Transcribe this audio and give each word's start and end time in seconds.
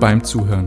beim 0.00 0.24
Zuhören. 0.24 0.64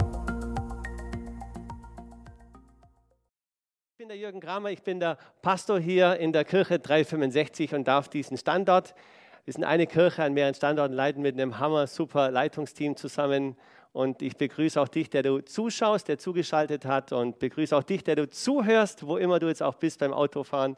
Ich 3.93 3.97
bin 3.97 4.07
der 4.07 4.17
Jürgen 4.17 4.39
Kramer, 4.39 4.69
ich 4.69 4.83
bin 4.83 4.99
der 4.99 5.17
Pastor 5.41 5.79
hier 5.79 6.17
in 6.17 6.31
der 6.31 6.45
Kirche 6.45 6.77
365 6.77 7.73
und 7.73 7.87
darf 7.87 8.09
diesen 8.09 8.37
Standort, 8.37 8.93
wir 9.45 9.53
sind 9.53 9.63
eine 9.63 9.87
Kirche 9.87 10.23
an 10.23 10.35
mehreren 10.35 10.53
Standorten, 10.53 10.93
leiten 10.93 11.23
mit 11.23 11.33
einem 11.33 11.57
Hammer 11.57 11.87
super 11.87 12.29
Leitungsteam 12.29 12.95
zusammen. 12.95 13.57
Und 13.91 14.21
ich 14.21 14.37
begrüße 14.37 14.79
auch 14.79 14.87
dich, 14.87 15.09
der 15.09 15.23
du 15.23 15.39
zuschaust, 15.39 16.07
der 16.07 16.17
zugeschaltet 16.17 16.85
hat 16.85 17.11
und 17.11 17.39
begrüße 17.39 17.75
auch 17.75 17.83
dich, 17.83 18.03
der 18.03 18.15
du 18.15 18.29
zuhörst, 18.29 19.05
wo 19.05 19.17
immer 19.17 19.39
du 19.39 19.47
jetzt 19.47 19.61
auch 19.61 19.75
bist 19.75 19.99
beim 19.99 20.13
Autofahren 20.13 20.77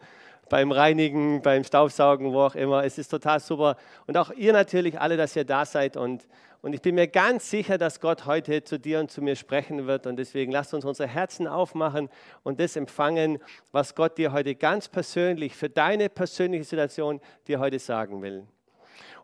beim 0.49 0.71
Reinigen, 0.71 1.41
beim 1.41 1.63
Staubsaugen, 1.63 2.31
wo 2.33 2.41
auch 2.41 2.55
immer. 2.55 2.83
Es 2.83 2.97
ist 2.97 3.09
total 3.09 3.39
super. 3.39 3.77
Und 4.07 4.17
auch 4.17 4.31
ihr 4.31 4.53
natürlich 4.53 4.99
alle, 4.99 5.17
dass 5.17 5.35
ihr 5.35 5.45
da 5.45 5.65
seid. 5.65 5.97
Und, 5.97 6.27
und 6.65 6.73
ich 6.73 6.81
bin 6.81 6.95
mir 6.95 7.07
ganz 7.07 7.51
sicher, 7.51 7.77
dass 7.77 7.99
Gott 7.99 8.25
heute 8.25 8.63
zu 8.63 8.79
dir 8.79 8.99
und 8.99 9.11
zu 9.11 9.21
mir 9.21 9.35
sprechen 9.35 9.85
wird. 9.85 10.07
Und 10.07 10.17
deswegen 10.17 10.51
lasst 10.51 10.73
uns 10.73 10.83
unsere 10.83 11.07
Herzen 11.07 11.45
aufmachen 11.45 12.09
und 12.41 12.59
das 12.59 12.75
empfangen, 12.75 13.37
was 13.71 13.93
Gott 13.93 14.17
dir 14.17 14.31
heute 14.31 14.55
ganz 14.55 14.87
persönlich, 14.87 15.55
für 15.55 15.69
deine 15.69 16.09
persönliche 16.09 16.63
Situation 16.63 17.21
dir 17.47 17.59
heute 17.59 17.77
sagen 17.77 18.23
will. 18.23 18.47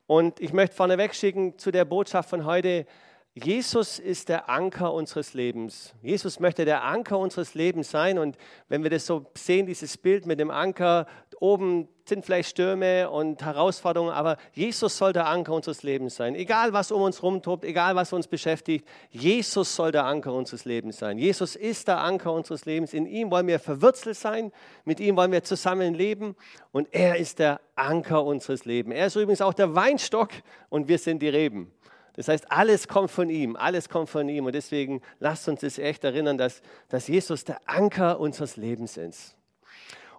Und 0.05 0.39
ich 0.39 0.53
möchte 0.53 0.75
vorneweg 0.75 1.15
schicken 1.15 1.57
zu 1.57 1.71
der 1.71 1.83
Botschaft 1.83 2.29
von 2.29 2.45
heute, 2.45 2.85
Jesus 3.33 3.97
ist 3.97 4.27
der 4.27 4.49
Anker 4.49 4.93
unseres 4.93 5.33
Lebens. 5.33 5.93
Jesus 6.01 6.41
möchte 6.41 6.65
der 6.65 6.83
Anker 6.83 7.17
unseres 7.17 7.53
Lebens 7.53 7.89
sein. 7.89 8.19
Und 8.19 8.37
wenn 8.67 8.83
wir 8.83 8.89
das 8.89 9.05
so 9.05 9.25
sehen, 9.35 9.65
dieses 9.65 9.97
Bild 9.97 10.25
mit 10.25 10.37
dem 10.41 10.51
Anker, 10.51 11.05
oben 11.39 11.87
sind 12.03 12.25
vielleicht 12.25 12.49
Stürme 12.49 13.09
und 13.09 13.41
Herausforderungen, 13.41 14.11
aber 14.11 14.35
Jesus 14.51 14.97
soll 14.97 15.13
der 15.13 15.27
Anker 15.27 15.53
unseres 15.53 15.81
Lebens 15.81 16.17
sein. 16.17 16.35
Egal, 16.35 16.73
was 16.73 16.91
um 16.91 17.03
uns 17.03 17.23
rumtobt, 17.23 17.63
egal, 17.63 17.95
was 17.95 18.11
uns 18.11 18.27
beschäftigt, 18.27 18.85
Jesus 19.11 19.77
soll 19.77 19.93
der 19.93 20.03
Anker 20.03 20.33
unseres 20.33 20.65
Lebens 20.65 20.97
sein. 20.97 21.17
Jesus 21.17 21.55
ist 21.55 21.87
der 21.87 21.99
Anker 21.99 22.33
unseres 22.33 22.65
Lebens. 22.65 22.93
In 22.93 23.05
ihm 23.05 23.31
wollen 23.31 23.47
wir 23.47 23.59
verwurzelt 23.59 24.17
sein, 24.17 24.51
mit 24.83 24.99
ihm 24.99 25.15
wollen 25.15 25.31
wir 25.31 25.43
zusammen 25.45 25.93
leben 25.93 26.35
und 26.73 26.89
er 26.91 27.15
ist 27.15 27.39
der 27.39 27.61
Anker 27.75 28.25
unseres 28.25 28.65
Lebens. 28.65 28.93
Er 28.93 29.07
ist 29.07 29.15
übrigens 29.15 29.41
auch 29.41 29.53
der 29.53 29.73
Weinstock 29.73 30.31
und 30.67 30.89
wir 30.89 30.97
sind 30.97 31.21
die 31.21 31.29
Reben. 31.29 31.71
Das 32.15 32.27
heißt, 32.27 32.51
alles 32.51 32.87
kommt 32.87 33.09
von 33.09 33.29
ihm, 33.29 33.55
alles 33.55 33.89
kommt 33.89 34.09
von 34.09 34.27
ihm. 34.27 34.45
Und 34.45 34.53
deswegen 34.53 35.01
lasst 35.19 35.47
uns 35.47 35.61
das 35.61 35.79
echt 35.79 36.03
erinnern, 36.03 36.37
dass, 36.37 36.61
dass 36.89 37.07
Jesus 37.07 37.45
der 37.45 37.59
Anker 37.65 38.19
unseres 38.19 38.57
Lebens 38.57 38.97
ist. 38.97 39.35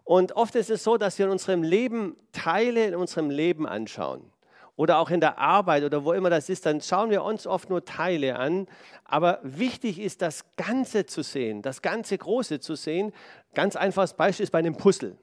Und 0.05 0.33
oft 0.33 0.55
ist 0.55 0.71
es 0.71 0.83
so, 0.83 0.97
dass 0.97 1.19
wir 1.19 1.27
in 1.27 1.33
unserem 1.33 1.63
Leben 1.63 2.17
Teile 2.33 2.87
in 2.87 2.95
unserem 2.95 3.31
Leben 3.31 3.67
anschauen. 3.67 4.33
Oder 4.75 4.99
auch 4.99 5.11
in 5.11 5.21
der 5.21 5.39
Arbeit 5.39 5.85
oder 5.85 6.05
wo 6.05 6.13
immer 6.13 6.31
das 6.31 6.49
ist, 6.49 6.65
dann 6.65 6.81
schauen 6.81 7.11
wir 7.11 7.23
uns 7.23 7.47
oft 7.47 7.69
nur 7.69 7.85
Teile 7.85 8.39
an. 8.39 8.67
Aber 9.05 9.39
wichtig 9.43 10.01
ist, 10.01 10.23
das 10.23 10.45
Ganze 10.57 11.05
zu 11.05 11.23
sehen, 11.23 11.61
das 11.63 11.83
ganze 11.83 12.17
Große 12.17 12.59
zu 12.59 12.75
sehen. 12.75 13.13
Ganz 13.55 13.77
einfaches 13.77 14.15
Beispiel 14.15 14.45
ist 14.45 14.51
bei 14.51 14.59
einem 14.59 14.77
Puzzle. 14.77 15.19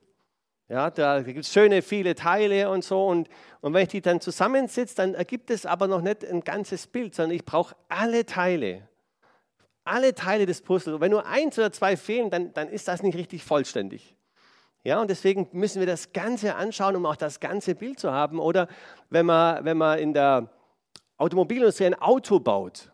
Ja, 0.70 0.92
da 0.92 1.24
gibt 1.24 1.40
es 1.40 1.52
schöne, 1.52 1.82
viele 1.82 2.14
Teile 2.14 2.70
und 2.70 2.84
so. 2.84 3.08
Und, 3.08 3.28
und 3.62 3.74
wenn 3.74 3.82
ich 3.84 3.90
die 3.90 4.02
dann 4.02 4.22
zusammensitze, 4.22 4.96
dann 4.96 5.16
ergibt 5.16 5.50
es 5.50 5.66
aber 5.66 5.88
noch 5.88 6.02
nicht 6.02 6.24
ein 6.24 6.42
ganzes 6.42 6.86
Bild, 6.86 7.16
sondern 7.16 7.36
ich 7.36 7.44
brauche 7.44 7.76
alle 7.88 8.24
Teile. 8.24 8.88
Alle 9.84 10.14
Teile 10.14 10.46
des 10.46 10.62
Puzzles. 10.62 10.94
Und 10.94 11.02
wenn 11.02 11.10
nur 11.10 11.26
eins 11.26 11.58
oder 11.58 11.72
zwei 11.72 11.98
fehlen, 11.98 12.30
dann, 12.30 12.54
dann 12.54 12.70
ist 12.70 12.88
das 12.88 13.02
nicht 13.02 13.18
richtig 13.18 13.44
vollständig. 13.44 14.16
Ja, 14.84 15.02
und 15.02 15.10
deswegen 15.10 15.50
müssen 15.54 15.80
wir 15.80 15.88
das 15.88 16.14
Ganze 16.14 16.56
anschauen, 16.56 16.96
um 16.96 17.06
auch 17.08 17.16
das 17.16 17.40
ganze 17.40 17.74
Bild 17.74 18.00
zu 18.00 18.12
haben. 18.12 18.40
Oder 18.40 18.68
wenn 19.10 19.26
man, 19.26 19.66
wenn 19.66 19.78
man 19.78 19.98
in 19.98 20.14
der 20.14 20.50
Automobilindustrie 21.18 21.88
ein 21.88 22.00
Auto 22.00 22.40
baut, 22.40 22.92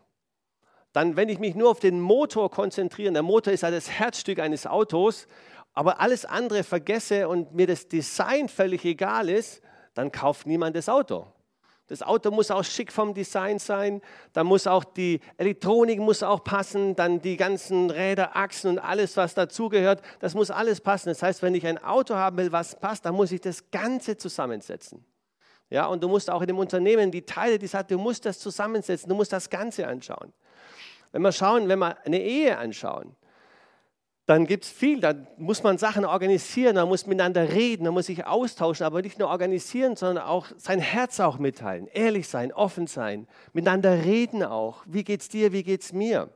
dann, 0.94 1.14
wenn 1.14 1.28
ich 1.28 1.38
mich 1.38 1.54
nur 1.54 1.70
auf 1.70 1.78
den 1.78 2.00
Motor 2.00 2.50
konzentriere, 2.50 3.12
der 3.12 3.22
Motor 3.22 3.52
ist 3.52 3.60
ja 3.60 3.70
das 3.70 3.90
Herzstück 3.90 4.38
eines 4.38 4.66
Autos, 4.66 5.28
aber 5.76 6.00
alles 6.00 6.24
andere 6.24 6.64
vergesse 6.64 7.28
und 7.28 7.54
mir 7.54 7.66
das 7.66 7.86
Design 7.86 8.48
völlig 8.48 8.84
egal 8.86 9.28
ist, 9.28 9.60
dann 9.92 10.10
kauft 10.10 10.46
niemand 10.46 10.74
das 10.74 10.88
Auto. 10.88 11.26
Das 11.88 12.02
Auto 12.02 12.30
muss 12.30 12.50
auch 12.50 12.64
schick 12.64 12.90
vom 12.90 13.12
Design 13.12 13.58
sein, 13.58 14.00
dann 14.32 14.46
muss 14.46 14.66
auch 14.66 14.84
die 14.84 15.20
Elektronik 15.36 16.00
muss 16.00 16.22
auch 16.22 16.42
passen, 16.42 16.96
dann 16.96 17.20
die 17.20 17.36
ganzen 17.36 17.90
Räder, 17.90 18.34
Achsen 18.34 18.70
und 18.70 18.78
alles, 18.78 19.18
was 19.18 19.34
dazugehört, 19.34 20.00
das 20.18 20.34
muss 20.34 20.50
alles 20.50 20.80
passen. 20.80 21.10
Das 21.10 21.22
heißt, 21.22 21.42
wenn 21.42 21.54
ich 21.54 21.66
ein 21.66 21.78
Auto 21.84 22.14
haben 22.14 22.38
will, 22.38 22.50
was 22.50 22.80
passt, 22.80 23.04
dann 23.04 23.14
muss 23.14 23.30
ich 23.30 23.42
das 23.42 23.70
Ganze 23.70 24.16
zusammensetzen. 24.16 25.04
Ja, 25.68 25.86
und 25.86 26.02
du 26.02 26.08
musst 26.08 26.30
auch 26.30 26.40
in 26.40 26.46
dem 26.46 26.58
Unternehmen 26.58 27.10
die 27.10 27.22
Teile, 27.22 27.58
die 27.58 27.66
es 27.66 27.74
hat, 27.74 27.90
du 27.90 27.98
musst 27.98 28.24
das 28.24 28.38
zusammensetzen, 28.38 29.10
du 29.10 29.14
musst 29.14 29.32
das 29.32 29.50
Ganze 29.50 29.86
anschauen. 29.86 30.32
Wenn 31.12 31.20
wir 31.20 31.32
schauen, 31.32 31.68
wenn 31.68 31.78
wir 31.78 31.98
eine 32.06 32.20
Ehe 32.20 32.56
anschauen, 32.56 33.14
dann 34.26 34.44
gibt 34.44 34.64
es 34.64 34.70
viel, 34.70 35.00
da 35.00 35.14
muss 35.36 35.62
man 35.62 35.78
Sachen 35.78 36.04
organisieren, 36.04 36.74
da 36.74 36.84
muss 36.84 37.06
miteinander 37.06 37.52
reden, 37.52 37.84
da 37.84 37.92
muss 37.92 38.06
sich 38.06 38.26
austauschen, 38.26 38.84
aber 38.84 39.00
nicht 39.00 39.20
nur 39.20 39.28
organisieren, 39.28 39.94
sondern 39.94 40.24
auch 40.24 40.48
sein 40.56 40.80
Herz 40.80 41.20
auch 41.20 41.38
mitteilen, 41.38 41.86
ehrlich 41.92 42.26
sein, 42.26 42.52
offen 42.52 42.88
sein, 42.88 43.28
miteinander 43.52 44.04
reden 44.04 44.42
auch. 44.42 44.82
Wie 44.86 45.04
geht's 45.04 45.28
dir, 45.28 45.52
wie 45.52 45.62
geht's 45.62 45.92
mir? 45.92 46.28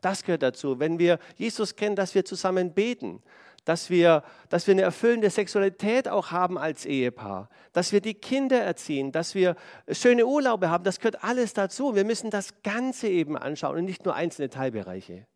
Das 0.00 0.24
gehört 0.24 0.42
dazu. 0.42 0.78
Wenn 0.80 0.98
wir 0.98 1.18
Jesus 1.36 1.76
kennen, 1.76 1.94
dass 1.94 2.14
wir 2.14 2.24
zusammen 2.24 2.72
beten, 2.72 3.22
dass 3.66 3.90
wir, 3.90 4.22
dass 4.48 4.66
wir 4.66 4.72
eine 4.72 4.82
erfüllende 4.82 5.28
Sexualität 5.28 6.08
auch 6.08 6.30
haben 6.30 6.56
als 6.56 6.86
Ehepaar, 6.86 7.50
dass 7.74 7.92
wir 7.92 8.00
die 8.00 8.14
Kinder 8.14 8.60
erziehen, 8.60 9.12
dass 9.12 9.34
wir 9.34 9.56
schöne 9.90 10.24
Urlaube 10.24 10.70
haben, 10.70 10.84
das 10.84 11.00
gehört 11.00 11.22
alles 11.22 11.52
dazu. 11.52 11.94
Wir 11.94 12.04
müssen 12.04 12.30
das 12.30 12.62
Ganze 12.62 13.08
eben 13.08 13.36
anschauen 13.36 13.76
und 13.76 13.84
nicht 13.84 14.06
nur 14.06 14.14
einzelne 14.14 14.48
Teilbereiche 14.48 15.26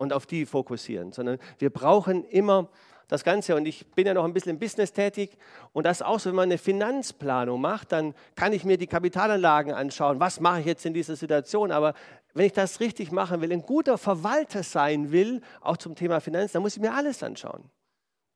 und 0.00 0.14
auf 0.14 0.24
die 0.24 0.46
fokussieren, 0.46 1.12
sondern 1.12 1.38
wir 1.58 1.68
brauchen 1.68 2.24
immer 2.24 2.70
das 3.06 3.22
Ganze. 3.22 3.54
Und 3.54 3.66
ich 3.66 3.86
bin 3.88 4.06
ja 4.06 4.14
noch 4.14 4.24
ein 4.24 4.32
bisschen 4.32 4.52
im 4.52 4.58
Business 4.58 4.94
tätig 4.94 5.36
und 5.74 5.84
das 5.84 6.00
auch 6.00 6.18
so, 6.18 6.30
wenn 6.30 6.36
man 6.36 6.48
eine 6.48 6.56
Finanzplanung 6.56 7.60
macht, 7.60 7.92
dann 7.92 8.14
kann 8.34 8.54
ich 8.54 8.64
mir 8.64 8.78
die 8.78 8.86
Kapitalanlagen 8.86 9.74
anschauen. 9.74 10.18
Was 10.18 10.40
mache 10.40 10.60
ich 10.60 10.66
jetzt 10.66 10.86
in 10.86 10.94
dieser 10.94 11.16
Situation? 11.16 11.70
Aber 11.70 11.92
wenn 12.32 12.46
ich 12.46 12.54
das 12.54 12.80
richtig 12.80 13.12
machen 13.12 13.42
will, 13.42 13.52
ein 13.52 13.60
guter 13.60 13.98
Verwalter 13.98 14.62
sein 14.62 15.12
will, 15.12 15.42
auch 15.60 15.76
zum 15.76 15.94
Thema 15.94 16.20
Finanzen, 16.20 16.54
dann 16.54 16.62
muss 16.62 16.76
ich 16.76 16.82
mir 16.82 16.94
alles 16.94 17.22
anschauen. 17.22 17.64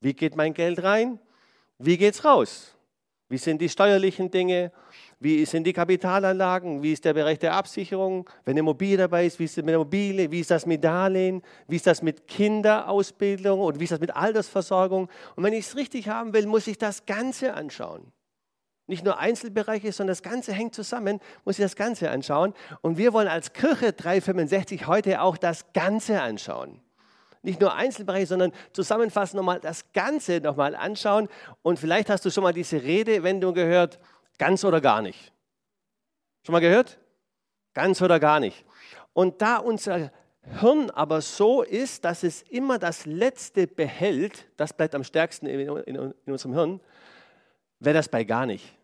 Wie 0.01 0.13
geht 0.13 0.35
mein 0.35 0.53
Geld 0.53 0.83
rein? 0.83 1.19
Wie 1.79 1.97
geht 1.97 2.13
es 2.13 2.23
raus? 2.23 2.75
Wie 3.27 3.39
sind 3.39 3.59
die 3.59 3.69
steuerlichen 3.69 4.29
Dinge? 4.29 4.71
Wie 5.19 5.45
sind 5.45 5.65
die 5.65 5.73
Kapitalanlagen? 5.73 6.83
Wie 6.83 6.91
ist 6.91 7.05
der 7.05 7.13
Bereich 7.13 7.39
der 7.39 7.53
Absicherung? 7.53 8.29
Wenn 8.43 8.53
eine 8.53 8.59
Immobilie 8.59 8.97
dabei 8.97 9.25
ist, 9.25 9.39
wie 9.39 9.45
ist 9.45 9.51
es 9.51 9.57
mit 9.57 9.69
der 9.69 9.75
Immobilie? 9.75 10.29
Wie 10.29 10.41
ist 10.41 10.51
das 10.51 10.65
mit 10.65 10.83
Darlehen? 10.83 11.41
Wie 11.67 11.77
ist 11.77 11.87
das 11.87 12.01
mit 12.01 12.27
Kinderausbildung? 12.27 13.61
Und 13.61 13.79
wie 13.79 13.85
ist 13.85 13.91
das 13.91 14.01
mit 14.01 14.15
Altersversorgung? 14.15 15.09
Und 15.35 15.43
wenn 15.43 15.53
ich 15.53 15.67
es 15.67 15.75
richtig 15.75 16.09
haben 16.09 16.33
will, 16.33 16.45
muss 16.47 16.67
ich 16.67 16.77
das 16.77 17.05
Ganze 17.05 17.53
anschauen. 17.53 18.11
Nicht 18.87 19.03
nur 19.03 19.17
Einzelbereiche, 19.17 19.91
sondern 19.91 20.11
das 20.11 20.21
Ganze 20.21 20.53
hängt 20.53 20.75
zusammen, 20.75 21.19
muss 21.43 21.57
ich 21.57 21.65
das 21.65 21.75
Ganze 21.75 22.11
anschauen. 22.11 22.53
Und 22.81 22.97
wir 22.97 23.13
wollen 23.13 23.27
als 23.27 23.53
Kirche 23.53 23.93
365 23.93 24.85
heute 24.85 25.21
auch 25.21 25.37
das 25.37 25.71
Ganze 25.73 26.21
anschauen. 26.21 26.81
Nicht 27.41 27.61
nur 27.61 27.75
Einzelbereiche, 27.75 28.25
sondern 28.25 28.51
zusammenfassend 28.73 29.37
nochmal 29.37 29.59
das 29.59 29.91
Ganze 29.93 30.39
nochmal 30.39 30.75
anschauen. 30.75 31.29
Und 31.61 31.79
vielleicht 31.79 32.09
hast 32.09 32.25
du 32.25 32.31
schon 32.31 32.43
mal 32.43 32.53
diese 32.53 32.81
Redewendung 32.81 33.53
gehört, 33.53 33.99
Ganz 34.37 34.63
oder 34.63 34.81
gar 34.81 35.01
nicht. 35.01 35.31
Schon 36.43 36.53
mal 36.53 36.59
gehört? 36.59 36.99
Ganz 37.73 38.01
oder 38.01 38.19
gar 38.19 38.39
nicht. 38.39 38.65
Und 39.13 39.41
da 39.41 39.57
unser 39.57 40.11
Hirn 40.59 40.91
aber 40.91 41.21
so 41.21 41.63
ist, 41.63 42.05
dass 42.05 42.23
es 42.23 42.43
immer 42.43 42.77
das 42.77 43.05
Letzte 43.05 43.65
behält, 43.65 44.47
das 44.57 44.73
bleibt 44.73 44.93
am 44.93 45.03
stärksten 45.03 45.47
in, 45.47 46.13
unserem 46.27 46.53
Hirn, 46.53 46.81
wäre 47.79 47.95
das 47.95 48.09
bei 48.09 48.23
gar 48.23 48.45
nicht. 48.45 48.77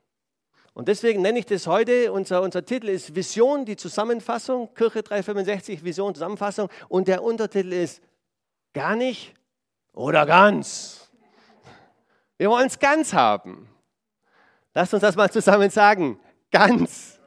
Und 0.74 0.88
deswegen 0.88 1.22
nenne 1.22 1.40
ich 1.40 1.46
das 1.46 1.68
heute, 1.68 2.12
unser, 2.14 2.42
unser 2.42 2.66
Titel 2.66 2.88
ist 2.88 3.14
Vision, 3.14 3.66
die 3.66 3.76
Zusammenfassung, 3.76 4.74
Kirche 4.74 5.04
365, 5.04 5.84
Vision, 5.84 6.16
Zusammenfassung. 6.16 6.70
Und 6.88 7.08
der 7.08 7.24
Untertitel 7.24 7.74
ist 7.74 8.02
gar 8.74 8.96
nicht 8.96 9.34
oder 9.94 10.26
ganz. 10.26 11.12
Wir 12.38 12.50
wollen 12.50 12.68
es 12.68 12.80
ganz 12.80 13.14
haben. 13.14 13.71
Lasst 14.74 14.94
uns 14.94 15.02
das 15.02 15.16
mal 15.16 15.30
zusammen 15.30 15.70
sagen. 15.70 16.20
Ganz. 16.52 17.20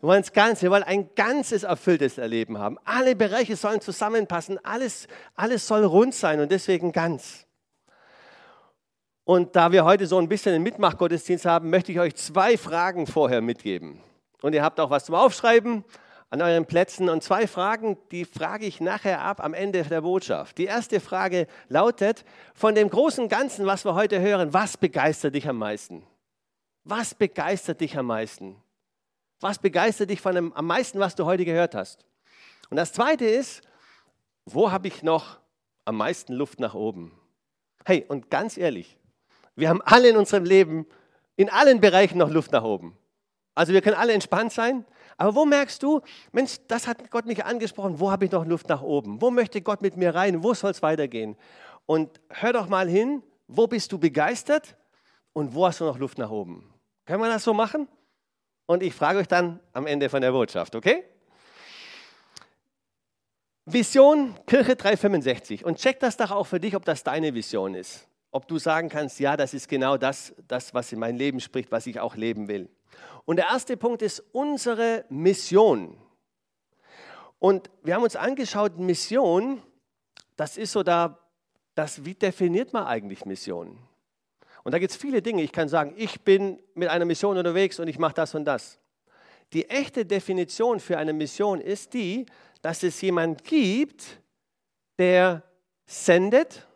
Wir 0.00 0.10
wollen 0.10 0.22
das 0.22 0.32
Ganze, 0.32 0.62
wir 0.62 0.70
wollen 0.70 0.82
ein 0.82 1.08
ganzes 1.14 1.62
erfülltes 1.62 2.18
Erleben 2.18 2.58
haben. 2.58 2.78
Alle 2.84 3.16
Bereiche 3.16 3.56
sollen 3.56 3.80
zusammenpassen, 3.80 4.58
alles, 4.62 5.08
alles 5.34 5.66
soll 5.66 5.84
rund 5.84 6.14
sein 6.14 6.38
und 6.40 6.52
deswegen 6.52 6.92
ganz. 6.92 7.46
Und 9.24 9.56
da 9.56 9.72
wir 9.72 9.84
heute 9.84 10.06
so 10.06 10.18
ein 10.18 10.28
bisschen 10.28 10.54
einen 10.54 10.62
Mitmachgottesdienst 10.62 11.46
haben, 11.46 11.70
möchte 11.70 11.92
ich 11.92 11.98
euch 11.98 12.14
zwei 12.14 12.56
Fragen 12.56 13.06
vorher 13.06 13.40
mitgeben. 13.40 14.00
Und 14.42 14.54
ihr 14.54 14.62
habt 14.62 14.78
auch 14.78 14.90
was 14.90 15.06
zum 15.06 15.16
Aufschreiben 15.16 15.84
an 16.30 16.42
euren 16.42 16.66
Plätzen. 16.66 17.08
Und 17.08 17.22
zwei 17.24 17.46
Fragen, 17.46 17.96
die 18.12 18.24
frage 18.24 18.66
ich 18.66 18.80
nachher 18.80 19.22
ab 19.22 19.42
am 19.42 19.54
Ende 19.54 19.82
der 19.82 20.02
Botschaft. 20.02 20.58
Die 20.58 20.66
erste 20.66 21.00
Frage 21.00 21.48
lautet, 21.68 22.24
von 22.54 22.74
dem 22.74 22.90
großen 22.90 23.28
Ganzen, 23.28 23.66
was 23.66 23.84
wir 23.84 23.94
heute 23.94 24.20
hören, 24.20 24.52
was 24.52 24.76
begeistert 24.76 25.34
dich 25.34 25.48
am 25.48 25.58
meisten? 25.58 26.06
Was 26.88 27.16
begeistert 27.16 27.80
dich 27.80 27.98
am 27.98 28.06
meisten? 28.06 28.62
Was 29.40 29.58
begeistert 29.58 30.08
dich 30.08 30.20
von 30.20 30.36
dem, 30.36 30.52
am 30.52 30.66
meisten, 30.66 31.00
was 31.00 31.16
du 31.16 31.24
heute 31.24 31.44
gehört 31.44 31.74
hast? 31.74 32.06
Und 32.70 32.76
das 32.76 32.92
Zweite 32.92 33.24
ist, 33.24 33.62
wo 34.44 34.70
habe 34.70 34.86
ich 34.86 35.02
noch 35.02 35.40
am 35.84 35.96
meisten 35.96 36.32
Luft 36.32 36.60
nach 36.60 36.74
oben? 36.74 37.10
Hey, 37.84 38.04
und 38.06 38.30
ganz 38.30 38.56
ehrlich, 38.56 38.96
wir 39.56 39.68
haben 39.68 39.82
alle 39.82 40.10
in 40.10 40.16
unserem 40.16 40.44
Leben, 40.44 40.86
in 41.34 41.50
allen 41.50 41.80
Bereichen 41.80 42.18
noch 42.18 42.30
Luft 42.30 42.52
nach 42.52 42.62
oben. 42.62 42.96
Also 43.56 43.72
wir 43.72 43.82
können 43.82 43.96
alle 43.96 44.12
entspannt 44.12 44.52
sein, 44.52 44.84
aber 45.16 45.34
wo 45.34 45.44
merkst 45.44 45.82
du, 45.82 46.02
Mensch, 46.30 46.58
das 46.68 46.86
hat 46.86 47.10
Gott 47.10 47.26
mich 47.26 47.44
angesprochen, 47.44 47.98
wo 47.98 48.12
habe 48.12 48.26
ich 48.26 48.30
noch 48.30 48.46
Luft 48.46 48.68
nach 48.68 48.82
oben? 48.82 49.20
Wo 49.20 49.32
möchte 49.32 49.60
Gott 49.60 49.82
mit 49.82 49.96
mir 49.96 50.14
rein? 50.14 50.44
Wo 50.44 50.54
soll 50.54 50.70
es 50.70 50.82
weitergehen? 50.82 51.36
Und 51.84 52.20
hör 52.28 52.52
doch 52.52 52.68
mal 52.68 52.88
hin, 52.88 53.24
wo 53.48 53.66
bist 53.66 53.90
du 53.90 53.98
begeistert 53.98 54.76
und 55.32 55.52
wo 55.52 55.66
hast 55.66 55.80
du 55.80 55.84
noch 55.84 55.98
Luft 55.98 56.18
nach 56.18 56.30
oben? 56.30 56.72
Können 57.06 57.22
wir 57.22 57.28
das 57.28 57.44
so 57.44 57.54
machen? 57.54 57.88
und 58.66 58.82
ich 58.82 58.94
frage 58.94 59.20
euch 59.20 59.28
dann 59.28 59.60
am 59.72 59.86
Ende 59.86 60.08
von 60.08 60.20
der 60.20 60.32
Botschaft, 60.32 60.74
okay? 60.74 61.04
Vision 63.64 64.34
Kirche 64.46 64.76
365 64.76 65.64
und 65.64 65.78
check 65.78 65.98
das 66.00 66.16
doch 66.16 66.30
auch 66.30 66.46
für 66.46 66.60
dich, 66.60 66.76
ob 66.76 66.84
das 66.84 67.02
deine 67.02 67.34
Vision 67.34 67.74
ist. 67.74 68.06
Ob 68.30 68.46
du 68.46 68.58
sagen 68.58 68.88
kannst, 68.88 69.18
ja, 69.18 69.36
das 69.36 69.54
ist 69.54 69.68
genau 69.68 69.96
das, 69.96 70.34
das, 70.46 70.74
was 70.74 70.92
in 70.92 70.98
mein 70.98 71.16
Leben 71.16 71.40
spricht, 71.40 71.72
was 71.72 71.86
ich 71.86 71.98
auch 71.98 72.16
leben 72.16 72.48
will. 72.48 72.68
Und 73.24 73.36
der 73.36 73.46
erste 73.46 73.76
Punkt 73.76 74.02
ist 74.02 74.22
unsere 74.32 75.04
Mission. 75.08 75.96
Und 77.38 77.70
wir 77.82 77.94
haben 77.94 78.02
uns 78.02 78.14
angeschaut, 78.14 78.78
Mission, 78.78 79.62
das 80.36 80.56
ist 80.56 80.72
so 80.72 80.82
da, 80.82 81.18
das, 81.74 82.04
wie 82.04 82.14
definiert 82.14 82.72
man 82.72 82.84
eigentlich 82.86 83.24
Mission? 83.24 83.78
Und 84.66 84.72
da 84.72 84.80
gibt 84.80 84.90
es 84.90 84.96
viele 84.96 85.22
Dinge. 85.22 85.44
Ich 85.44 85.52
kann 85.52 85.68
sagen, 85.68 85.94
ich 85.96 86.22
bin 86.22 86.58
mit 86.74 86.88
einer 86.88 87.04
Mission 87.04 87.38
unterwegs 87.38 87.78
und 87.78 87.86
ich 87.86 88.00
mache 88.00 88.14
das 88.14 88.34
und 88.34 88.44
das. 88.44 88.80
Die 89.52 89.70
echte 89.70 90.04
Definition 90.04 90.80
für 90.80 90.98
eine 90.98 91.12
Mission 91.12 91.60
ist 91.60 91.94
die, 91.94 92.26
dass 92.62 92.82
es 92.82 93.00
jemand 93.00 93.44
gibt, 93.44 94.20
der 94.98 95.44
sendet 95.84 96.66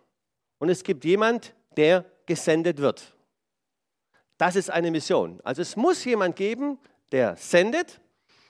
und 0.60 0.69
es 0.69 0.84
gibt 0.84 1.04
jemand, 1.04 1.52
der 1.76 2.04
gesendet 2.26 2.78
wird. 2.78 3.12
Das 4.38 4.54
ist 4.54 4.70
eine 4.70 4.93
Mission. 4.93 5.40
Also 5.43 5.60
es 5.60 5.75
muss 5.75 6.04
jemand 6.04 6.36
geben, 6.36 6.78
der 7.10 7.34
sendet 7.34 8.00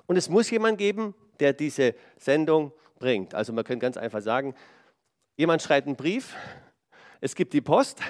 und 0.06 0.18
es 0.18 0.28
muss 0.28 0.50
jemand 0.50 0.76
geben, 0.76 1.14
der 1.38 1.54
diese 1.54 1.94
Sendung 2.18 2.72
bringt. 2.98 3.34
Also 3.34 3.54
man 3.54 3.64
könnte 3.64 3.84
ganz 3.84 3.96
einfach 3.96 4.20
sagen, 4.20 4.54
jemand 5.38 5.62
schreibt 5.62 5.86
einen 5.86 5.96
Brief, 5.96 6.36
es 7.22 7.34
gibt 7.34 7.54
die 7.54 7.62
Post 7.62 8.02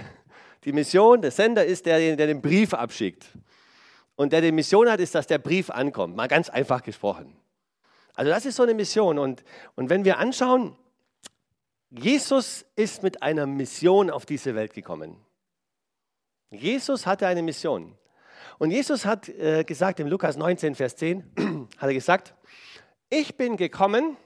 die 0.64 0.72
Mission, 0.72 1.22
der 1.22 1.30
Sender 1.30 1.64
ist 1.64 1.86
der, 1.86 2.16
der 2.16 2.26
den 2.26 2.42
Brief 2.42 2.74
abschickt. 2.74 3.26
Und 4.16 4.32
der 4.32 4.42
die 4.42 4.52
Mission 4.52 4.90
hat, 4.90 5.00
ist, 5.00 5.14
dass 5.14 5.26
der 5.26 5.38
Brief 5.38 5.70
ankommt. 5.70 6.14
Mal 6.14 6.28
ganz 6.28 6.50
einfach 6.50 6.82
gesprochen. 6.82 7.36
Also 8.14 8.30
das 8.30 8.44
ist 8.44 8.56
so 8.56 8.64
eine 8.64 8.74
Mission. 8.74 9.18
Und, 9.18 9.42
und 9.76 9.88
wenn 9.88 10.04
wir 10.04 10.18
anschauen, 10.18 10.76
Jesus 11.90 12.66
ist 12.76 13.02
mit 13.02 13.22
einer 13.22 13.46
Mission 13.46 14.10
auf 14.10 14.26
diese 14.26 14.54
Welt 14.54 14.74
gekommen. 14.74 15.16
Jesus 16.50 17.06
hatte 17.06 17.26
eine 17.26 17.42
Mission. 17.42 17.96
Und 18.58 18.70
Jesus 18.70 19.06
hat 19.06 19.28
äh, 19.28 19.64
gesagt, 19.64 20.00
im 20.00 20.06
Lukas 20.06 20.36
19, 20.36 20.74
Vers 20.74 20.96
10, 20.96 21.68
hat 21.78 21.88
er 21.88 21.94
gesagt, 21.94 22.34
ich 23.08 23.36
bin 23.36 23.56
gekommen, 23.56 24.16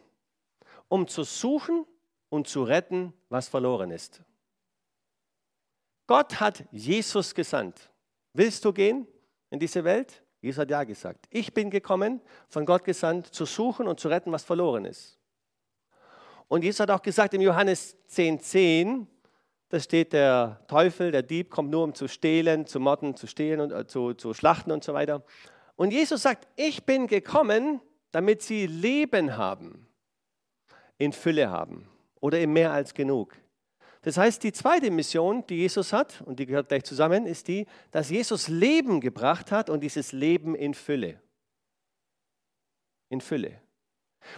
um 0.88 1.06
zu 1.06 1.22
suchen 1.22 1.86
und 2.28 2.48
zu 2.48 2.64
retten, 2.64 3.12
was 3.28 3.48
verloren 3.48 3.90
ist. 3.90 4.22
Gott 6.06 6.40
hat 6.40 6.64
Jesus 6.70 7.34
gesandt. 7.34 7.90
Willst 8.32 8.64
du 8.64 8.72
gehen 8.72 9.06
in 9.50 9.58
diese 9.58 9.84
Welt? 9.84 10.22
Jesus 10.40 10.60
hat 10.60 10.70
ja 10.70 10.84
gesagt. 10.84 11.26
Ich 11.30 11.54
bin 11.54 11.70
gekommen, 11.70 12.20
von 12.48 12.66
Gott 12.66 12.84
gesandt, 12.84 13.28
zu 13.28 13.46
suchen 13.46 13.88
und 13.88 13.98
zu 13.98 14.08
retten, 14.08 14.30
was 14.30 14.44
verloren 14.44 14.84
ist. 14.84 15.18
Und 16.48 16.62
Jesus 16.62 16.80
hat 16.80 16.90
auch 16.90 17.00
gesagt 17.00 17.32
im 17.32 17.40
Johannes 17.40 17.96
10,10, 18.10 18.38
10, 18.40 19.06
da 19.70 19.80
steht 19.80 20.12
der 20.12 20.60
Teufel, 20.68 21.10
der 21.10 21.22
Dieb, 21.22 21.50
kommt 21.50 21.70
nur 21.70 21.82
um 21.82 21.94
zu 21.94 22.06
stehlen, 22.06 22.66
zu 22.66 22.78
morden, 22.78 23.16
zu 23.16 23.26
stehlen 23.26 23.60
und 23.60 23.72
äh, 23.72 23.86
zu, 23.86 24.12
zu 24.14 24.34
schlachten 24.34 24.70
und 24.70 24.84
so 24.84 24.92
weiter. 24.92 25.24
Und 25.76 25.92
Jesus 25.92 26.22
sagt, 26.22 26.46
ich 26.56 26.84
bin 26.84 27.06
gekommen, 27.06 27.80
damit 28.12 28.42
sie 28.42 28.66
Leben 28.66 29.36
haben, 29.36 29.88
in 30.98 31.12
Fülle 31.12 31.50
haben 31.50 31.88
oder 32.20 32.38
in 32.38 32.52
mehr 32.52 32.72
als 32.72 32.94
genug. 32.94 33.34
Das 34.04 34.18
heißt, 34.18 34.42
die 34.42 34.52
zweite 34.52 34.90
Mission, 34.90 35.46
die 35.46 35.56
Jesus 35.56 35.94
hat, 35.94 36.22
und 36.26 36.38
die 36.38 36.44
gehört 36.44 36.68
gleich 36.68 36.84
zusammen, 36.84 37.24
ist 37.24 37.48
die, 37.48 37.66
dass 37.90 38.10
Jesus 38.10 38.48
Leben 38.48 39.00
gebracht 39.00 39.50
hat 39.50 39.70
und 39.70 39.80
dieses 39.80 40.12
Leben 40.12 40.54
in 40.54 40.74
Fülle. 40.74 41.18
In 43.08 43.22
Fülle. 43.22 43.58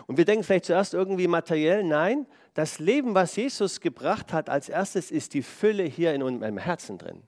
Und 0.07 0.19
wir 0.19 0.25
denken 0.25 0.45
vielleicht 0.45 0.67
zuerst 0.67 0.95
irgendwie 0.95 1.27
materiell, 1.27 1.83
nein, 1.83 2.27
das 2.55 2.79
Leben, 2.79 3.17
was 3.17 3.35
Jesus 3.35 3.81
gebracht 3.81 4.33
hat 4.33 4.49
als 4.49 4.69
erstes, 4.69 5.11
ist 5.11 5.35
die 5.35 5.43
Fülle 5.43 5.83
hier 5.83 6.15
in 6.15 6.23
meinem 6.39 6.59
Herzen 6.59 6.97
drin. 6.97 7.25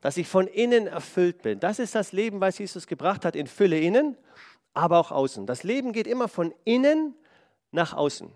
Dass 0.00 0.16
ich 0.16 0.28
von 0.28 0.46
innen 0.46 0.86
erfüllt 0.86 1.42
bin. 1.42 1.60
Das 1.60 1.78
ist 1.78 1.94
das 1.94 2.12
Leben, 2.12 2.40
was 2.40 2.58
Jesus 2.58 2.86
gebracht 2.86 3.26
hat, 3.26 3.36
in 3.36 3.46
Fülle 3.46 3.78
innen, 3.78 4.16
aber 4.72 4.98
auch 4.98 5.12
außen. 5.12 5.46
Das 5.46 5.62
Leben 5.62 5.92
geht 5.92 6.06
immer 6.06 6.28
von 6.28 6.54
innen 6.64 7.14
nach 7.70 7.92
außen. 7.92 8.32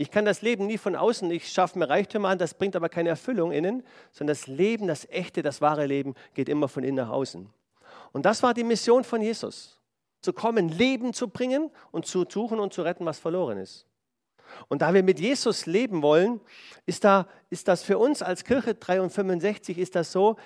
Ich 0.00 0.12
kann 0.12 0.24
das 0.24 0.42
Leben 0.42 0.68
nie 0.68 0.78
von 0.78 0.94
außen, 0.94 1.28
ich 1.32 1.48
schaffe 1.48 1.76
mir 1.76 1.88
Reichtümer 1.88 2.28
an, 2.28 2.38
das 2.38 2.54
bringt 2.54 2.76
aber 2.76 2.88
keine 2.88 3.08
Erfüllung 3.08 3.50
innen, 3.50 3.82
sondern 4.12 4.36
das 4.36 4.46
Leben, 4.46 4.86
das 4.86 5.08
echte, 5.10 5.42
das 5.42 5.60
wahre 5.60 5.86
Leben 5.86 6.14
geht 6.34 6.48
immer 6.48 6.68
von 6.68 6.84
innen 6.84 6.98
nach 6.98 7.10
außen. 7.10 7.50
Und 8.12 8.24
das 8.24 8.44
war 8.44 8.54
die 8.54 8.62
Mission 8.62 9.02
von 9.02 9.20
Jesus, 9.20 9.80
zu 10.20 10.32
kommen, 10.32 10.68
Leben 10.68 11.12
zu 11.12 11.26
bringen 11.26 11.72
und 11.90 12.06
zu 12.06 12.24
suchen 12.28 12.60
und 12.60 12.72
zu 12.72 12.82
retten, 12.82 13.04
was 13.06 13.18
verloren 13.18 13.58
ist. 13.58 13.86
Und 14.68 14.82
da 14.82 14.94
wir 14.94 15.02
mit 15.02 15.18
Jesus 15.18 15.66
leben 15.66 16.00
wollen, 16.00 16.40
ist, 16.86 17.02
da, 17.02 17.26
ist 17.50 17.66
das 17.66 17.82
für 17.82 17.98
uns 17.98 18.22
als 18.22 18.44
Kirche 18.44 18.76
63, 18.76 19.78
ist 19.78 19.96
das 19.96 20.12
so, 20.12 20.36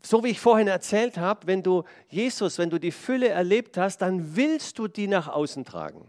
so 0.00 0.24
wie 0.24 0.28
ich 0.28 0.40
vorhin 0.40 0.66
erzählt 0.66 1.18
habe, 1.18 1.46
wenn 1.46 1.62
du 1.62 1.84
Jesus, 2.08 2.56
wenn 2.56 2.70
du 2.70 2.80
die 2.80 2.90
Fülle 2.90 3.28
erlebt 3.28 3.76
hast, 3.76 3.98
dann 3.98 4.34
willst 4.34 4.78
du 4.78 4.88
die 4.88 5.08
nach 5.08 5.28
außen 5.28 5.66
tragen 5.66 6.08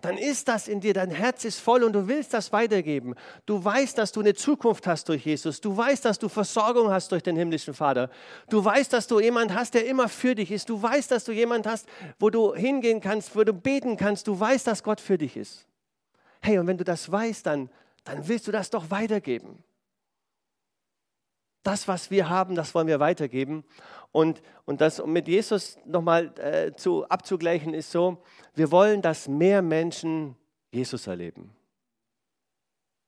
dann 0.00 0.16
ist 0.16 0.46
das 0.46 0.68
in 0.68 0.80
dir, 0.80 0.94
dein 0.94 1.10
Herz 1.10 1.44
ist 1.44 1.58
voll 1.58 1.82
und 1.82 1.92
du 1.92 2.06
willst 2.06 2.32
das 2.32 2.52
weitergeben. 2.52 3.14
Du 3.46 3.62
weißt, 3.62 3.98
dass 3.98 4.12
du 4.12 4.20
eine 4.20 4.34
Zukunft 4.34 4.86
hast 4.86 5.08
durch 5.08 5.26
Jesus. 5.26 5.60
Du 5.60 5.76
weißt, 5.76 6.04
dass 6.04 6.18
du 6.18 6.28
Versorgung 6.28 6.90
hast 6.90 7.10
durch 7.10 7.22
den 7.22 7.34
himmlischen 7.34 7.74
Vater. 7.74 8.08
Du 8.48 8.64
weißt, 8.64 8.92
dass 8.92 9.08
du 9.08 9.18
jemand 9.18 9.52
hast, 9.52 9.74
der 9.74 9.86
immer 9.86 10.08
für 10.08 10.36
dich 10.36 10.52
ist. 10.52 10.68
Du 10.68 10.80
weißt, 10.80 11.10
dass 11.10 11.24
du 11.24 11.32
jemand 11.32 11.66
hast, 11.66 11.88
wo 12.20 12.30
du 12.30 12.54
hingehen 12.54 13.00
kannst, 13.00 13.34
wo 13.34 13.42
du 13.42 13.52
beten 13.52 13.96
kannst. 13.96 14.28
Du 14.28 14.38
weißt, 14.38 14.68
dass 14.68 14.84
Gott 14.84 15.00
für 15.00 15.18
dich 15.18 15.36
ist. 15.36 15.66
Hey, 16.40 16.58
und 16.58 16.68
wenn 16.68 16.78
du 16.78 16.84
das 16.84 17.10
weißt, 17.10 17.44
dann, 17.46 17.68
dann 18.04 18.28
willst 18.28 18.46
du 18.46 18.52
das 18.52 18.70
doch 18.70 18.90
weitergeben. 18.90 19.64
Das, 21.68 21.86
was 21.86 22.10
wir 22.10 22.30
haben, 22.30 22.54
das 22.54 22.74
wollen 22.74 22.86
wir 22.86 22.98
weitergeben. 22.98 23.62
Und, 24.10 24.40
und 24.64 24.80
das 24.80 25.00
um 25.00 25.12
mit 25.12 25.28
Jesus 25.28 25.76
nochmal 25.84 26.32
äh, 26.38 26.74
zu, 26.74 27.06
abzugleichen 27.10 27.74
ist 27.74 27.90
so, 27.90 28.22
wir 28.54 28.70
wollen, 28.70 29.02
dass 29.02 29.28
mehr 29.28 29.60
Menschen 29.60 30.34
Jesus 30.72 31.06
erleben. 31.06 31.54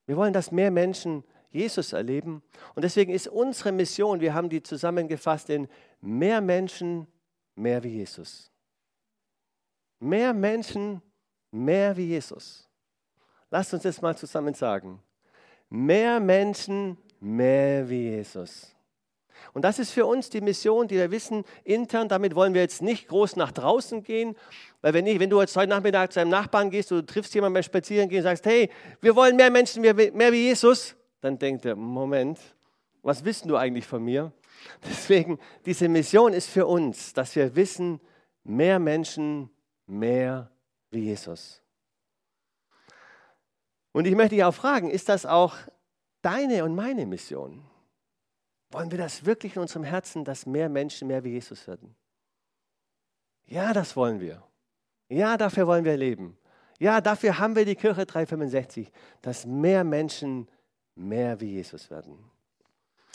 Wir 0.05 0.19
wollen, 0.19 0.35
dass 0.35 0.52
mehr 0.52 0.71
Menschen 0.71 1.25
Jesus 1.50 1.95
erleben. 1.95 2.43
Und 2.75 2.83
deswegen 2.85 3.14
ist 3.14 3.29
unsere 3.29 3.73
Mission, 3.73 4.21
wir 4.21 4.35
haben 4.35 4.50
die 4.50 4.62
zusammengefasst 4.62 5.49
in 5.49 5.67
mehr 6.02 6.43
Menschen, 6.43 7.07
mehr 7.55 7.83
wie 7.83 7.97
Jesus. 7.97 8.50
Mehr 10.00 10.35
Menschen, 10.35 11.00
mehr 11.50 11.97
wie 11.97 12.09
Jesus. 12.09 12.69
Lasst 13.50 13.73
uns 13.73 13.85
das 13.85 14.02
mal 14.02 14.19
zusammen 14.19 14.52
sagen. 14.52 15.02
Mehr 15.71 16.21
Menschen, 16.21 16.99
mehr 17.21 17.89
wie 17.89 18.11
Jesus. 18.11 18.75
Und 19.53 19.62
das 19.62 19.79
ist 19.79 19.91
für 19.91 20.05
uns 20.05 20.29
die 20.29 20.41
Mission, 20.41 20.87
die 20.87 20.97
wir 20.97 21.11
wissen, 21.11 21.45
intern, 21.65 22.09
damit 22.09 22.35
wollen 22.35 22.53
wir 22.53 22.61
jetzt 22.61 22.83
nicht 22.83 23.09
groß 23.09 23.37
nach 23.37 23.53
draußen 23.53 24.03
gehen, 24.03 24.37
weil 24.83 24.93
wenn, 24.93 25.05
nicht, 25.05 25.21
wenn 25.21 25.31
du 25.31 25.41
jetzt 25.41 25.57
heute 25.57 25.71
Nachmittag 25.71 26.12
zu 26.12 26.21
einem 26.21 26.31
Nachbarn 26.31 26.71
gehst, 26.71 26.91
du 26.91 27.00
triffst 27.03 27.35
jemanden 27.35 27.55
beim 27.55 27.62
Spazierengehen 27.62 28.21
und 28.21 28.25
sagst, 28.25 28.45
hey, 28.47 28.71
wir 29.00 29.17
wollen 29.17 29.37
mehr 29.37 29.50
Menschen, 29.50 29.83
mehr, 29.83 29.95
mehr 29.95 30.33
wie 30.33 30.49
Jesus, 30.49 30.95
dann 31.21 31.39
denkt 31.39 31.65
er, 31.65 31.77
Moment, 31.77 32.39
was 33.03 33.25
wissen 33.25 33.49
du 33.49 33.57
eigentlich 33.57 33.87
von 33.87 34.05
mir? 34.05 34.33
Deswegen, 34.85 35.39
diese 35.65 35.89
Mission 35.89 36.35
ist 36.35 36.50
für 36.50 36.67
uns, 36.67 37.15
dass 37.15 37.35
wir 37.35 37.57
wissen, 37.57 38.00
Mehr 38.45 38.79
Menschen, 38.79 39.50
mehr 39.87 40.50
wie 40.91 41.00
Jesus. 41.00 41.62
Und 43.93 44.07
ich 44.07 44.15
möchte 44.15 44.35
dich 44.35 44.45
auch 44.45 44.55
fragen, 44.55 44.91
ist 44.91 45.09
das 45.09 45.27
auch 45.27 45.57
deine 46.23 46.65
und 46.65 46.75
meine 46.75 47.07
Mission? 47.07 47.65
Wollen 48.71 48.91
wir 48.91 48.99
das 48.99 49.25
wirklich 49.25 49.57
in 49.57 49.62
unserem 49.62 49.83
Herzen, 49.83 50.25
dass 50.25 50.47
mehr 50.47 50.69
Menschen 50.69 51.09
mehr 51.09 51.25
wie 51.25 51.31
Jesus 51.31 51.67
werden? 51.67 51.95
Ja, 53.47 53.73
das 53.73 53.97
wollen 53.97 54.21
wir. 54.21 54.43
Ja, 55.09 55.37
dafür 55.37 55.67
wollen 55.67 55.85
wir 55.85 55.97
leben. 55.97 56.39
Ja, 56.79 57.00
dafür 57.00 57.39
haben 57.39 57.57
wir 57.57 57.65
die 57.65 57.75
Kirche 57.75 58.07
365, 58.07 58.91
dass 59.23 59.45
mehr 59.45 59.83
Menschen 59.85 60.49
mehr 60.95 61.41
wie 61.41 61.53
Jesus 61.53 61.91
werden. 61.91 62.31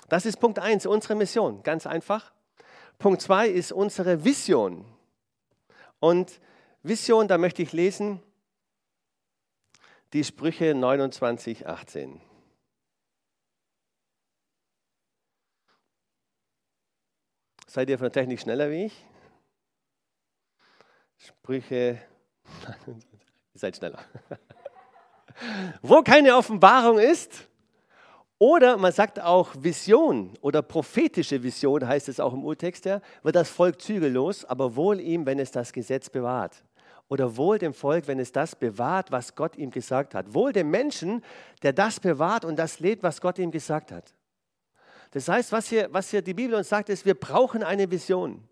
Das 0.10 0.26
ist 0.26 0.38
Punkt 0.40 0.60
1, 0.60 0.86
unsere 0.86 1.16
Mission, 1.16 1.64
ganz 1.64 1.88
einfach. 1.88 2.34
Punkt 3.00 3.22
2 3.22 3.48
ist 3.48 3.72
unsere 3.72 4.24
Vision. 4.24 4.86
Und 6.00 6.40
Vision, 6.84 7.28
da 7.28 7.38
möchte 7.38 7.64
ich 7.64 7.74
lesen 7.74 8.22
die 10.14 10.24
Sprüche 10.24 10.74
29, 10.74 11.68
18. 11.68 12.22
Seid 17.76 17.90
ihr 17.90 17.98
von 17.98 18.06
der 18.06 18.14
Technik 18.14 18.40
schneller 18.40 18.72
wie 18.72 18.86
ich? 18.86 19.06
Sprüche, 21.18 22.00
ihr 22.88 23.60
seid 23.60 23.76
schneller. 23.76 24.00
Wo 25.82 26.02
keine 26.02 26.38
Offenbarung 26.38 27.00
ist, 27.00 27.50
oder 28.40 28.78
man 28.78 28.94
sagt 28.94 29.20
auch 29.20 29.54
Vision 29.60 30.38
oder 30.40 30.62
prophetische 30.62 31.44
Vision, 31.44 31.86
heißt 31.86 32.08
es 32.08 32.22
auch 32.22 32.32
im 32.32 32.46
Urtext, 32.46 32.86
ja, 32.86 33.02
wird 33.24 33.36
das 33.36 33.50
Volk 33.50 33.82
zügellos, 33.82 34.46
aber 34.46 34.78
wohl 34.78 35.02
ihm, 35.02 35.26
wenn 35.26 35.40
es 35.40 35.52
das 35.52 35.74
Gesetz 35.74 36.10
bewahrt. 36.10 36.64
Oder 37.10 37.36
wohl 37.36 37.60
dem 37.60 37.74
Volk, 37.74 38.08
wenn 38.08 38.20
es 38.20 38.32
das 38.32 38.56
bewahrt, 38.56 39.12
was 39.12 39.36
Gott 39.36 39.58
ihm 39.58 39.72
gesagt 39.72 40.16
hat. 40.16 40.34
Wohl 40.34 40.54
dem 40.54 40.72
Menschen, 40.72 41.26
der 41.62 41.74
das 41.74 42.00
bewahrt 42.00 42.46
und 42.46 42.56
das 42.56 42.80
lebt, 42.80 43.04
was 43.04 43.20
Gott 43.20 43.38
ihm 43.38 43.52
gesagt 43.52 43.92
hat. 43.92 44.15
Das 45.16 45.30
heißt, 45.30 45.54
was 45.54 45.70
hier, 45.70 45.88
was 45.94 46.10
hier 46.10 46.22
die 46.22 46.34
Bibel 46.34 46.56
uns 46.56 46.68
sagt, 46.68 46.90
ist, 46.90 47.06
wir 47.06 47.14
brauchen 47.14 47.64
eine 47.64 47.90
Vision. 47.90 48.44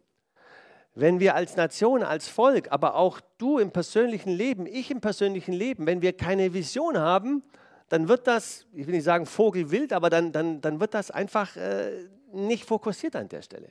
Wenn 0.96 1.20
wir 1.20 1.36
als 1.36 1.58
Nation, 1.58 2.04
als 2.04 2.30
Volk, 2.30 2.72
aber 2.72 2.96
auch 2.96 3.20
du 3.38 3.58
im 3.58 3.72
persönlichen 3.72 4.32
Leben, 4.32 4.66
ich 4.66 4.90
im 4.90 5.02
persönlichen 5.02 5.52
Leben, 5.52 5.86
wenn 5.86 6.02
wir 6.02 6.16
keine 6.16 6.54
Vision 6.54 6.98
haben, 6.98 7.44
dann 7.90 8.08
wird 8.08 8.28
das, 8.28 8.66
ich 8.72 8.88
will 8.88 8.94
nicht 8.96 9.04
sagen 9.04 9.26
Vogelwild, 9.26 9.92
aber 9.92 10.10
dann, 10.10 10.32
dann, 10.32 10.62
dann 10.62 10.80
wird 10.80 10.94
das 10.94 11.12
einfach 11.12 11.54
äh, 11.58 12.08
nicht 12.32 12.64
fokussiert 12.64 13.18
an 13.18 13.28
der 13.28 13.42
Stelle. 13.42 13.70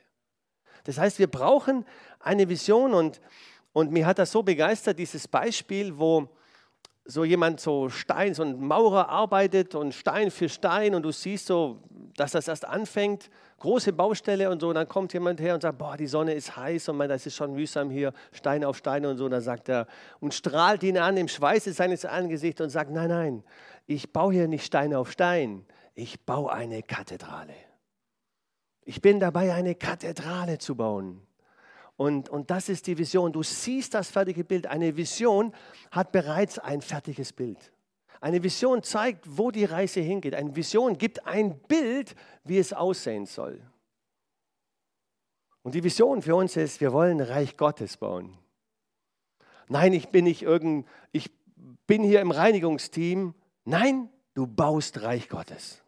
Das 0.83 0.99
heißt, 0.99 1.17
wir 1.17 1.25
brauchen 1.25 1.85
eine 2.19 2.47
Vision 2.47 2.93
und, 2.93 3.21
und 3.71 3.91
mir 3.91 4.05
hat 4.05 4.19
das 4.19 4.31
so 4.31 4.43
begeistert, 4.43 4.99
dieses 4.99 5.27
Beispiel, 5.27 5.97
wo 5.97 6.29
so 7.05 7.25
jemand 7.25 7.59
so 7.59 7.89
Stein, 7.89 8.33
so 8.33 8.43
ein 8.43 8.59
Maurer 8.59 9.09
arbeitet 9.09 9.75
und 9.75 9.93
Stein 9.93 10.31
für 10.31 10.47
Stein 10.47 10.95
und 10.95 11.03
du 11.03 11.11
siehst 11.11 11.47
so, 11.47 11.81
dass 12.15 12.31
das 12.31 12.47
erst 12.47 12.65
anfängt, 12.65 13.29
große 13.59 13.91
Baustelle 13.91 14.49
und 14.49 14.61
so, 14.61 14.69
und 14.69 14.75
dann 14.75 14.87
kommt 14.87 15.13
jemand 15.13 15.41
her 15.41 15.53
und 15.53 15.61
sagt, 15.61 15.77
boah, 15.77 15.97
die 15.97 16.07
Sonne 16.07 16.33
ist 16.33 16.55
heiß 16.55 16.89
und 16.89 16.97
man, 16.97 17.09
das 17.09 17.25
ist 17.25 17.35
schon 17.35 17.53
mühsam 17.53 17.89
hier, 17.89 18.13
Stein 18.31 18.63
auf 18.63 18.77
Steine 18.77 19.09
und 19.09 19.17
so, 19.17 19.25
und 19.25 19.31
dann 19.31 19.41
sagt 19.41 19.69
er 19.69 19.87
und 20.19 20.33
strahlt 20.33 20.83
ihn 20.83 20.97
an 20.97 21.17
im 21.17 21.27
Schweiße 21.27 21.73
seines 21.73 22.05
Angesichts 22.05 22.61
und 22.61 22.69
sagt, 22.69 22.91
nein, 22.91 23.09
nein, 23.09 23.43
ich 23.85 24.13
baue 24.13 24.33
hier 24.33 24.47
nicht 24.47 24.65
Stein 24.65 24.93
auf 24.93 25.11
Stein, 25.11 25.65
ich 25.95 26.25
baue 26.25 26.51
eine 26.51 26.83
Kathedrale. 26.83 27.55
Ich 28.85 29.01
bin 29.01 29.19
dabei, 29.19 29.53
eine 29.53 29.75
Kathedrale 29.75 30.57
zu 30.57 30.75
bauen. 30.75 31.21
Und, 31.95 32.29
und 32.29 32.49
das 32.49 32.69
ist 32.69 32.87
die 32.87 32.97
Vision. 32.97 33.31
Du 33.31 33.43
siehst 33.43 33.93
das 33.93 34.09
fertige 34.09 34.43
Bild. 34.43 34.67
Eine 34.67 34.97
Vision 34.97 35.53
hat 35.91 36.11
bereits 36.11 36.59
ein 36.59 36.81
fertiges 36.81 37.33
Bild. 37.33 37.71
Eine 38.19 38.41
Vision 38.41 38.81
zeigt, 38.83 39.25
wo 39.37 39.51
die 39.51 39.65
Reise 39.65 39.99
hingeht. 39.99 40.33
Eine 40.33 40.55
Vision 40.55 40.97
gibt 40.97 41.25
ein 41.27 41.59
Bild, 41.59 42.15
wie 42.43 42.57
es 42.57 42.73
aussehen 42.73 43.25
soll. 43.25 43.61
Und 45.61 45.75
die 45.75 45.83
Vision 45.83 46.21
für 46.21 46.35
uns 46.35 46.57
ist, 46.57 46.81
wir 46.81 46.93
wollen 46.93 47.21
Reich 47.21 47.57
Gottes 47.57 47.97
bauen. 47.97 48.37
Nein, 49.69 49.93
ich 49.93 50.09
bin 50.09 50.25
nicht 50.25 50.41
irgend, 50.41 50.87
ich 51.11 51.31
bin 51.87 52.03
hier 52.03 52.21
im 52.21 52.31
Reinigungsteam. 52.31 53.33
Nein, 53.65 54.09
du 54.33 54.47
baust 54.47 55.01
Reich 55.01 55.29
Gottes. 55.29 55.81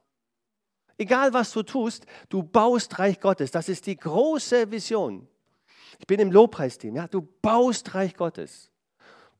Egal 0.98 1.34
was 1.34 1.52
du 1.52 1.64
tust, 1.64 2.06
du 2.30 2.44
baust 2.44 3.00
Reich 3.00 3.20
Gottes. 3.20 3.52
Das 3.52 3.68
ist 3.68 3.86
die 3.86 3.98
große 3.98 4.72
Vision. 4.72 5.28
Ich 6.00 6.08
bin 6.08 6.20
im 6.20 6.32
Lobpreisteam. 6.32 6.96
Ja, 6.96 7.08
du 7.08 7.22
baust 7.42 7.96
Reich 7.96 8.16
Gottes. 8.16 8.72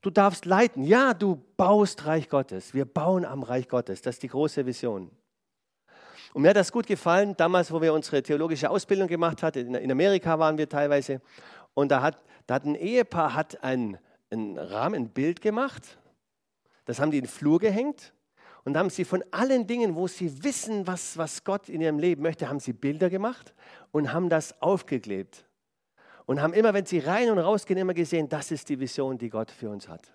Du 0.00 0.10
darfst 0.10 0.44
leiten. 0.44 0.84
Ja, 0.84 1.14
du 1.14 1.42
baust 1.56 2.06
Reich 2.06 2.28
Gottes. 2.28 2.74
Wir 2.74 2.84
bauen 2.84 3.24
am 3.24 3.42
Reich 3.42 3.68
Gottes. 3.68 4.02
Das 4.02 4.16
ist 4.16 4.22
die 4.22 4.28
große 4.28 4.64
Vision. 4.64 5.10
Und 6.32 6.42
mir 6.42 6.50
hat 6.50 6.56
das 6.56 6.70
gut 6.70 6.86
gefallen, 6.86 7.34
damals, 7.36 7.72
wo 7.72 7.80
wir 7.80 7.94
unsere 7.94 8.22
theologische 8.22 8.68
Ausbildung 8.68 9.08
gemacht 9.08 9.42
hatten. 9.42 9.74
In 9.74 9.90
Amerika 9.90 10.38
waren 10.38 10.58
wir 10.58 10.68
teilweise. 10.68 11.20
Und 11.74 11.90
da 11.90 12.02
hat, 12.02 12.22
da 12.46 12.56
hat 12.56 12.64
ein 12.64 12.74
Ehepaar 12.74 13.34
hat 13.34 13.62
ein, 13.64 13.98
ein 14.30 14.58
Rahmenbild 14.58 15.40
gemacht. 15.40 15.98
Das 16.84 17.00
haben 17.00 17.10
die 17.10 17.18
in 17.18 17.24
den 17.24 17.30
Flur 17.30 17.58
gehängt. 17.58 18.12
Und 18.64 18.76
haben 18.76 18.90
sie 18.90 19.04
von 19.04 19.24
allen 19.30 19.66
Dingen, 19.66 19.94
wo 19.94 20.08
sie 20.08 20.42
wissen, 20.42 20.86
was, 20.86 21.16
was 21.16 21.44
Gott 21.44 21.68
in 21.68 21.80
ihrem 21.80 22.00
Leben 22.00 22.22
möchte, 22.22 22.48
haben 22.48 22.58
sie 22.58 22.72
Bilder 22.72 23.08
gemacht 23.08 23.54
und 23.92 24.12
haben 24.12 24.28
das 24.28 24.60
aufgeklebt 24.60 25.45
und 26.26 26.42
haben 26.42 26.52
immer, 26.52 26.74
wenn 26.74 26.84
sie 26.84 26.98
rein 26.98 27.30
und 27.30 27.38
rausgehen, 27.38 27.78
immer 27.78 27.94
gesehen, 27.94 28.28
das 28.28 28.50
ist 28.50 28.68
die 28.68 28.78
Vision, 28.78 29.16
die 29.16 29.30
Gott 29.30 29.50
für 29.50 29.70
uns 29.70 29.88
hat. 29.88 30.12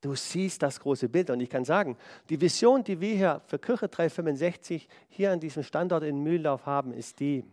Du 0.00 0.14
siehst 0.14 0.62
das 0.62 0.80
große 0.80 1.10
Bild 1.10 1.28
und 1.28 1.40
ich 1.40 1.50
kann 1.50 1.64
sagen, 1.64 1.96
die 2.30 2.40
Vision, 2.40 2.82
die 2.82 2.98
wir 3.00 3.14
hier 3.14 3.42
für 3.46 3.58
Kirche 3.58 3.88
365 3.88 4.88
hier 5.08 5.30
an 5.30 5.40
diesem 5.40 5.62
Standort 5.62 6.04
in 6.04 6.22
Mühldorf 6.22 6.64
haben, 6.64 6.94
ist 6.94 7.20
die. 7.20 7.44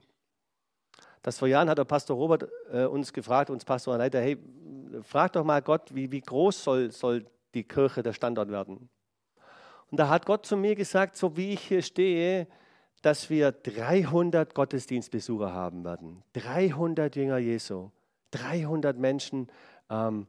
Das 1.21 1.37
vor 1.37 1.49
Jahren 1.49 1.69
hat 1.69 1.77
der 1.77 1.83
Pastor 1.83 2.15
Robert 2.15 2.47
äh, 2.71 2.85
uns 2.85 3.11
gefragt, 3.11 3.49
uns 3.49 3.65
Pastor 3.65 3.97
Leiter, 3.97 4.21
hey, 4.21 4.37
frag 5.03 5.33
doch 5.33 5.43
mal 5.43 5.61
Gott, 5.61 5.93
wie, 5.93 6.09
wie 6.09 6.21
groß 6.21 6.63
soll, 6.63 6.91
soll 6.91 7.25
die 7.53 7.65
Kirche, 7.65 8.01
der 8.01 8.13
Standort 8.13 8.49
werden? 8.49 8.89
Und 9.91 9.99
da 9.99 10.07
hat 10.07 10.25
Gott 10.25 10.45
zu 10.45 10.55
mir 10.55 10.75
gesagt, 10.75 11.17
so 11.17 11.35
wie 11.35 11.51
ich 11.51 11.61
hier 11.61 11.81
stehe, 11.81 12.47
dass 13.01 13.29
wir 13.29 13.51
300 13.51 14.53
Gottesdienstbesucher 14.53 15.53
haben 15.53 15.83
werden. 15.83 16.23
300 16.33 17.15
Jünger 17.15 17.37
Jesu. 17.37 17.91
300 18.31 18.97
Menschen, 18.97 19.47
ähm, 19.89 20.27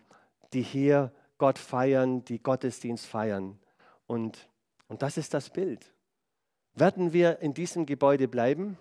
die 0.53 0.63
hier 0.63 1.13
Gott 1.39 1.59
feiern, 1.59 2.25
die 2.25 2.43
Gottesdienst 2.43 3.07
feiern. 3.07 3.59
Und, 4.07 4.49
und 4.89 5.03
das 5.03 5.17
ist 5.17 5.35
das 5.35 5.51
Bild. 5.51 5.93
Werden 6.75 7.13
wir 7.13 7.41
in 7.41 7.55
diesem 7.55 7.87
Gebäude 7.87 8.29
bleiben? 8.29 8.79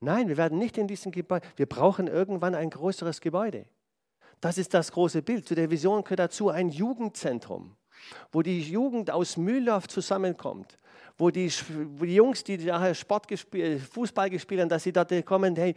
Nein, 0.00 0.28
wir 0.28 0.36
werden 0.36 0.58
nicht 0.58 0.76
in 0.78 0.88
diesem 0.88 1.12
Gebäude. 1.12 1.46
Wir 1.56 1.66
brauchen 1.66 2.06
irgendwann 2.06 2.54
ein 2.54 2.70
größeres 2.70 3.20
Gebäude. 3.20 3.66
Das 4.40 4.58
ist 4.58 4.74
das 4.74 4.92
große 4.92 5.22
Bild. 5.22 5.46
Zu 5.46 5.54
der 5.54 5.70
Vision 5.70 6.02
gehört 6.04 6.20
dazu 6.20 6.50
ein 6.50 6.68
Jugendzentrum, 6.68 7.76
wo 8.32 8.42
die 8.42 8.60
Jugend 8.60 9.10
aus 9.10 9.36
Mühldorf 9.36 9.88
zusammenkommt, 9.88 10.78
wo 11.18 11.30
die, 11.30 11.50
wo 11.96 12.04
die 12.04 12.14
Jungs, 12.14 12.44
die 12.44 12.58
nachher 12.58 12.94
Sport 12.94 13.28
gespielt, 13.28 13.80
Fußball 13.82 14.30
gespielt 14.30 14.60
haben, 14.60 14.68
dass 14.68 14.82
sie 14.82 14.92
dort 14.92 15.12
kommen, 15.24 15.56
hey, 15.56 15.74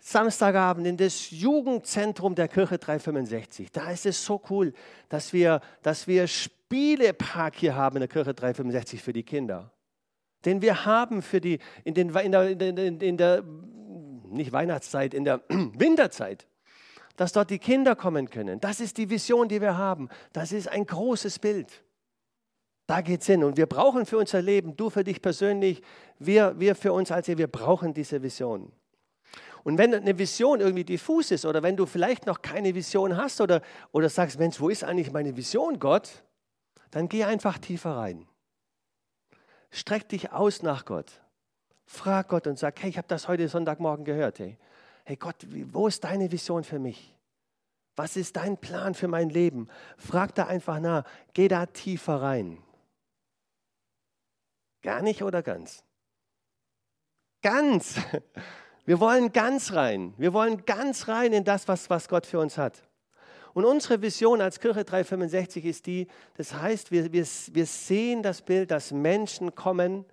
Samstagabend 0.00 0.86
in 0.86 0.96
das 0.96 1.30
Jugendzentrum 1.30 2.34
der 2.34 2.48
Kirche 2.48 2.78
365. 2.78 3.70
Da 3.70 3.90
ist 3.90 4.06
es 4.06 4.24
so 4.24 4.40
cool, 4.48 4.72
dass 5.10 5.32
wir, 5.32 5.60
dass 5.82 6.06
wir 6.06 6.26
Spielepark 6.26 7.56
hier 7.56 7.74
haben 7.74 7.96
in 7.96 8.00
der 8.00 8.08
Kirche 8.08 8.32
365 8.32 9.02
für 9.02 9.12
die 9.12 9.22
Kinder. 9.22 9.70
Den 10.46 10.62
wir 10.62 10.86
haben 10.86 11.20
für 11.20 11.40
die, 11.40 11.58
in, 11.84 11.92
den, 11.92 12.08
in, 12.16 12.32
der, 12.32 12.48
in, 12.48 12.58
der, 12.58 13.02
in 13.02 13.16
der, 13.18 13.44
nicht 14.30 14.52
Weihnachtszeit, 14.52 15.12
in 15.12 15.24
der 15.24 15.42
Winterzeit, 15.48 16.46
dass 17.16 17.32
dort 17.32 17.50
die 17.50 17.58
Kinder 17.58 17.96
kommen 17.96 18.30
können. 18.30 18.60
Das 18.60 18.80
ist 18.80 18.96
die 18.96 19.10
Vision, 19.10 19.48
die 19.48 19.60
wir 19.60 19.76
haben. 19.76 20.08
Das 20.32 20.52
ist 20.52 20.68
ein 20.68 20.86
großes 20.86 21.38
Bild. 21.38 21.82
Da 22.86 23.02
geht 23.02 23.20
es 23.20 23.26
hin. 23.26 23.44
Und 23.44 23.56
wir 23.56 23.66
brauchen 23.66 24.06
für 24.06 24.18
unser 24.18 24.42
Leben, 24.42 24.76
du 24.76 24.90
für 24.90 25.04
dich 25.04 25.22
persönlich, 25.22 25.82
wir, 26.18 26.58
wir 26.58 26.74
für 26.74 26.92
uns 26.92 27.12
als 27.12 27.28
ihr, 27.28 27.38
wir 27.38 27.46
brauchen 27.46 27.94
diese 27.94 28.22
Vision. 28.22 28.72
Und 29.62 29.78
wenn 29.78 29.94
eine 29.94 30.18
Vision 30.18 30.60
irgendwie 30.60 30.84
diffus 30.84 31.30
ist 31.30 31.44
oder 31.44 31.62
wenn 31.62 31.76
du 31.76 31.86
vielleicht 31.86 32.26
noch 32.26 32.42
keine 32.42 32.74
Vision 32.74 33.16
hast 33.16 33.40
oder, 33.40 33.62
oder 33.92 34.08
sagst, 34.08 34.38
Mensch, 34.38 34.60
wo 34.60 34.68
ist 34.70 34.84
eigentlich 34.84 35.12
meine 35.12 35.36
Vision, 35.36 35.78
Gott? 35.78 36.24
Dann 36.90 37.08
geh 37.08 37.24
einfach 37.24 37.58
tiefer 37.58 37.96
rein. 37.96 38.26
Streck 39.70 40.08
dich 40.08 40.32
aus 40.32 40.62
nach 40.62 40.84
Gott. 40.84 41.20
Frag 41.86 42.28
Gott 42.28 42.46
und 42.46 42.58
sag, 42.58 42.80
hey, 42.82 42.90
ich 42.90 42.98
habe 42.98 43.08
das 43.08 43.28
heute 43.28 43.48
Sonntagmorgen 43.48 44.04
gehört. 44.04 44.38
Hey, 44.38 44.56
hey 45.10 45.16
Gott, 45.16 45.44
wo 45.72 45.88
ist 45.88 46.04
deine 46.04 46.30
Vision 46.30 46.62
für 46.62 46.78
mich? 46.78 47.16
Was 47.96 48.16
ist 48.16 48.36
dein 48.36 48.56
Plan 48.56 48.94
für 48.94 49.08
mein 49.08 49.28
Leben? 49.28 49.66
Frag 49.96 50.36
da 50.36 50.46
einfach 50.46 50.78
nach. 50.78 51.02
Geh 51.34 51.48
da 51.48 51.66
tiefer 51.66 52.22
rein. 52.22 52.58
Gar 54.82 55.02
nicht 55.02 55.24
oder 55.24 55.42
ganz? 55.42 55.82
Ganz. 57.42 57.96
Wir 58.84 59.00
wollen 59.00 59.32
ganz 59.32 59.72
rein. 59.72 60.14
Wir 60.16 60.32
wollen 60.32 60.64
ganz 60.64 61.08
rein 61.08 61.32
in 61.32 61.42
das, 61.42 61.66
was, 61.66 61.90
was 61.90 62.08
Gott 62.08 62.24
für 62.24 62.38
uns 62.38 62.56
hat. 62.56 62.80
Und 63.52 63.64
unsere 63.64 64.02
Vision 64.02 64.40
als 64.40 64.60
Kirche 64.60 64.84
365 64.84 65.64
ist 65.64 65.86
die, 65.86 66.06
das 66.36 66.54
heißt, 66.54 66.92
wir, 66.92 67.12
wir, 67.12 67.26
wir 67.52 67.66
sehen 67.66 68.22
das 68.22 68.42
Bild, 68.42 68.70
dass 68.70 68.92
Menschen 68.92 69.56
kommen, 69.56 70.06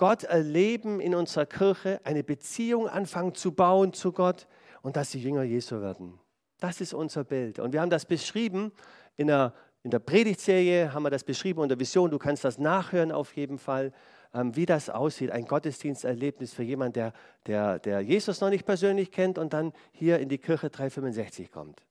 Gott 0.00 0.24
erleben 0.24 0.98
in 0.98 1.14
unserer 1.14 1.44
Kirche, 1.44 2.00
eine 2.04 2.24
Beziehung 2.24 2.88
anfangen 2.88 3.34
zu 3.34 3.52
bauen 3.52 3.92
zu 3.92 4.12
Gott 4.12 4.48
und 4.80 4.96
dass 4.96 5.10
sie 5.10 5.20
Jünger 5.20 5.42
Jesu 5.42 5.82
werden. 5.82 6.18
Das 6.58 6.80
ist 6.80 6.94
unser 6.94 7.22
Bild. 7.22 7.58
Und 7.58 7.74
wir 7.74 7.82
haben 7.82 7.90
das 7.90 8.06
beschrieben 8.06 8.72
in 9.18 9.26
der, 9.26 9.52
in 9.82 9.90
der 9.90 9.98
Predigtserie, 9.98 10.94
haben 10.94 11.02
wir 11.02 11.10
das 11.10 11.22
beschrieben 11.22 11.60
unter 11.60 11.78
Vision. 11.78 12.10
Du 12.10 12.18
kannst 12.18 12.46
das 12.46 12.56
nachhören 12.56 13.12
auf 13.12 13.36
jeden 13.36 13.58
Fall, 13.58 13.92
ähm, 14.32 14.56
wie 14.56 14.64
das 14.64 14.88
aussieht. 14.88 15.32
Ein 15.32 15.44
Gottesdiensterlebnis 15.44 16.54
für 16.54 16.62
jemanden, 16.62 16.94
der, 16.94 17.12
der, 17.46 17.78
der 17.78 18.00
Jesus 18.00 18.40
noch 18.40 18.48
nicht 18.48 18.64
persönlich 18.64 19.12
kennt 19.12 19.36
und 19.36 19.52
dann 19.52 19.70
hier 19.92 20.18
in 20.18 20.30
die 20.30 20.38
Kirche 20.38 20.70
365 20.70 21.50
kommt. 21.50 21.82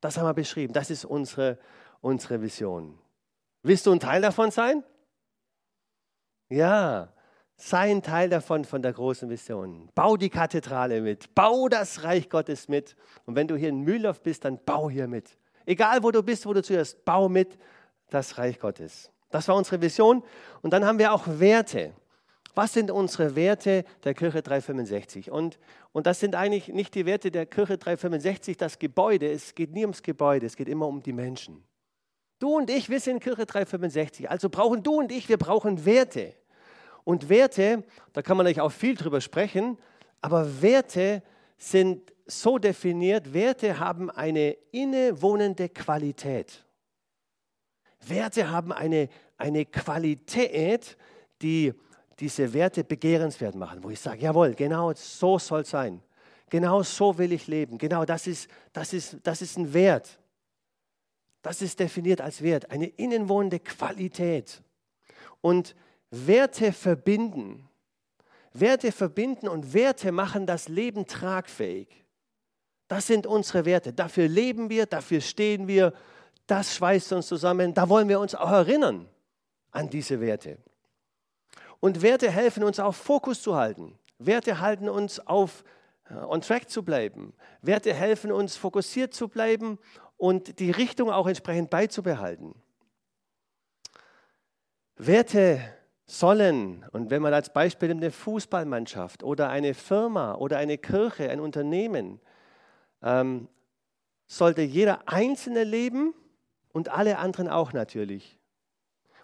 Das 0.00 0.18
haben 0.18 0.26
wir 0.26 0.34
beschrieben. 0.34 0.72
Das 0.72 0.90
ist 0.90 1.04
unsere, 1.04 1.60
unsere 2.00 2.42
Vision. 2.42 2.98
Willst 3.62 3.86
du 3.86 3.92
ein 3.92 4.00
Teil 4.00 4.22
davon 4.22 4.50
sein? 4.50 4.82
Ja, 6.48 7.13
sei 7.56 7.90
ein 7.90 8.02
Teil 8.02 8.28
davon, 8.28 8.64
von 8.64 8.82
der 8.82 8.92
großen 8.92 9.28
Vision. 9.28 9.88
Bau 9.94 10.16
die 10.16 10.30
Kathedrale 10.30 11.00
mit, 11.00 11.34
bau 11.34 11.68
das 11.68 12.02
Reich 12.02 12.28
Gottes 12.28 12.68
mit. 12.68 12.96
Und 13.26 13.36
wenn 13.36 13.48
du 13.48 13.56
hier 13.56 13.68
in 13.68 13.80
Mühldorf 13.80 14.22
bist, 14.22 14.44
dann 14.44 14.58
bau 14.64 14.90
hier 14.90 15.06
mit. 15.06 15.38
Egal 15.66 16.02
wo 16.02 16.10
du 16.10 16.22
bist, 16.22 16.46
wo 16.46 16.52
du 16.52 16.62
zuerst, 16.62 17.04
bau 17.04 17.28
mit 17.28 17.58
das 18.10 18.38
Reich 18.38 18.58
Gottes. 18.58 19.10
Das 19.30 19.48
war 19.48 19.56
unsere 19.56 19.80
Vision. 19.80 20.22
Und 20.62 20.72
dann 20.72 20.84
haben 20.84 20.98
wir 20.98 21.12
auch 21.12 21.24
Werte. 21.26 21.92
Was 22.54 22.72
sind 22.72 22.90
unsere 22.90 23.34
Werte 23.34 23.84
der 24.04 24.14
Kirche 24.14 24.42
365? 24.42 25.30
Und, 25.30 25.58
und 25.92 26.06
das 26.06 26.20
sind 26.20 26.36
eigentlich 26.36 26.68
nicht 26.68 26.94
die 26.94 27.04
Werte 27.04 27.32
der 27.32 27.46
Kirche 27.46 27.78
365, 27.78 28.56
das 28.56 28.78
Gebäude. 28.78 29.28
Es 29.28 29.56
geht 29.56 29.72
nie 29.72 29.82
ums 29.82 30.02
Gebäude, 30.02 30.46
es 30.46 30.54
geht 30.54 30.68
immer 30.68 30.86
um 30.86 31.02
die 31.02 31.12
Menschen. 31.12 31.64
Du 32.38 32.56
und 32.56 32.70
ich, 32.70 32.90
wir 32.90 33.00
sind 33.00 33.20
Kirche 33.20 33.46
365. 33.46 34.30
Also 34.30 34.50
brauchen 34.50 34.82
du 34.82 34.98
und 35.00 35.10
ich, 35.10 35.28
wir 35.28 35.38
brauchen 35.38 35.84
Werte. 35.84 36.34
Und 37.04 37.28
Werte, 37.28 37.84
da 38.12 38.22
kann 38.22 38.36
man 38.36 38.46
eigentlich 38.46 38.60
auch 38.60 38.72
viel 38.72 38.94
drüber 38.94 39.20
sprechen, 39.20 39.78
aber 40.20 40.62
Werte 40.62 41.22
sind 41.56 42.12
so 42.26 42.58
definiert, 42.58 43.34
Werte 43.34 43.78
haben 43.78 44.10
eine 44.10 44.52
innewohnende 44.72 45.68
Qualität. 45.68 46.64
Werte 48.00 48.50
haben 48.50 48.72
eine, 48.72 49.08
eine 49.36 49.66
Qualität, 49.66 50.96
die 51.42 51.74
diese 52.18 52.52
Werte 52.52 52.84
begehrenswert 52.84 53.54
machen, 53.54 53.82
wo 53.82 53.90
ich 53.90 54.00
sage, 54.00 54.22
jawohl, 54.22 54.54
genau 54.54 54.92
so 54.94 55.38
soll 55.38 55.62
es 55.62 55.70
sein. 55.70 56.00
Genau 56.48 56.82
so 56.82 57.18
will 57.18 57.32
ich 57.32 57.46
leben. 57.46 57.78
Genau 57.78 58.04
das 58.04 58.26
ist, 58.26 58.48
das, 58.72 58.92
ist, 58.92 59.18
das 59.22 59.42
ist 59.42 59.58
ein 59.58 59.74
Wert. 59.74 60.20
Das 61.42 61.60
ist 61.60 61.80
definiert 61.80 62.20
als 62.20 62.42
Wert, 62.42 62.70
eine 62.70 62.86
innenwohnende 62.86 63.58
Qualität. 63.58 64.62
Und 65.40 65.74
Werte 66.14 66.72
verbinden. 66.72 67.68
Werte 68.52 68.92
verbinden 68.92 69.48
und 69.48 69.74
Werte 69.74 70.12
machen 70.12 70.46
das 70.46 70.68
Leben 70.68 71.06
tragfähig. 71.06 71.88
Das 72.86 73.06
sind 73.06 73.26
unsere 73.26 73.64
Werte. 73.64 73.92
Dafür 73.92 74.28
leben 74.28 74.70
wir, 74.70 74.86
dafür 74.86 75.20
stehen 75.20 75.66
wir. 75.66 75.92
Das 76.46 76.76
schweißt 76.76 77.12
uns 77.14 77.26
zusammen. 77.26 77.74
Da 77.74 77.88
wollen 77.88 78.08
wir 78.08 78.20
uns 78.20 78.34
auch 78.34 78.50
erinnern 78.50 79.08
an 79.72 79.90
diese 79.90 80.20
Werte. 80.20 80.58
Und 81.80 82.02
Werte 82.02 82.30
helfen 82.30 82.62
uns 82.62 82.78
auch 82.78 82.94
Fokus 82.94 83.42
zu 83.42 83.56
halten. 83.56 83.98
Werte 84.18 84.60
halten 84.60 84.88
uns 84.88 85.18
auf 85.18 85.64
äh, 86.08 86.14
on 86.14 86.40
track 86.40 86.70
zu 86.70 86.84
bleiben. 86.84 87.34
Werte 87.60 87.92
helfen 87.92 88.30
uns 88.30 88.56
fokussiert 88.56 89.14
zu 89.14 89.28
bleiben 89.28 89.78
und 90.16 90.60
die 90.60 90.70
Richtung 90.70 91.10
auch 91.10 91.26
entsprechend 91.26 91.70
beizubehalten. 91.70 92.54
Werte 94.96 95.60
sollen, 96.06 96.84
und 96.92 97.10
wenn 97.10 97.22
man 97.22 97.32
als 97.32 97.52
Beispiel 97.52 97.90
eine 97.90 98.10
Fußballmannschaft 98.10 99.22
oder 99.22 99.48
eine 99.48 99.74
Firma 99.74 100.34
oder 100.34 100.58
eine 100.58 100.78
Kirche, 100.78 101.30
ein 101.30 101.40
Unternehmen, 101.40 102.20
ähm, 103.02 103.48
sollte 104.26 104.62
jeder 104.62 105.08
Einzelne 105.08 105.64
leben 105.64 106.14
und 106.72 106.88
alle 106.90 107.18
anderen 107.18 107.48
auch 107.48 107.72
natürlich. 107.72 108.38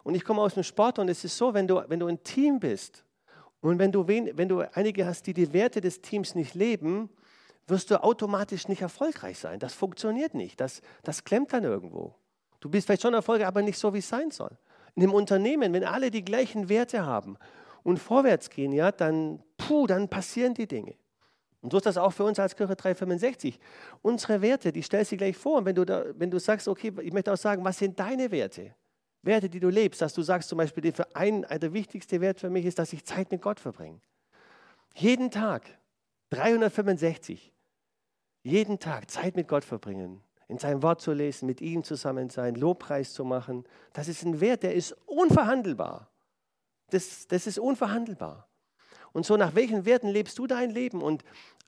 Und 0.02 0.14
ich 0.14 0.24
komme 0.24 0.40
aus 0.40 0.54
dem 0.54 0.62
Sport 0.62 0.98
und 0.98 1.08
es 1.08 1.24
ist 1.24 1.36
so, 1.36 1.52
wenn 1.52 1.68
du, 1.68 1.82
wenn 1.88 2.00
du 2.00 2.06
ein 2.06 2.22
Team 2.22 2.60
bist 2.60 3.04
und 3.60 3.78
wenn 3.78 3.92
du, 3.92 4.08
wen, 4.08 4.36
wenn 4.36 4.48
du 4.48 4.60
einige 4.74 5.04
hast, 5.04 5.26
die 5.26 5.34
die 5.34 5.52
Werte 5.52 5.82
des 5.82 6.00
Teams 6.00 6.34
nicht 6.34 6.54
leben, 6.54 7.10
wirst 7.66 7.90
du 7.90 8.02
automatisch 8.02 8.68
nicht 8.68 8.80
erfolgreich 8.80 9.38
sein. 9.38 9.58
Das 9.58 9.74
funktioniert 9.74 10.34
nicht. 10.34 10.60
Das, 10.60 10.80
das 11.02 11.24
klemmt 11.24 11.52
dann 11.52 11.64
irgendwo. 11.64 12.14
Du 12.60 12.70
bist 12.70 12.86
vielleicht 12.86 13.02
schon 13.02 13.14
erfolgreich, 13.14 13.46
aber 13.46 13.62
nicht 13.62 13.78
so, 13.78 13.92
wie 13.92 13.98
es 13.98 14.08
sein 14.08 14.30
soll 14.30 14.56
in 14.94 15.02
einem 15.02 15.14
Unternehmen, 15.14 15.72
wenn 15.72 15.84
alle 15.84 16.10
die 16.10 16.24
gleichen 16.24 16.68
Werte 16.68 17.04
haben 17.04 17.36
und 17.82 17.98
vorwärts 17.98 18.50
gehen, 18.50 18.72
ja, 18.72 18.92
dann, 18.92 19.42
puh, 19.56 19.86
dann 19.86 20.08
passieren 20.08 20.54
die 20.54 20.66
Dinge. 20.66 20.94
Und 21.62 21.72
so 21.72 21.76
ist 21.76 21.86
das 21.86 21.98
auch 21.98 22.12
für 22.12 22.24
uns 22.24 22.38
als 22.38 22.56
Kirche 22.56 22.74
365. 22.74 23.58
Unsere 24.00 24.40
Werte, 24.40 24.72
die 24.72 24.82
stellst 24.82 25.12
du 25.12 25.16
gleich 25.16 25.36
vor. 25.36 25.58
Und 25.58 25.66
wenn 25.66 25.74
du, 25.74 25.84
da, 25.84 26.04
wenn 26.16 26.30
du 26.30 26.38
sagst, 26.38 26.68
okay, 26.68 26.92
ich 27.02 27.12
möchte 27.12 27.32
auch 27.32 27.36
sagen, 27.36 27.64
was 27.64 27.78
sind 27.78 27.98
deine 28.00 28.30
Werte? 28.30 28.74
Werte, 29.22 29.50
die 29.50 29.60
du 29.60 29.68
lebst, 29.68 30.00
dass 30.00 30.14
du 30.14 30.22
sagst 30.22 30.48
zum 30.48 30.56
Beispiel, 30.56 30.90
für 30.92 31.14
ein, 31.14 31.42
der 31.42 31.72
wichtigste 31.74 32.22
Wert 32.22 32.40
für 32.40 32.48
mich 32.48 32.64
ist, 32.64 32.78
dass 32.78 32.94
ich 32.94 33.04
Zeit 33.04 33.30
mit 33.30 33.42
Gott 33.42 33.60
verbringe. 33.60 34.00
Jeden 34.94 35.30
Tag, 35.30 35.78
365, 36.30 37.52
jeden 38.42 38.78
Tag 38.78 39.10
Zeit 39.10 39.36
mit 39.36 39.46
Gott 39.46 39.64
verbringen 39.64 40.22
in 40.50 40.58
seinem 40.58 40.82
Wort 40.82 41.00
zu 41.00 41.12
lesen, 41.12 41.46
mit 41.46 41.60
ihm 41.60 41.84
zusammen 41.84 42.28
sein, 42.28 42.56
Lobpreis 42.56 43.12
zu 43.14 43.24
machen. 43.24 43.64
Das 43.92 44.08
ist 44.08 44.24
ein 44.24 44.40
Wert, 44.40 44.64
der 44.64 44.74
ist 44.74 44.96
unverhandelbar. 45.06 46.10
Das, 46.90 47.28
das 47.28 47.46
ist 47.46 47.58
unverhandelbar. 47.58 48.48
Und 49.12 49.24
so, 49.24 49.36
nach 49.36 49.54
welchen 49.54 49.84
Werten 49.84 50.08
lebst 50.08 50.38
du 50.38 50.48
dein 50.48 50.70
Leben? 50.70 51.02
Und, 51.02 51.24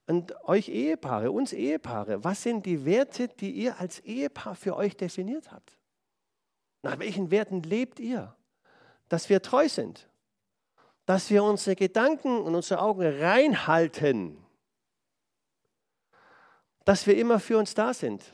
und 0.09 0.35
euch 0.45 0.69
Ehepaare, 0.69 1.31
uns 1.31 1.53
Ehepaare, 1.53 2.25
was 2.25 2.43
sind 2.43 2.67
die 2.67 2.85
Werte, 2.85 3.29
die 3.29 3.53
ihr 3.53 3.79
als 3.79 4.01
Ehepaar 4.01 4.57
für 4.57 4.77
euch 4.77 4.97
definiert 4.97 5.53
habt? 5.53 5.79
Nach 6.83 6.99
welchen 6.99 7.31
Werten 7.31 7.63
lebt 7.63 8.01
ihr? 8.01 8.35
Dass 9.09 9.29
wir 9.29 9.43
treu 9.43 9.69
sind, 9.69 10.09
dass 11.07 11.31
wir 11.31 11.45
unsere 11.45 11.77
Gedanken 11.77 12.41
und 12.41 12.55
unsere 12.57 12.81
Augen 12.81 13.03
reinhalten, 13.03 14.39
dass 16.85 17.07
wir 17.07 17.17
immer 17.17 17.39
für 17.39 17.59
uns 17.59 17.75
da 17.75 17.95
sind, 17.95 18.33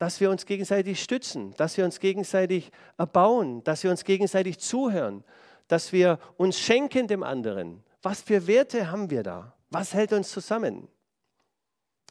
dass 0.00 0.18
wir 0.18 0.30
uns 0.30 0.46
gegenseitig 0.46 1.02
stützen, 1.02 1.52
dass 1.58 1.76
wir 1.76 1.84
uns 1.84 2.00
gegenseitig 2.00 2.72
erbauen, 2.96 3.62
dass 3.64 3.84
wir 3.84 3.90
uns 3.90 4.02
gegenseitig 4.02 4.58
zuhören, 4.58 5.22
dass 5.68 5.92
wir 5.92 6.18
uns 6.38 6.58
schenken 6.58 7.06
dem 7.06 7.22
anderen. 7.22 7.84
Was 8.00 8.22
für 8.22 8.46
Werte 8.46 8.90
haben 8.90 9.10
wir 9.10 9.22
da? 9.22 9.54
Was 9.68 9.92
hält 9.92 10.14
uns 10.14 10.30
zusammen? 10.30 10.88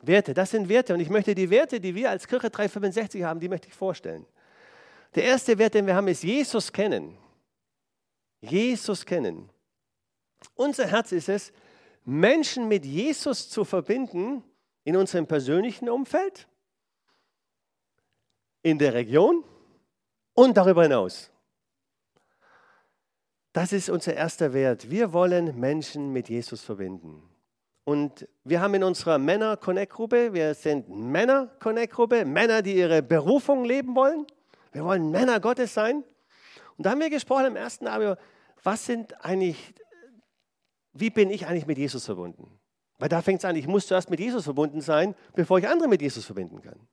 Werte, 0.03 0.35
das 0.35 0.51
sind 0.51 0.69
Werte. 0.69 0.93
Und 0.93 0.99
ich 0.99 1.09
möchte 1.09 1.33
die 1.33 1.49
Werte, 1.49 1.79
die 1.79 1.95
wir 1.95 2.11
als 2.11 2.27
Kirche 2.27 2.51
365 2.51 3.23
haben, 3.23 3.39
die 3.39 3.49
möchte 3.49 3.69
ich 3.69 3.73
vorstellen. 3.73 4.27
Der 5.15 5.23
erste 5.23 5.57
Wert, 5.57 5.73
den 5.73 5.87
wir 5.87 5.95
haben, 5.95 6.07
ist 6.09 6.23
Jesus 6.23 6.71
kennen. 6.71 7.17
Jesus 8.39 9.03
kennen. 9.03 9.49
Unser 10.53 10.85
Herz 10.85 11.11
ist 11.11 11.27
es, 11.27 11.51
Menschen 12.05 12.67
mit 12.67 12.85
Jesus 12.85 13.49
zu 13.49 13.65
verbinden 13.65 14.43
in 14.83 14.95
unserem 14.95 15.25
persönlichen 15.25 15.89
Umfeld, 15.89 16.47
in 18.61 18.77
der 18.77 18.93
Region 18.93 19.43
und 20.33 20.57
darüber 20.57 20.83
hinaus. 20.83 21.31
Das 23.53 23.73
ist 23.73 23.89
unser 23.89 24.13
erster 24.13 24.53
Wert. 24.53 24.89
Wir 24.89 25.11
wollen 25.11 25.59
Menschen 25.59 26.13
mit 26.13 26.29
Jesus 26.29 26.61
verbinden. 26.61 27.23
Und 27.83 28.27
wir 28.43 28.61
haben 28.61 28.75
in 28.75 28.83
unserer 28.83 29.17
Männer-Connect-Gruppe, 29.17 30.33
wir 30.33 30.53
sind 30.53 30.89
Männer-Connect-Gruppe, 30.89 32.23
Männer, 32.23 32.61
die 32.61 32.75
ihre 32.75 33.01
Berufung 33.01 33.65
leben 33.65 33.95
wollen. 33.95 34.27
Wir 34.71 34.83
wollen 34.83 35.09
Männer 35.09 35.39
Gottes 35.39 35.73
sein. 35.73 36.03
Und 36.77 36.85
da 36.85 36.91
haben 36.91 36.99
wir 36.99 37.09
gesprochen 37.09 37.47
im 37.47 37.55
ersten 37.55 37.87
Abend, 37.87 38.17
was 38.61 38.85
sind 38.85 39.25
eigentlich, 39.25 39.73
wie 40.93 41.09
bin 41.09 41.31
ich 41.31 41.47
eigentlich 41.47 41.65
mit 41.65 41.79
Jesus 41.79 42.05
verbunden? 42.05 42.59
Weil 42.99 43.09
da 43.09 43.21
fängt 43.21 43.39
es 43.39 43.45
an, 43.45 43.55
ich 43.55 43.67
muss 43.67 43.87
zuerst 43.87 44.11
mit 44.11 44.19
Jesus 44.19 44.43
verbunden 44.43 44.81
sein, 44.81 45.15
bevor 45.33 45.57
ich 45.57 45.67
andere 45.67 45.87
mit 45.89 46.01
Jesus 46.01 46.25
verbinden 46.25 46.61
kann. 46.61 46.87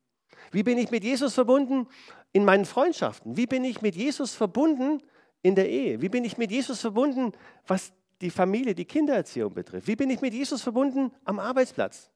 Wie 0.52 0.62
bin 0.62 0.78
ich 0.78 0.90
mit 0.90 1.04
Jesus 1.04 1.34
verbunden 1.34 1.88
in 2.32 2.44
meinen 2.44 2.64
Freundschaften? 2.64 3.36
Wie 3.36 3.46
bin 3.46 3.64
ich 3.64 3.82
mit 3.82 3.94
Jesus 3.94 4.34
verbunden 4.34 5.02
in 5.42 5.54
der 5.54 5.68
Ehe? 5.68 6.00
Wie 6.00 6.08
bin 6.08 6.24
ich 6.24 6.38
mit 6.38 6.50
Jesus 6.50 6.80
verbunden, 6.80 7.32
was 7.66 7.92
die 8.20 8.30
Familie, 8.30 8.74
die 8.74 8.84
Kindererziehung 8.84 9.52
betrifft? 9.54 9.86
Wie 9.86 9.96
bin 9.96 10.10
ich 10.10 10.20
mit 10.20 10.34
Jesus 10.34 10.62
verbunden 10.62 11.12
am 11.24 11.38
Arbeitsplatz? 11.38 12.10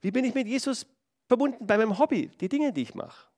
Wie 0.00 0.10
bin 0.10 0.24
ich 0.24 0.34
mit 0.34 0.46
Jesus 0.46 0.86
verbunden 1.26 1.66
bei 1.66 1.76
meinem 1.76 1.98
Hobby, 1.98 2.30
die 2.40 2.48
Dinge, 2.48 2.72
die 2.72 2.82
ich 2.82 2.94
mache? 2.94 3.28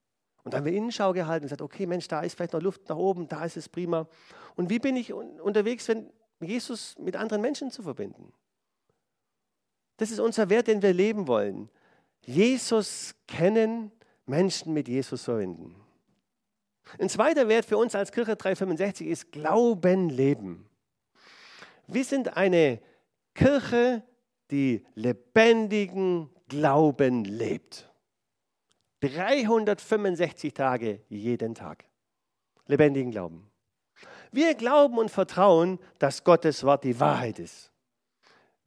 Und 0.44 0.54
dann 0.54 0.60
haben 0.60 0.66
wir 0.66 0.72
Innenschau 0.72 1.12
gehalten 1.12 1.44
und 1.44 1.48
gesagt, 1.48 1.62
okay, 1.62 1.86
Mensch, 1.86 2.08
da 2.08 2.22
ist 2.22 2.34
vielleicht 2.34 2.54
noch 2.54 2.62
Luft 2.62 2.88
nach 2.88 2.96
oben, 2.96 3.28
da 3.28 3.44
ist 3.44 3.56
es 3.56 3.68
prima. 3.68 4.08
Und 4.56 4.70
wie 4.70 4.78
bin 4.78 4.96
ich 4.96 5.12
unterwegs, 5.12 5.88
wenn 5.88 6.10
Jesus 6.40 6.96
mit 6.98 7.16
anderen 7.16 7.42
Menschen 7.42 7.70
zu 7.70 7.82
verbinden? 7.82 8.32
Das 9.98 10.10
ist 10.10 10.20
unser 10.20 10.48
Wert, 10.48 10.68
den 10.68 10.80
wir 10.80 10.92
leben 10.92 11.26
wollen. 11.26 11.68
Jesus 12.24 13.14
kennen, 13.26 13.92
Menschen 14.26 14.72
mit 14.72 14.88
Jesus 14.88 15.24
verbinden. 15.24 15.74
Ein 16.98 17.08
zweiter 17.08 17.48
Wert 17.48 17.64
für 17.64 17.76
uns 17.76 17.94
als 17.94 18.12
Kirche 18.12 18.36
365 18.36 19.06
ist 19.06 19.32
Glauben 19.32 20.08
leben. 20.08 20.68
Wir 21.86 22.04
sind 22.04 22.36
eine 22.36 22.80
Kirche, 23.34 24.02
die 24.50 24.84
lebendigen 24.94 26.30
Glauben 26.48 27.24
lebt. 27.24 27.90
365 29.00 30.54
Tage 30.54 31.02
jeden 31.08 31.54
Tag. 31.54 31.84
Lebendigen 32.66 33.10
Glauben. 33.10 33.50
Wir 34.30 34.54
glauben 34.54 34.98
und 34.98 35.10
vertrauen, 35.10 35.78
dass 35.98 36.24
Gottes 36.24 36.64
Wort 36.64 36.84
die 36.84 36.98
Wahrheit 37.00 37.38
ist. 37.38 37.72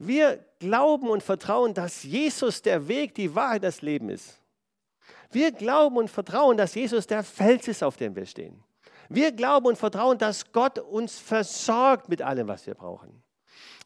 Wir 0.04 0.44
glauben 0.58 1.08
und 1.08 1.22
vertrauen, 1.22 1.74
dass 1.74 2.02
Jesus 2.02 2.60
der 2.60 2.88
Weg, 2.88 3.14
die 3.14 3.36
Wahrheit, 3.36 3.62
das 3.62 3.82
Leben 3.82 4.08
ist. 4.08 4.36
Wir 5.30 5.52
glauben 5.52 5.96
und 5.96 6.10
vertrauen, 6.10 6.56
dass 6.56 6.74
Jesus 6.74 7.06
der 7.06 7.22
Fels 7.22 7.68
ist, 7.68 7.84
auf 7.84 7.96
dem 7.96 8.16
wir 8.16 8.26
stehen. 8.26 8.64
Wir 9.08 9.30
glauben 9.30 9.66
und 9.66 9.78
vertrauen, 9.78 10.18
dass 10.18 10.50
Gott 10.50 10.80
uns 10.80 11.20
versorgt 11.20 12.08
mit 12.08 12.20
allem, 12.20 12.48
was 12.48 12.66
wir 12.66 12.74
brauchen. 12.74 13.22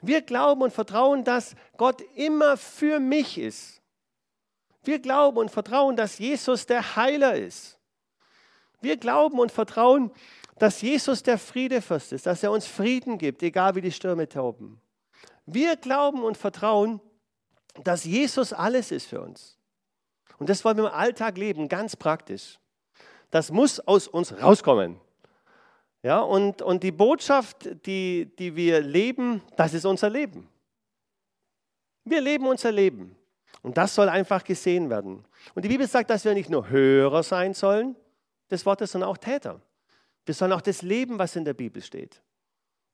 Wir 0.00 0.22
glauben 0.22 0.62
und 0.62 0.72
vertrauen, 0.72 1.22
dass 1.22 1.54
Gott 1.76 2.00
immer 2.14 2.56
für 2.56 2.98
mich 2.98 3.36
ist. 3.36 3.82
Wir 4.84 5.00
glauben 5.00 5.36
und 5.36 5.50
vertrauen, 5.50 5.96
dass 5.96 6.18
Jesus 6.18 6.64
der 6.64 6.96
Heiler 6.96 7.36
ist. 7.36 7.78
Wir 8.80 8.96
glauben 8.96 9.38
und 9.38 9.52
vertrauen, 9.52 10.10
dass 10.58 10.80
Jesus 10.80 11.22
der 11.22 11.36
Friedefürst 11.36 12.12
ist, 12.12 12.24
dass 12.24 12.42
er 12.42 12.52
uns 12.52 12.66
Frieden 12.66 13.18
gibt, 13.18 13.42
egal 13.42 13.74
wie 13.74 13.82
die 13.82 13.92
Stürme 13.92 14.26
tauben. 14.26 14.80
Wir 15.46 15.76
glauben 15.76 16.22
und 16.22 16.36
vertrauen, 16.36 17.00
dass 17.82 18.04
Jesus 18.04 18.52
alles 18.52 18.90
ist 18.90 19.06
für 19.06 19.20
uns. 19.20 19.58
Und 20.38 20.48
das 20.48 20.64
wollen 20.64 20.76
wir 20.76 20.88
im 20.88 20.92
Alltag 20.92 21.38
leben, 21.38 21.68
ganz 21.68 21.96
praktisch. 21.96 22.58
Das 23.30 23.50
muss 23.50 23.80
aus 23.80 24.08
uns 24.08 24.32
rauskommen. 24.40 25.00
Ja, 26.02 26.20
und, 26.20 26.62
und 26.62 26.82
die 26.82 26.92
Botschaft, 26.92 27.68
die, 27.86 28.30
die 28.38 28.54
wir 28.54 28.80
leben, 28.80 29.42
das 29.56 29.74
ist 29.74 29.84
unser 29.84 30.10
Leben. 30.10 30.48
Wir 32.04 32.20
leben 32.20 32.46
unser 32.46 32.70
Leben. 32.70 33.16
Und 33.62 33.76
das 33.76 33.94
soll 33.94 34.08
einfach 34.08 34.44
gesehen 34.44 34.90
werden. 34.90 35.24
Und 35.54 35.64
die 35.64 35.68
Bibel 35.68 35.88
sagt, 35.88 36.10
dass 36.10 36.24
wir 36.24 36.34
nicht 36.34 36.50
nur 36.50 36.68
Hörer 36.68 37.22
sein 37.22 37.54
sollen 37.54 37.96
des 38.50 38.64
Wortes, 38.64 38.92
sondern 38.92 39.10
auch 39.10 39.16
Täter. 39.16 39.60
Wir 40.24 40.34
sollen 40.34 40.52
auch 40.52 40.60
das 40.60 40.82
leben, 40.82 41.18
was 41.18 41.34
in 41.34 41.44
der 41.44 41.54
Bibel 41.54 41.82
steht. 41.82 42.22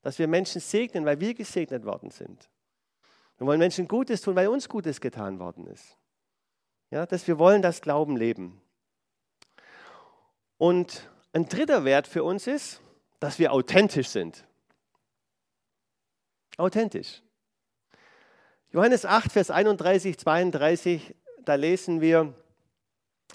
Dass 0.03 0.19
wir 0.19 0.29
Menschen 0.29 0.61
segnen, 0.61 1.05
weil 1.05 1.21
wir 1.21 1.35
gesegnet 1.35 1.85
worden 1.85 2.11
sind. 2.11 2.51
Wir 3.39 3.47
wollen 3.47 3.59
Menschen 3.59 3.89
Gutes 3.89 4.21
tun, 4.21 4.37
weil 4.37 4.49
uns 4.49 4.69
Gutes 4.69 5.01
getan 5.01 5.39
worden 5.39 5.67
ist. 5.67 5.97
Ja, 6.91 7.07
dass 7.07 7.27
wir 7.27 7.39
wollen 7.39 7.63
das 7.63 7.81
Glauben 7.81 8.17
leben. 8.17 8.61
Und 10.59 11.09
ein 11.33 11.49
dritter 11.49 11.85
Wert 11.85 12.07
für 12.07 12.23
uns 12.23 12.47
ist, 12.47 12.81
dass 13.19 13.39
wir 13.39 13.53
authentisch 13.53 14.09
sind. 14.09 14.45
Authentisch. 16.57 17.23
Johannes 18.71 19.05
8, 19.05 19.33
Vers 19.33 19.51
31, 19.51 20.19
32, 20.19 21.15
da 21.45 21.55
lesen 21.55 22.01
wir, 22.01 22.35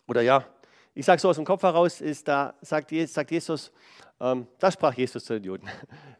oder 0.08 0.21
ja, 0.21 0.45
ich 0.93 1.06
sage 1.06 1.21
so 1.21 1.30
aus 1.30 1.36
dem 1.36 1.45
Kopf 1.45 1.63
heraus, 1.63 2.01
ist 2.01 2.27
da 2.27 2.56
sagt, 2.62 2.91
sagt 3.08 3.32
Jesus, 3.32 3.71
ähm, 4.19 4.47
da 4.60 4.71
sprach 4.71 4.93
Jesus 4.93 5.25
zu 5.25 5.34
den 5.34 5.43
Juden, 5.43 5.69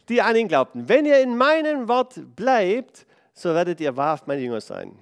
die 0.10 0.22
an 0.22 0.36
ihn 0.36 0.48
glaubten, 0.48 0.88
wenn 0.88 1.06
ihr 1.06 1.22
in 1.22 1.36
meinem 1.36 1.88
Wort 1.88 2.36
bleibt, 2.36 3.06
so 3.34 3.54
werdet 3.54 3.80
ihr 3.82 3.96
wahrhaft 3.96 4.28
meine 4.28 4.42
Jünger 4.42 4.62
sein. 4.62 4.98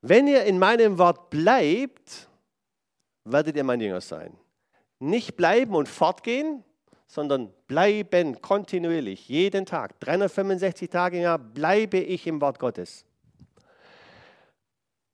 Wenn 0.00 0.26
ihr 0.28 0.44
in 0.44 0.58
meinem 0.58 0.98
Wort 0.98 1.30
bleibt, 1.30 2.28
werdet 3.24 3.56
ihr 3.56 3.64
meine 3.64 3.84
Jünger 3.84 4.00
sein. 4.00 4.36
Nicht 5.00 5.36
bleiben 5.36 5.74
und 5.74 5.88
fortgehen, 5.88 6.64
sondern 7.06 7.52
bleiben 7.66 8.40
kontinuierlich, 8.40 9.28
jeden 9.28 9.64
Tag, 9.64 9.98
365 10.00 10.90
Tage 10.90 11.16
im 11.16 11.22
Jahr 11.22 11.38
bleibe 11.38 11.98
ich 11.98 12.26
im 12.26 12.40
Wort 12.40 12.58
Gottes. 12.58 13.04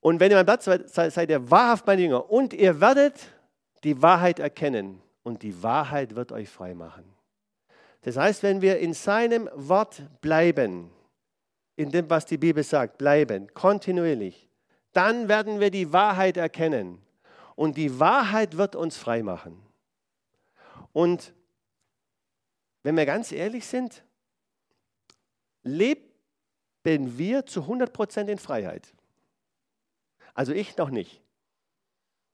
Und 0.01 0.21
wenn 0.21 0.31
ihr 0.31 0.37
mein 0.37 0.45
Platz 0.45 0.65
seid, 0.65 0.91
seid 0.91 1.31
ihr 1.31 1.51
wahrhaft 1.51 1.87
meine 1.87 2.03
Jünger 2.03 2.29
und 2.31 2.53
ihr 2.53 2.81
werdet 2.81 3.15
die 3.85 4.03
Wahrheit 4.03 4.39
erkennen 4.39 5.01
und 5.25 5.43
die 5.43 5.61
Wahrheit 5.63 6.15
wird 6.15 6.31
euch 6.31 6.49
frei 6.49 6.75
machen. 6.75 7.05
Das 8.03 8.17
heißt, 8.17 8.45
wenn 8.45 8.61
wir 8.61 8.79
in 8.79 8.95
seinem 8.95 9.51
Wort 9.55 10.03
bleiben, 10.21 10.91
in 11.75 11.91
dem, 11.91 12.09
was 12.09 12.27
die 12.27 12.39
Bibel 12.39 12.63
sagt, 12.63 12.99
bleiben, 12.99 13.53
kontinuierlich, 13.55 14.49
dann 14.93 15.27
werden 15.29 15.59
wir 15.59 15.71
die 15.71 15.93
Wahrheit 15.93 16.37
erkennen 16.37 17.03
und 17.57 17.77
die 17.77 17.99
Wahrheit 17.99 18.57
wird 18.57 18.77
uns 18.77 18.97
frei 18.97 19.23
machen. 19.23 19.61
Und 20.93 21.35
wenn 22.85 22.97
wir 22.97 23.07
ganz 23.07 23.33
ehrlich 23.33 23.67
sind, 23.67 24.05
leben 25.63 26.05
wir 26.85 27.47
zu 27.47 27.63
100% 27.63 28.29
in 28.29 28.39
Freiheit. 28.39 28.93
Also 30.35 30.53
ich 30.53 30.77
noch 30.77 30.91
nicht. 30.91 31.24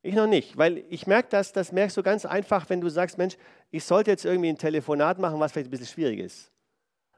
Ich 0.02 0.14
noch 0.14 0.26
nicht, 0.26 0.56
weil 0.56 0.84
ich 0.88 1.06
merke 1.06 1.28
das, 1.30 1.52
das 1.52 1.72
merkst 1.72 1.96
du 1.96 2.02
ganz 2.02 2.24
einfach, 2.24 2.68
wenn 2.70 2.80
du 2.80 2.88
sagst, 2.88 3.18
Mensch, 3.18 3.36
ich 3.70 3.84
sollte 3.84 4.10
jetzt 4.10 4.24
irgendwie 4.24 4.48
ein 4.48 4.56
Telefonat 4.56 5.18
machen, 5.18 5.38
was 5.40 5.52
vielleicht 5.52 5.68
ein 5.68 5.70
bisschen 5.70 5.86
schwierig 5.86 6.20
ist. 6.20 6.50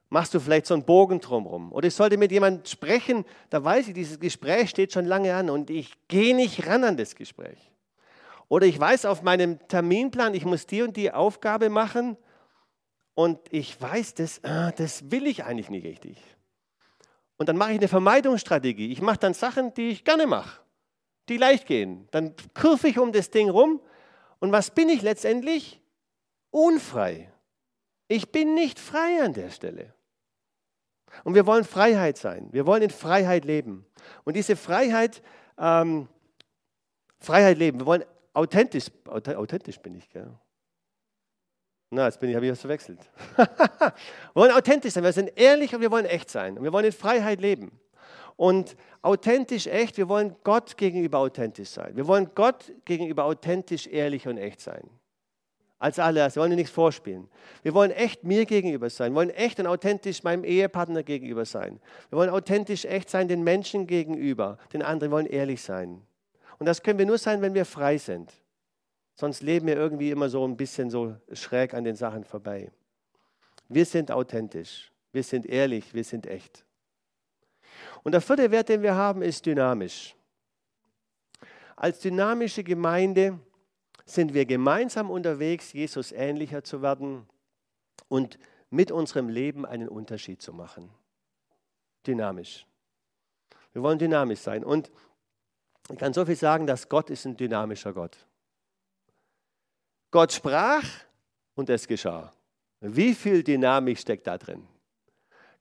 Machst 0.08 0.34
du 0.34 0.40
vielleicht 0.40 0.66
so 0.66 0.74
einen 0.74 0.84
Bogen 0.84 1.20
drumherum. 1.20 1.72
Oder 1.72 1.86
ich 1.86 1.94
sollte 1.94 2.18
mit 2.18 2.32
jemandem 2.32 2.66
sprechen, 2.66 3.24
da 3.50 3.62
weiß 3.62 3.88
ich, 3.88 3.94
dieses 3.94 4.18
Gespräch 4.18 4.68
steht 4.68 4.92
schon 4.92 5.06
lange 5.06 5.32
an 5.34 5.48
und 5.48 5.70
ich 5.70 5.92
gehe 6.08 6.34
nicht 6.34 6.66
ran 6.66 6.82
an 6.82 6.96
das 6.96 7.14
Gespräch. 7.14 7.70
Oder 8.48 8.66
ich 8.66 8.78
weiß 8.78 9.06
auf 9.06 9.22
meinem 9.22 9.60
Terminplan, 9.68 10.34
ich 10.34 10.44
muss 10.44 10.66
die 10.66 10.82
und 10.82 10.96
die 10.96 11.12
Aufgabe 11.12 11.70
machen 11.70 12.16
und 13.14 13.38
ich 13.50 13.80
weiß, 13.80 14.14
das, 14.14 14.42
ah, 14.44 14.72
das 14.72 15.10
will 15.10 15.26
ich 15.28 15.44
eigentlich 15.44 15.70
nicht 15.70 15.86
richtig. 15.86 16.18
Und 17.38 17.48
dann 17.48 17.56
mache 17.56 17.70
ich 17.70 17.78
eine 17.78 17.88
Vermeidungsstrategie. 17.88 18.92
Ich 18.92 19.00
mache 19.00 19.18
dann 19.18 19.34
Sachen, 19.34 19.72
die 19.72 19.88
ich 19.88 20.04
gerne 20.04 20.26
mache 20.26 20.61
die 21.28 21.36
leicht 21.36 21.66
gehen. 21.66 22.08
Dann 22.10 22.34
kurve 22.54 22.88
ich 22.88 22.98
um 22.98 23.12
das 23.12 23.30
Ding 23.30 23.48
rum 23.50 23.80
und 24.40 24.52
was 24.52 24.70
bin 24.70 24.88
ich 24.88 25.02
letztendlich? 25.02 25.80
Unfrei. 26.50 27.32
Ich 28.08 28.30
bin 28.30 28.54
nicht 28.54 28.78
frei 28.78 29.22
an 29.22 29.32
der 29.32 29.50
Stelle. 29.50 29.94
Und 31.24 31.34
wir 31.34 31.46
wollen 31.46 31.64
Freiheit 31.64 32.16
sein. 32.16 32.48
Wir 32.52 32.66
wollen 32.66 32.82
in 32.82 32.90
Freiheit 32.90 33.44
leben. 33.44 33.86
Und 34.24 34.34
diese 34.34 34.56
Freiheit, 34.56 35.22
ähm, 35.58 36.08
Freiheit 37.18 37.58
leben. 37.58 37.78
Wir 37.78 37.86
wollen 37.86 38.04
authentisch, 38.32 38.86
authentisch 39.06 39.78
bin 39.78 39.94
ich, 39.94 40.08
gell? 40.10 40.30
Na, 41.90 42.06
jetzt 42.06 42.18
bin 42.18 42.30
ich, 42.30 42.36
habe 42.36 42.46
ich 42.46 42.52
was 42.52 42.60
verwechselt. 42.60 42.98
wir 43.36 43.92
wollen 44.34 44.52
authentisch 44.52 44.94
sein, 44.94 45.04
wir 45.04 45.12
sind 45.12 45.38
ehrlich 45.38 45.74
und 45.74 45.82
wir 45.82 45.90
wollen 45.90 46.06
echt 46.06 46.30
sein. 46.30 46.56
Und 46.56 46.64
wir 46.64 46.72
wollen 46.72 46.86
in 46.86 46.92
Freiheit 46.92 47.40
leben. 47.40 47.78
Und 48.36 48.76
authentisch 49.02 49.66
echt, 49.66 49.98
wir 49.98 50.08
wollen 50.08 50.36
Gott 50.42 50.76
gegenüber 50.76 51.18
authentisch 51.18 51.70
sein. 51.70 51.96
Wir 51.96 52.06
wollen 52.06 52.30
Gott 52.34 52.72
gegenüber 52.84 53.24
authentisch, 53.24 53.86
ehrlich 53.86 54.26
und 54.26 54.38
echt 54.38 54.60
sein. 54.60 54.88
Als 55.78 55.98
allererst, 55.98 56.36
wir 56.36 56.42
wollen 56.42 56.54
nichts 56.54 56.70
vorspielen. 56.70 57.28
Wir 57.62 57.74
wollen 57.74 57.90
echt 57.90 58.22
mir 58.22 58.46
gegenüber 58.46 58.88
sein. 58.88 59.12
Wir 59.12 59.16
wollen 59.16 59.30
echt 59.30 59.58
und 59.58 59.66
authentisch 59.66 60.22
meinem 60.22 60.44
Ehepartner 60.44 61.02
gegenüber 61.02 61.44
sein. 61.44 61.80
Wir 62.08 62.18
wollen 62.18 62.30
authentisch 62.30 62.84
echt 62.84 63.10
sein 63.10 63.26
den 63.26 63.42
Menschen 63.42 63.88
gegenüber, 63.88 64.58
den 64.72 64.82
anderen. 64.82 65.10
Wir 65.10 65.16
wollen 65.16 65.26
ehrlich 65.26 65.60
sein. 65.60 66.00
Und 66.60 66.66
das 66.66 66.84
können 66.84 67.00
wir 67.00 67.06
nur 67.06 67.18
sein, 67.18 67.42
wenn 67.42 67.54
wir 67.54 67.64
frei 67.64 67.98
sind. 67.98 68.32
Sonst 69.16 69.42
leben 69.42 69.66
wir 69.66 69.74
irgendwie 69.74 70.12
immer 70.12 70.28
so 70.28 70.46
ein 70.46 70.56
bisschen 70.56 70.88
so 70.88 71.16
schräg 71.32 71.74
an 71.74 71.82
den 71.82 71.96
Sachen 71.96 72.22
vorbei. 72.22 72.70
Wir 73.68 73.84
sind 73.84 74.12
authentisch. 74.12 74.92
Wir 75.10 75.24
sind 75.24 75.46
ehrlich. 75.46 75.92
Wir 75.92 76.04
sind 76.04 76.28
echt. 76.28 76.64
Und 78.02 78.12
der 78.12 78.20
vierte 78.20 78.50
Wert, 78.50 78.68
den 78.68 78.82
wir 78.82 78.94
haben, 78.94 79.22
ist 79.22 79.46
dynamisch. 79.46 80.14
Als 81.76 82.00
dynamische 82.00 82.64
Gemeinde 82.64 83.38
sind 84.04 84.34
wir 84.34 84.44
gemeinsam 84.44 85.10
unterwegs, 85.10 85.72
Jesus 85.72 86.12
ähnlicher 86.12 86.64
zu 86.64 86.82
werden 86.82 87.26
und 88.08 88.38
mit 88.70 88.90
unserem 88.90 89.28
Leben 89.28 89.66
einen 89.66 89.88
Unterschied 89.88 90.42
zu 90.42 90.52
machen. 90.52 90.90
Dynamisch. 92.06 92.66
Wir 93.72 93.82
wollen 93.82 93.98
dynamisch 93.98 94.40
sein. 94.40 94.64
Und 94.64 94.90
ich 95.90 95.98
kann 95.98 96.12
so 96.12 96.24
viel 96.24 96.36
sagen, 96.36 96.66
dass 96.66 96.88
Gott 96.88 97.10
ist 97.10 97.24
ein 97.26 97.36
dynamischer 97.36 97.92
Gott. 97.92 98.16
Gott 100.10 100.32
sprach 100.32 100.84
und 101.54 101.70
es 101.70 101.86
geschah. 101.86 102.32
Wie 102.80 103.14
viel 103.14 103.42
Dynamik 103.42 103.98
steckt 103.98 104.26
da 104.26 104.36
drin? 104.36 104.66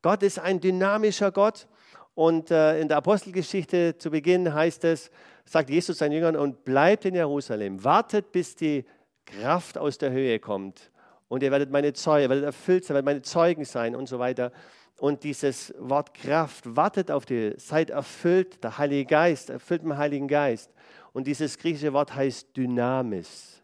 Gott 0.01 0.23
ist 0.23 0.39
ein 0.39 0.59
dynamischer 0.59 1.31
Gott 1.31 1.67
und 2.13 2.51
äh, 2.51 2.79
in 2.79 2.87
der 2.87 2.97
Apostelgeschichte 2.97 3.97
zu 3.97 4.11
Beginn 4.11 4.53
heißt 4.53 4.83
es, 4.83 5.11
sagt 5.45 5.69
Jesus 5.69 5.97
seinen 5.97 6.11
Jüngern, 6.13 6.35
und 6.35 6.63
bleibt 6.63 7.05
in 7.05 7.15
Jerusalem, 7.15 7.83
wartet, 7.83 8.31
bis 8.31 8.55
die 8.55 8.85
Kraft 9.25 9.77
aus 9.77 9.97
der 9.97 10.11
Höhe 10.11 10.39
kommt. 10.39 10.91
Und 11.27 11.43
ihr 11.43 11.51
werdet 11.51 11.71
meine 11.71 11.93
Zeugen, 11.93 12.29
werdet 12.29 12.45
erfüllt 12.45 12.83
sein, 12.83 12.95
werdet 12.95 13.05
meine 13.05 13.21
Zeugen 13.21 13.63
sein 13.63 13.95
und 13.95 14.07
so 14.07 14.19
weiter. 14.19 14.51
Und 14.99 15.23
dieses 15.23 15.73
Wort 15.79 16.13
Kraft 16.13 16.75
wartet 16.75 17.09
auf 17.09 17.25
die, 17.25 17.53
seid 17.57 17.89
erfüllt, 17.89 18.63
der 18.63 18.77
Heilige 18.77 19.05
Geist, 19.05 19.49
erfüllt 19.49 19.83
mit 19.83 19.93
dem 19.93 19.97
Heiligen 19.97 20.27
Geist. 20.27 20.71
Und 21.13 21.27
dieses 21.27 21.57
griechische 21.57 21.93
Wort 21.93 22.13
heißt 22.13 22.55
Dynamis, 22.55 23.61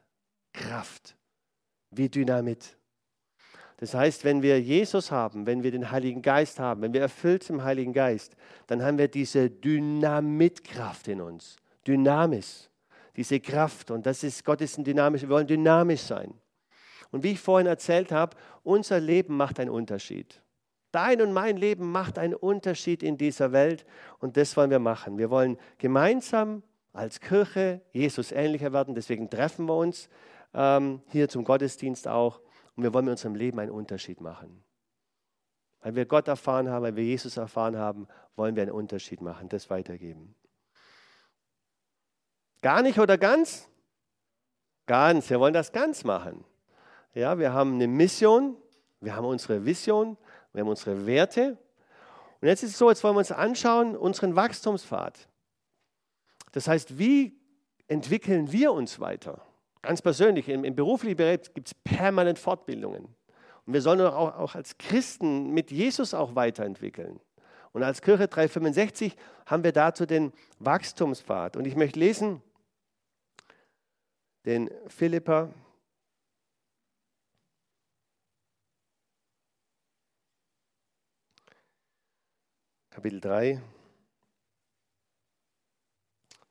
Kraft, 0.53 1.15
wie 1.91 2.09
Dynamit. 2.09 2.77
Das 3.77 3.93
heißt, 3.93 4.25
wenn 4.25 4.41
wir 4.41 4.59
Jesus 4.59 5.11
haben, 5.11 5.45
wenn 5.45 5.61
wir 5.61 5.71
den 5.71 5.91
Heiligen 5.91 6.23
Geist 6.23 6.59
haben, 6.59 6.81
wenn 6.81 6.93
wir 6.93 7.01
erfüllt 7.01 7.43
sind 7.43 7.57
im 7.57 7.63
Heiligen 7.63 7.93
Geist, 7.93 8.35
dann 8.65 8.83
haben 8.83 8.97
wir 8.97 9.07
diese 9.07 9.49
Dynamitkraft 9.49 11.07
in 11.07 11.21
uns. 11.21 11.57
Dynamis, 11.85 12.69
diese 13.15 13.39
Kraft. 13.39 13.91
Und 13.91 14.05
das 14.07 14.23
ist, 14.23 14.43
Gott 14.43 14.61
ist 14.61 14.79
ein 14.79 14.83
dynamisch, 14.83 15.21
wir 15.21 15.29
wollen 15.29 15.47
dynamisch 15.47 16.01
sein. 16.01 16.33
Und 17.11 17.23
wie 17.23 17.31
ich 17.31 17.39
vorhin 17.39 17.67
erzählt 17.67 18.11
habe, 18.11 18.35
unser 18.63 18.99
Leben 18.99 19.37
macht 19.37 19.59
einen 19.59 19.69
Unterschied. 19.69 20.41
Dein 20.91 21.21
und 21.21 21.31
mein 21.31 21.57
Leben 21.57 21.91
macht 21.91 22.17
einen 22.17 22.33
Unterschied 22.33 23.03
in 23.03 23.17
dieser 23.17 23.51
Welt 23.51 23.85
und 24.19 24.37
das 24.37 24.57
wollen 24.57 24.71
wir 24.71 24.79
machen. 24.79 25.17
Wir 25.19 25.29
wollen 25.29 25.57
gemeinsam 25.77 26.63
als 26.93 27.19
Kirche 27.19 27.81
Jesus 27.91 28.31
ähnlicher 28.31 28.73
werden, 28.73 28.95
deswegen 28.95 29.29
treffen 29.29 29.67
wir 29.67 29.75
uns 29.75 30.09
ähm, 30.53 31.01
hier 31.09 31.29
zum 31.29 31.43
Gottesdienst 31.43 32.07
auch 32.07 32.41
und 32.77 32.83
wir 32.83 32.93
wollen 32.93 33.05
mit 33.05 33.13
unserem 33.13 33.35
Leben 33.35 33.59
einen 33.59 33.71
Unterschied 33.71 34.21
machen. 34.21 34.63
Weil 35.81 35.95
wir 35.95 36.05
Gott 36.05 36.27
erfahren 36.27 36.69
haben, 36.69 36.83
weil 36.83 36.95
wir 36.95 37.03
Jesus 37.03 37.35
erfahren 37.35 37.75
haben, 37.75 38.07
wollen 38.35 38.55
wir 38.55 38.63
einen 38.63 38.71
Unterschied 38.71 39.19
machen, 39.19 39.49
das 39.49 39.69
weitergeben. 39.69 40.35
Gar 42.61 42.83
nicht 42.83 42.99
oder 42.99 43.17
ganz? 43.17 43.67
Ganz, 44.85 45.29
wir 45.29 45.39
wollen 45.39 45.53
das 45.53 45.71
ganz 45.71 46.03
machen. 46.03 46.45
Ja, 47.13 47.39
wir 47.39 47.51
haben 47.51 47.73
eine 47.73 47.87
Mission, 47.87 48.55
wir 49.01 49.15
haben 49.15 49.25
unsere 49.25 49.65
Vision, 49.65 50.15
wir 50.53 50.61
haben 50.61 50.69
unsere 50.69 51.05
Werte. 51.07 51.57
Und 52.41 52.47
jetzt 52.47 52.61
ist 52.61 52.71
es 52.71 52.77
so, 52.77 52.89
jetzt 52.89 53.03
wollen 53.03 53.15
wir 53.15 53.19
uns 53.19 53.31
anschauen, 53.31 53.97
unseren 53.97 54.35
Wachstumspfad. 54.35 55.27
Das 56.51 56.67
heißt, 56.67 56.99
wie 56.99 57.39
entwickeln 57.87 58.51
wir 58.51 58.71
uns 58.71 58.99
weiter? 58.99 59.41
Ganz 59.81 60.01
persönlich, 60.01 60.49
im, 60.49 60.63
im 60.63 60.75
beruflichen 60.75 61.17
Bereich 61.17 61.53
gibt 61.53 61.67
es 61.67 61.73
permanent 61.73 62.39
Fortbildungen. 62.39 63.05
Und 63.65 63.73
wir 63.73 63.81
sollen 63.81 64.01
auch, 64.01 64.37
auch 64.37 64.55
als 64.55 64.77
Christen 64.77 65.51
mit 65.51 65.71
Jesus 65.71 66.13
auch 66.13 66.35
weiterentwickeln. 66.35 67.19
Und 67.73 67.83
als 67.83 68.01
Kirche 68.01 68.27
365 68.27 69.15
haben 69.45 69.63
wir 69.63 69.71
dazu 69.71 70.05
den 70.05 70.33
Wachstumspfad. 70.59 71.57
Und 71.57 71.65
ich 71.65 71.75
möchte 71.75 71.99
lesen 71.99 72.41
den 74.45 74.71
Philippa 74.87 75.53
Kapitel 82.97 83.21
3, 83.21 83.61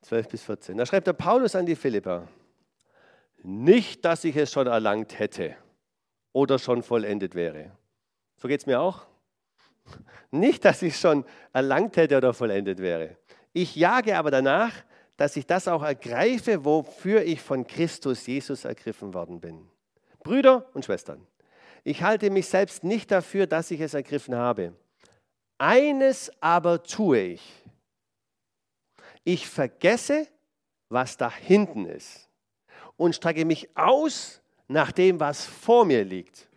12 0.02 0.28
bis 0.28 0.42
14. 0.44 0.76
Da 0.76 0.86
schreibt 0.86 1.08
der 1.08 1.12
Paulus 1.12 1.56
an 1.56 1.66
die 1.66 1.74
Philipper, 1.74 2.28
nicht, 3.46 4.04
dass 4.04 4.24
ich 4.24 4.34
es 4.36 4.52
schon 4.52 4.66
erlangt 4.66 5.20
hätte 5.20 5.56
oder 6.32 6.58
schon 6.58 6.82
vollendet 6.82 7.36
wäre. 7.36 7.70
So 8.38 8.48
geht 8.48 8.60
es 8.60 8.66
mir 8.66 8.80
auch. 8.80 9.06
Nicht, 10.32 10.64
dass 10.64 10.82
ich 10.82 10.94
es 10.94 11.00
schon 11.00 11.24
erlangt 11.52 11.96
hätte 11.96 12.16
oder 12.16 12.34
vollendet 12.34 12.80
wäre. 12.80 13.16
Ich 13.52 13.76
jage 13.76 14.18
aber 14.18 14.32
danach, 14.32 14.72
dass 15.16 15.36
ich 15.36 15.46
das 15.46 15.68
auch 15.68 15.84
ergreife, 15.84 16.64
wofür 16.64 17.22
ich 17.22 17.40
von 17.40 17.64
Christus 17.66 18.26
Jesus 18.26 18.64
ergriffen 18.64 19.14
worden 19.14 19.40
bin. 19.40 19.70
Brüder 20.24 20.68
und 20.74 20.84
Schwestern, 20.84 21.24
ich 21.84 22.02
halte 22.02 22.30
mich 22.30 22.48
selbst 22.48 22.82
nicht 22.82 23.12
dafür, 23.12 23.46
dass 23.46 23.70
ich 23.70 23.80
es 23.80 23.94
ergriffen 23.94 24.34
habe. 24.34 24.74
Eines 25.56 26.32
aber 26.42 26.82
tue 26.82 27.20
ich. 27.20 27.64
Ich 29.22 29.48
vergesse, 29.48 30.26
was 30.88 31.16
da 31.16 31.30
hinten 31.30 31.86
ist 31.86 32.25
und 32.96 33.14
strecke 33.14 33.44
mich 33.44 33.68
aus 33.76 34.40
nach 34.68 34.92
dem, 34.92 35.20
was 35.20 35.44
vor 35.44 35.84
mir 35.84 36.04
liegt 36.04 36.48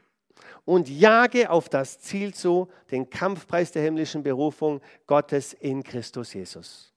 und 0.69 0.88
jage 0.88 1.49
auf 1.49 1.67
das 1.67 1.99
Ziel 1.99 2.32
zu, 2.32 2.67
den 2.91 3.10
Kampfpreis 3.10 3.71
der 3.71 3.82
himmlischen 3.82 4.21
Berufung 4.21 4.82
Gottes 5.08 5.54
in 5.54 5.82
Christus 5.82 6.32
Jesus. 6.36 6.93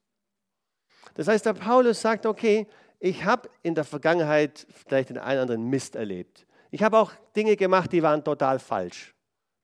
Das 1.15 1.27
heißt, 1.27 1.43
der 1.47 1.53
Paulus 1.53 1.99
sagt, 1.99 2.27
okay, 2.27 2.67
ich 2.99 3.25
habe 3.25 3.49
in 3.63 3.73
der 3.73 3.83
Vergangenheit 3.83 4.67
vielleicht 4.69 5.09
den 5.09 5.17
einen 5.17 5.39
oder 5.39 5.41
anderen 5.41 5.69
Mist 5.71 5.95
erlebt. 5.95 6.45
Ich 6.69 6.83
habe 6.83 6.99
auch 6.99 7.13
Dinge 7.35 7.55
gemacht, 7.55 7.91
die 7.91 8.03
waren 8.03 8.23
total 8.23 8.59
falsch. 8.59 9.15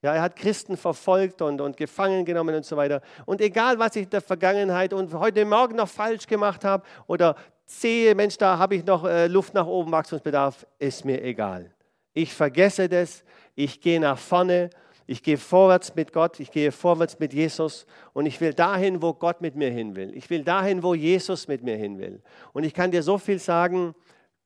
Ja, 0.02 0.16
er 0.16 0.24
hat 0.24 0.36
Christen 0.36 0.76
verfolgt 0.76 1.44
und, 1.44 1.62
und 1.62 1.78
gefangen 1.78 2.26
genommen 2.26 2.56
und 2.56 2.66
so 2.66 2.78
weiter. 2.78 3.02
Und 3.28 3.42
egal, 3.42 3.78
was 3.78 3.96
ich 3.96 4.06
in 4.06 4.10
der 4.10 4.22
Vergangenheit 4.22 4.92
und 4.92 5.14
heute 5.14 5.46
Morgen 5.46 5.76
noch 5.76 5.90
falsch 5.90 6.26
gemacht 6.26 6.66
habe 6.66 6.84
oder 7.06 7.36
sehe, 7.70 8.16
Mensch, 8.16 8.38
da 8.38 8.58
habe 8.58 8.76
ich 8.76 8.86
noch 8.86 9.06
äh, 9.06 9.28
Luft 9.28 9.54
nach 9.54 9.68
oben, 9.68 9.92
Wachstumsbedarf, 9.92 10.66
ist 10.80 11.06
mir 11.06 11.24
egal. 11.24 11.74
Ich 12.14 12.34
vergesse 12.34 12.90
das, 12.90 13.24
ich 13.56 13.80
gehe 13.80 14.00
nach 14.00 14.18
vorne, 14.18 14.70
ich 15.06 15.24
gehe 15.24 15.38
vorwärts 15.38 15.96
mit 15.96 16.14
Gott, 16.14 16.40
ich 16.40 16.52
gehe 16.52 16.72
vorwärts 16.72 17.20
mit 17.20 17.34
Jesus 17.34 17.86
und 18.14 18.26
ich 18.26 18.42
will 18.42 18.54
dahin, 18.54 19.02
wo 19.02 19.14
Gott 19.14 19.42
mit 19.42 19.56
mir 19.56 19.72
hin 19.72 19.96
will. 19.96 20.16
Ich 20.16 20.30
will 20.30 20.44
dahin, 20.44 20.84
wo 20.84 20.94
Jesus 20.94 21.48
mit 21.48 21.64
mir 21.64 21.78
hin 21.78 22.00
will. 22.00 22.22
Und 22.54 22.64
ich 22.64 22.74
kann 22.74 22.92
dir 22.92 23.04
so 23.04 23.18
viel 23.18 23.40
sagen, 23.40 23.96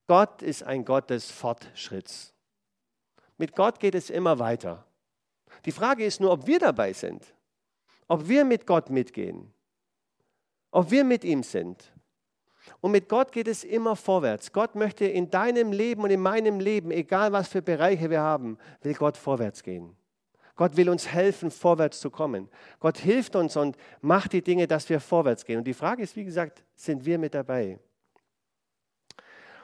Gott 0.08 0.42
ist 0.42 0.64
ein 0.64 0.86
Gott 0.86 1.10
des 1.10 1.32
Fortschritts. 1.32 2.34
Mit 3.38 3.56
Gott 3.56 3.80
geht 3.80 3.96
es 3.96 4.10
immer 4.10 4.40
weiter. 4.40 4.86
Die 5.66 5.72
Frage 5.72 6.06
ist 6.06 6.20
nur, 6.20 6.32
ob 6.32 6.48
wir 6.48 6.60
dabei 6.60 6.94
sind, 6.94 7.34
ob 8.08 8.28
wir 8.28 8.44
mit 8.44 8.68
Gott 8.68 8.90
mitgehen, 8.90 9.54
ob 10.72 10.92
wir 10.92 11.04
mit 11.04 11.24
ihm 11.24 11.44
sind. 11.44 11.93
Und 12.82 12.92
mit 12.92 13.10
Gott 13.10 13.32
geht 13.32 13.48
es 13.48 13.64
immer 13.64 13.96
vorwärts. 13.96 14.52
Gott 14.52 14.76
möchte 14.76 15.06
in 15.06 15.30
deinem 15.30 15.72
Leben 15.72 16.04
und 16.04 16.12
in 16.12 16.22
meinem 16.22 16.60
Leben, 16.60 16.92
egal 16.92 17.32
was 17.32 17.48
für 17.48 17.62
Bereiche 17.62 18.10
wir 18.10 18.22
haben, 18.22 18.58
will 18.82 18.94
Gott 18.94 19.18
vorwärts 19.18 19.64
gehen. 19.64 19.96
Gott 20.56 20.78
will 20.78 20.90
uns 20.90 21.08
helfen, 21.08 21.50
vorwärts 21.50 22.00
zu 22.00 22.12
kommen. 22.12 22.50
Gott 22.80 22.98
hilft 22.98 23.36
uns 23.36 23.58
und 23.58 23.76
macht 24.02 24.34
die 24.34 24.44
Dinge, 24.44 24.68
dass 24.68 24.88
wir 24.90 25.00
vorwärts 25.00 25.46
gehen. 25.46 25.58
Und 25.58 25.64
die 25.64 25.74
Frage 25.74 26.04
ist, 26.04 26.16
wie 26.16 26.24
gesagt, 26.24 26.64
sind 26.76 27.06
wir 27.06 27.18
mit 27.18 27.34
dabei? 27.34 27.80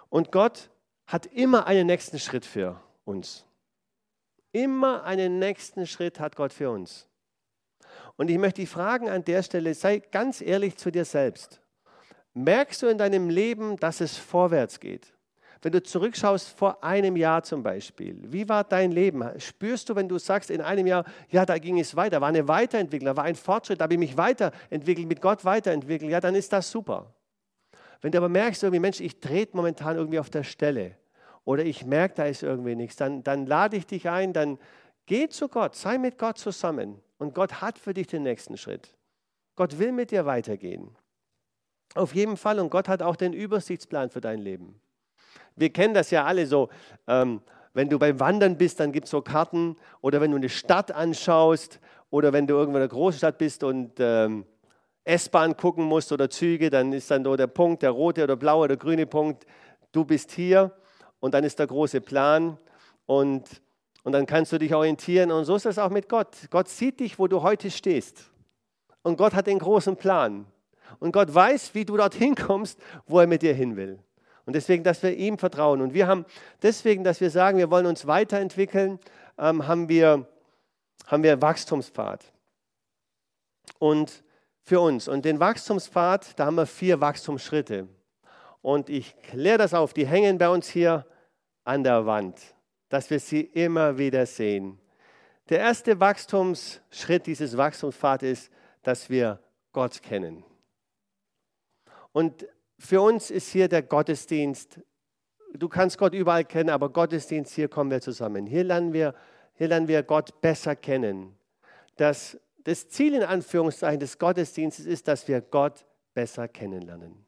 Und 0.09 0.31
Gott 0.31 0.71
hat 1.05 1.27
immer 1.27 1.67
einen 1.67 1.85
nächsten 1.85 2.17
Schritt 2.17 2.45
für 2.45 2.81
uns. 3.05 3.45
Immer 4.51 5.03
einen 5.03 5.37
nächsten 5.37 5.85
Schritt 5.85 6.19
hat 6.19 6.35
Gott 6.35 6.51
für 6.51 6.71
uns. 6.71 7.07
Und 8.17 8.29
ich 8.29 8.37
möchte 8.39 8.61
dich 8.61 8.69
fragen 8.69 9.09
an 9.09 9.23
der 9.23 9.43
Stelle, 9.43 9.73
sei 9.75 9.99
ganz 9.99 10.41
ehrlich 10.41 10.75
zu 10.75 10.91
dir 10.91 11.05
selbst. 11.05 11.61
Merkst 12.33 12.81
du 12.81 12.87
in 12.87 12.97
deinem 12.97 13.29
Leben, 13.29 13.75
dass 13.77 14.01
es 14.01 14.17
vorwärts 14.17 14.79
geht? 14.79 15.13
Wenn 15.61 15.73
du 15.73 15.83
zurückschaust 15.83 16.57
vor 16.57 16.83
einem 16.83 17.17
Jahr 17.17 17.43
zum 17.43 17.63
Beispiel, 17.63 18.17
wie 18.21 18.47
war 18.47 18.63
dein 18.63 18.91
Leben? 18.91 19.29
Spürst 19.39 19.89
du, 19.89 19.95
wenn 19.95 20.07
du 20.07 20.17
sagst 20.17 20.49
in 20.49 20.61
einem 20.61 20.87
Jahr, 20.87 21.03
ja, 21.29 21.45
da 21.45 21.57
ging 21.57 21.79
es 21.79 21.95
weiter, 21.97 22.21
war 22.21 22.29
eine 22.29 22.47
Weiterentwicklung, 22.47 23.17
war 23.17 23.25
ein 23.25 23.35
Fortschritt, 23.35 23.81
da 23.81 23.83
habe 23.83 23.95
ich 23.95 23.99
mich 23.99 24.15
weiterentwickelt, 24.15 25.07
mit 25.07 25.21
Gott 25.21 25.43
weiterentwickelt, 25.43 26.09
ja, 26.09 26.21
dann 26.21 26.35
ist 26.35 26.53
das 26.53 26.71
super. 26.71 27.13
Wenn 28.01 28.13
du 28.13 28.17
aber 28.19 28.29
merkst, 28.29 28.63
irgendwie, 28.63 28.79
Mensch, 28.79 29.01
ich 29.01 29.19
trete 29.19 29.57
momentan 29.57 29.97
irgendwie 29.97 30.19
auf 30.19 30.29
der 30.29 30.43
Stelle, 30.43 30.95
oder 31.43 31.65
ich 31.65 31.85
merke, 31.85 32.15
da 32.15 32.25
ist 32.25 32.43
irgendwie 32.43 32.75
nichts, 32.75 32.95
dann, 32.95 33.23
dann 33.23 33.45
lade 33.45 33.75
ich 33.75 33.85
dich 33.85 34.07
ein, 34.07 34.31
dann 34.31 34.59
geh 35.07 35.27
zu 35.27 35.49
Gott, 35.49 35.75
sei 35.75 35.97
mit 35.97 36.17
Gott 36.17 36.37
zusammen 36.37 37.01
und 37.17 37.33
Gott 37.33 37.59
hat 37.59 37.77
für 37.79 37.93
dich 37.93 38.07
den 38.07 38.23
nächsten 38.23 38.55
Schritt. 38.55 38.95
Gott 39.55 39.77
will 39.77 39.91
mit 39.91 40.11
dir 40.11 40.25
weitergehen. 40.25 40.95
Auf 41.95 42.13
jeden 42.13 42.37
Fall. 42.37 42.59
Und 42.59 42.69
Gott 42.69 42.87
hat 42.87 43.01
auch 43.01 43.15
den 43.15 43.33
Übersichtsplan 43.33 44.09
für 44.09 44.21
dein 44.21 44.39
Leben. 44.39 44.79
Wir 45.55 45.71
kennen 45.71 45.93
das 45.93 46.11
ja 46.11 46.25
alle 46.25 46.45
so. 46.45 46.69
Ähm, 47.07 47.41
wenn 47.73 47.89
du 47.89 47.99
beim 47.99 48.19
Wandern 48.19 48.57
bist, 48.57 48.79
dann 48.79 48.91
gibt 48.91 49.05
es 49.05 49.11
so 49.11 49.21
Karten. 49.21 49.75
Oder 50.01 50.21
wenn 50.21 50.31
du 50.31 50.37
eine 50.37 50.49
Stadt 50.49 50.91
anschaust. 50.91 51.79
Oder 52.09 52.33
wenn 52.33 52.47
du 52.47 52.55
irgendwo 52.55 52.77
in 52.77 52.83
einer 52.83 52.89
Großstadt 52.89 53.37
bist 53.37 53.63
und 53.63 53.93
ähm, 53.99 54.45
S-Bahn 55.03 55.57
gucken 55.57 55.85
musst 55.85 56.11
oder 56.11 56.29
Züge, 56.29 56.69
dann 56.69 56.93
ist 56.93 57.09
dann 57.11 57.23
so 57.23 57.35
der 57.35 57.47
Punkt, 57.47 57.83
der 57.83 57.91
rote 57.91 58.23
oder 58.23 58.35
blaue 58.35 58.65
oder 58.65 58.77
grüne 58.77 59.05
Punkt, 59.05 59.45
du 59.91 60.05
bist 60.05 60.31
hier. 60.31 60.71
Und 61.19 61.33
dann 61.33 61.43
ist 61.43 61.59
der 61.59 61.67
große 61.67 62.01
Plan. 62.01 62.57
Und, 63.05 63.61
und 64.03 64.11
dann 64.11 64.25
kannst 64.25 64.51
du 64.51 64.57
dich 64.59 64.73
orientieren. 64.73 65.31
Und 65.31 65.45
so 65.45 65.55
ist 65.55 65.65
es 65.65 65.79
auch 65.79 65.89
mit 65.89 66.07
Gott. 66.07 66.35
Gott 66.51 66.67
sieht 66.67 66.99
dich, 66.99 67.17
wo 67.17 67.27
du 67.27 67.41
heute 67.41 67.71
stehst. 67.71 68.29
Und 69.01 69.17
Gott 69.17 69.33
hat 69.33 69.47
den 69.47 69.59
großen 69.59 69.95
Plan 69.95 70.45
und 70.99 71.11
Gott 71.11 71.33
weiß, 71.33 71.75
wie 71.75 71.85
du 71.85 71.97
dorthin 71.97 72.35
kommst, 72.35 72.79
wo 73.05 73.19
er 73.19 73.27
mit 73.27 73.41
dir 73.41 73.53
hin 73.53 73.75
will. 73.75 73.99
Und 74.45 74.53
deswegen, 74.53 74.83
dass 74.83 75.03
wir 75.03 75.15
ihm 75.15 75.37
vertrauen. 75.37 75.81
Und 75.81 75.93
wir 75.93 76.07
haben 76.07 76.25
deswegen, 76.63 77.03
dass 77.03 77.21
wir 77.21 77.29
sagen, 77.29 77.59
wir 77.59 77.69
wollen 77.69 77.85
uns 77.85 78.07
weiterentwickeln, 78.07 78.99
ähm, 79.37 79.67
haben, 79.67 79.89
wir, 79.89 80.27
haben 81.05 81.21
wir 81.21 81.41
Wachstumspfad. 81.41 82.25
Und 83.77 84.23
für 84.63 84.79
uns. 84.79 85.07
Und 85.07 85.25
den 85.25 85.39
Wachstumspfad, 85.39 86.39
da 86.39 86.45
haben 86.45 86.55
wir 86.55 86.65
vier 86.65 87.01
Wachstumsschritte. 87.01 87.87
Und 88.61 88.89
ich 88.89 89.19
kläre 89.21 89.57
das 89.57 89.73
auf, 89.73 89.93
die 89.93 90.05
hängen 90.05 90.37
bei 90.37 90.49
uns 90.49 90.67
hier 90.67 91.05
an 91.63 91.83
der 91.83 92.05
Wand, 92.05 92.39
dass 92.89 93.09
wir 93.09 93.19
sie 93.19 93.41
immer 93.41 93.97
wieder 93.97 94.25
sehen. 94.25 94.79
Der 95.49 95.59
erste 95.59 95.99
Wachstumsschritt 95.99 97.25
dieses 97.25 97.57
Wachstumspfad 97.57 98.23
ist, 98.23 98.51
dass 98.83 99.09
wir 99.09 99.39
Gott 99.71 100.01
kennen. 100.01 100.43
Und 102.11 102.47
für 102.77 103.01
uns 103.01 103.29
ist 103.29 103.49
hier 103.49 103.67
der 103.67 103.83
Gottesdienst, 103.83 104.79
du 105.53 105.69
kannst 105.69 105.97
Gott 105.97 106.13
überall 106.13 106.45
kennen, 106.45 106.69
aber 106.69 106.89
Gottesdienst, 106.89 107.53
hier 107.53 107.67
kommen 107.67 107.91
wir 107.91 108.01
zusammen. 108.01 108.45
Hier 108.45 108.63
lernen 108.63 108.93
wir, 108.93 109.13
hier 109.55 109.67
lernen 109.67 109.87
wir 109.87 110.03
Gott 110.03 110.41
besser 110.41 110.75
kennen. 110.75 111.35
Das, 111.97 112.39
das 112.63 112.89
Ziel 112.89 113.13
in 113.13 113.23
Anführungszeichen 113.23 113.99
des 113.99 114.17
Gottesdienstes 114.17 114.85
ist, 114.85 115.07
dass 115.07 115.27
wir 115.27 115.41
Gott 115.41 115.85
besser 116.13 116.47
kennenlernen. 116.47 117.25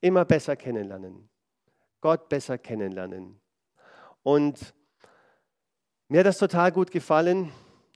Immer 0.00 0.24
besser 0.24 0.56
kennenlernen. 0.56 1.28
Gott 2.00 2.28
besser 2.28 2.56
kennenlernen. 2.56 3.38
Und 4.22 4.74
mir 6.08 6.20
hat 6.20 6.26
das 6.26 6.38
total 6.38 6.72
gut 6.72 6.90
gefallen 6.90 7.52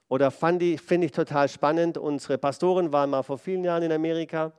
oder 0.08 0.30
finde 0.30 0.66
ich 0.74 1.12
total 1.12 1.48
spannend. 1.48 1.96
Unsere 1.96 2.38
Pastoren 2.38 2.92
waren 2.92 3.10
mal 3.10 3.22
vor 3.22 3.38
vielen 3.38 3.64
Jahren 3.64 3.82
in 3.82 3.92
Amerika 3.92 4.52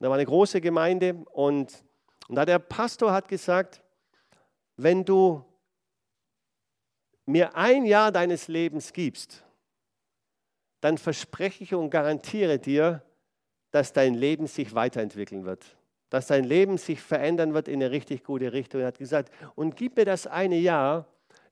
da 0.00 0.08
war 0.08 0.16
eine 0.16 0.26
große 0.26 0.60
Gemeinde 0.60 1.14
und, 1.32 1.84
und 2.28 2.34
da 2.34 2.44
der 2.44 2.58
Pastor 2.58 3.12
hat 3.12 3.28
gesagt, 3.28 3.82
wenn 4.76 5.04
du 5.04 5.44
mir 7.26 7.54
ein 7.54 7.84
Jahr 7.84 8.10
deines 8.10 8.48
Lebens 8.48 8.92
gibst, 8.92 9.44
dann 10.80 10.96
verspreche 10.96 11.62
ich 11.62 11.74
und 11.74 11.90
garantiere 11.90 12.58
dir, 12.58 13.02
dass 13.70 13.92
dein 13.92 14.14
Leben 14.14 14.46
sich 14.46 14.74
weiterentwickeln 14.74 15.44
wird, 15.44 15.76
dass 16.08 16.26
dein 16.26 16.44
Leben 16.44 16.78
sich 16.78 17.00
verändern 17.00 17.52
wird 17.52 17.68
in 17.68 17.82
eine 17.82 17.90
richtig 17.90 18.24
gute 18.24 18.52
Richtung. 18.52 18.80
Er 18.80 18.88
hat 18.88 18.98
gesagt, 18.98 19.30
und 19.54 19.76
gib 19.76 19.96
mir 19.96 20.06
das 20.06 20.26
eine 20.26 20.56
Jahr, 20.56 21.06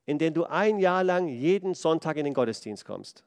in 0.05 0.17
dem 0.17 0.33
du 0.33 0.45
ein 0.45 0.79
Jahr 0.79 1.03
lang 1.03 1.27
jeden 1.27 1.75
Sonntag 1.75 2.17
in 2.17 2.25
den 2.25 2.33
Gottesdienst 2.33 2.83
kommst. 2.83 3.23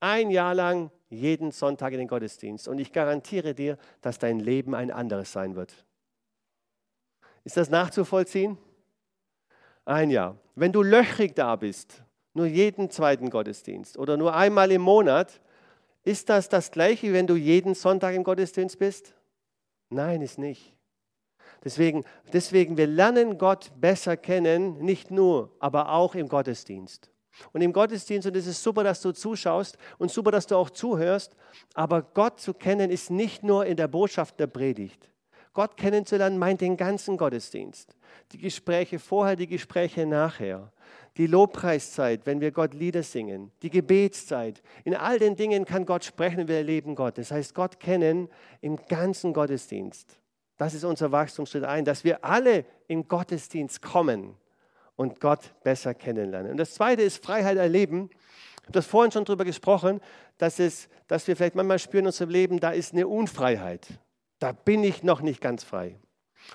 Ein 0.00 0.30
Jahr 0.30 0.54
lang 0.54 0.90
jeden 1.10 1.50
Sonntag 1.50 1.92
in 1.92 1.98
den 1.98 2.08
Gottesdienst. 2.08 2.68
Und 2.68 2.78
ich 2.78 2.92
garantiere 2.92 3.54
dir, 3.54 3.76
dass 4.00 4.18
dein 4.18 4.38
Leben 4.38 4.74
ein 4.74 4.90
anderes 4.90 5.32
sein 5.32 5.56
wird. 5.56 5.84
Ist 7.44 7.56
das 7.56 7.68
nachzuvollziehen? 7.68 8.56
Ein 9.84 10.10
Jahr. 10.10 10.38
Wenn 10.54 10.72
du 10.72 10.82
löchrig 10.82 11.34
da 11.34 11.56
bist, 11.56 12.02
nur 12.32 12.46
jeden 12.46 12.90
zweiten 12.90 13.28
Gottesdienst 13.28 13.98
oder 13.98 14.16
nur 14.16 14.34
einmal 14.34 14.70
im 14.70 14.82
Monat, 14.82 15.40
ist 16.04 16.28
das 16.28 16.48
das 16.48 16.70
gleiche, 16.70 17.12
wenn 17.12 17.26
du 17.26 17.34
jeden 17.34 17.74
Sonntag 17.74 18.14
im 18.14 18.24
Gottesdienst 18.24 18.78
bist? 18.78 19.14
Nein, 19.90 20.22
ist 20.22 20.38
nicht. 20.38 20.76
Deswegen, 21.64 22.04
deswegen, 22.32 22.76
wir 22.76 22.86
lernen 22.86 23.36
Gott 23.36 23.72
besser 23.78 24.16
kennen, 24.16 24.78
nicht 24.78 25.10
nur, 25.10 25.54
aber 25.58 25.92
auch 25.92 26.14
im 26.14 26.28
Gottesdienst. 26.28 27.10
Und 27.52 27.62
im 27.62 27.72
Gottesdienst, 27.72 28.26
und 28.26 28.36
es 28.36 28.46
ist 28.46 28.62
super, 28.62 28.84
dass 28.84 29.00
du 29.00 29.12
zuschaust 29.12 29.78
und 29.98 30.10
super, 30.10 30.30
dass 30.30 30.46
du 30.46 30.56
auch 30.56 30.70
zuhörst, 30.70 31.36
aber 31.74 32.02
Gott 32.02 32.40
zu 32.40 32.54
kennen 32.54 32.90
ist 32.90 33.10
nicht 33.10 33.42
nur 33.42 33.66
in 33.66 33.76
der 33.76 33.88
Botschaft 33.88 34.38
der 34.40 34.46
Predigt. 34.46 35.10
Gott 35.52 35.76
kennenzulernen 35.76 36.38
meint 36.38 36.60
den 36.60 36.76
ganzen 36.76 37.16
Gottesdienst. 37.16 37.96
Die 38.32 38.38
Gespräche 38.38 38.98
vorher, 38.98 39.34
die 39.34 39.48
Gespräche 39.48 40.06
nachher. 40.06 40.72
Die 41.16 41.26
Lobpreiszeit, 41.26 42.24
wenn 42.24 42.40
wir 42.40 42.52
Gott 42.52 42.72
Lieder 42.72 43.02
singen. 43.02 43.50
Die 43.62 43.70
Gebetszeit. 43.70 44.62
In 44.84 44.94
all 44.94 45.18
den 45.18 45.34
Dingen 45.34 45.64
kann 45.64 45.86
Gott 45.86 46.04
sprechen 46.04 46.42
und 46.42 46.48
wir 46.48 46.56
erleben 46.56 46.94
Gott. 46.94 47.18
Das 47.18 47.32
heißt, 47.32 47.54
Gott 47.54 47.80
kennen 47.80 48.28
im 48.60 48.76
ganzen 48.86 49.32
Gottesdienst. 49.32 50.20
Das 50.56 50.74
ist 50.74 50.84
unser 50.84 51.10
Wachstumsschritt 51.10 51.64
ein, 51.64 51.84
dass 51.84 52.04
wir 52.04 52.24
alle 52.24 52.64
im 52.86 53.08
Gottesdienst 53.08 53.82
kommen 53.82 54.36
und 54.96 55.20
Gott 55.20 55.54
besser 55.62 55.94
kennenlernen. 55.94 56.52
Und 56.52 56.56
das 56.56 56.74
Zweite 56.74 57.02
ist 57.02 57.24
Freiheit 57.24 57.56
erleben. 57.56 58.10
Ich 58.12 58.62
habe 58.62 58.72
das 58.72 58.86
vorhin 58.86 59.12
schon 59.12 59.24
darüber 59.24 59.44
gesprochen, 59.44 60.00
dass, 60.38 60.58
es, 60.58 60.88
dass 61.08 61.26
wir 61.26 61.36
vielleicht 61.36 61.54
manchmal 61.54 61.78
spüren 61.78 62.04
in 62.04 62.08
unserem 62.08 62.30
Leben, 62.30 62.60
da 62.60 62.70
ist 62.70 62.92
eine 62.92 63.08
Unfreiheit. 63.08 63.86
Da 64.38 64.52
bin 64.52 64.84
ich 64.84 65.02
noch 65.02 65.20
nicht 65.20 65.40
ganz 65.40 65.64
frei. 65.64 65.96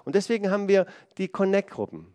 Und 0.04 0.16
deswegen 0.16 0.50
haben 0.50 0.68
wir 0.68 0.86
die 1.18 1.28
Connect-Gruppen. 1.28 2.14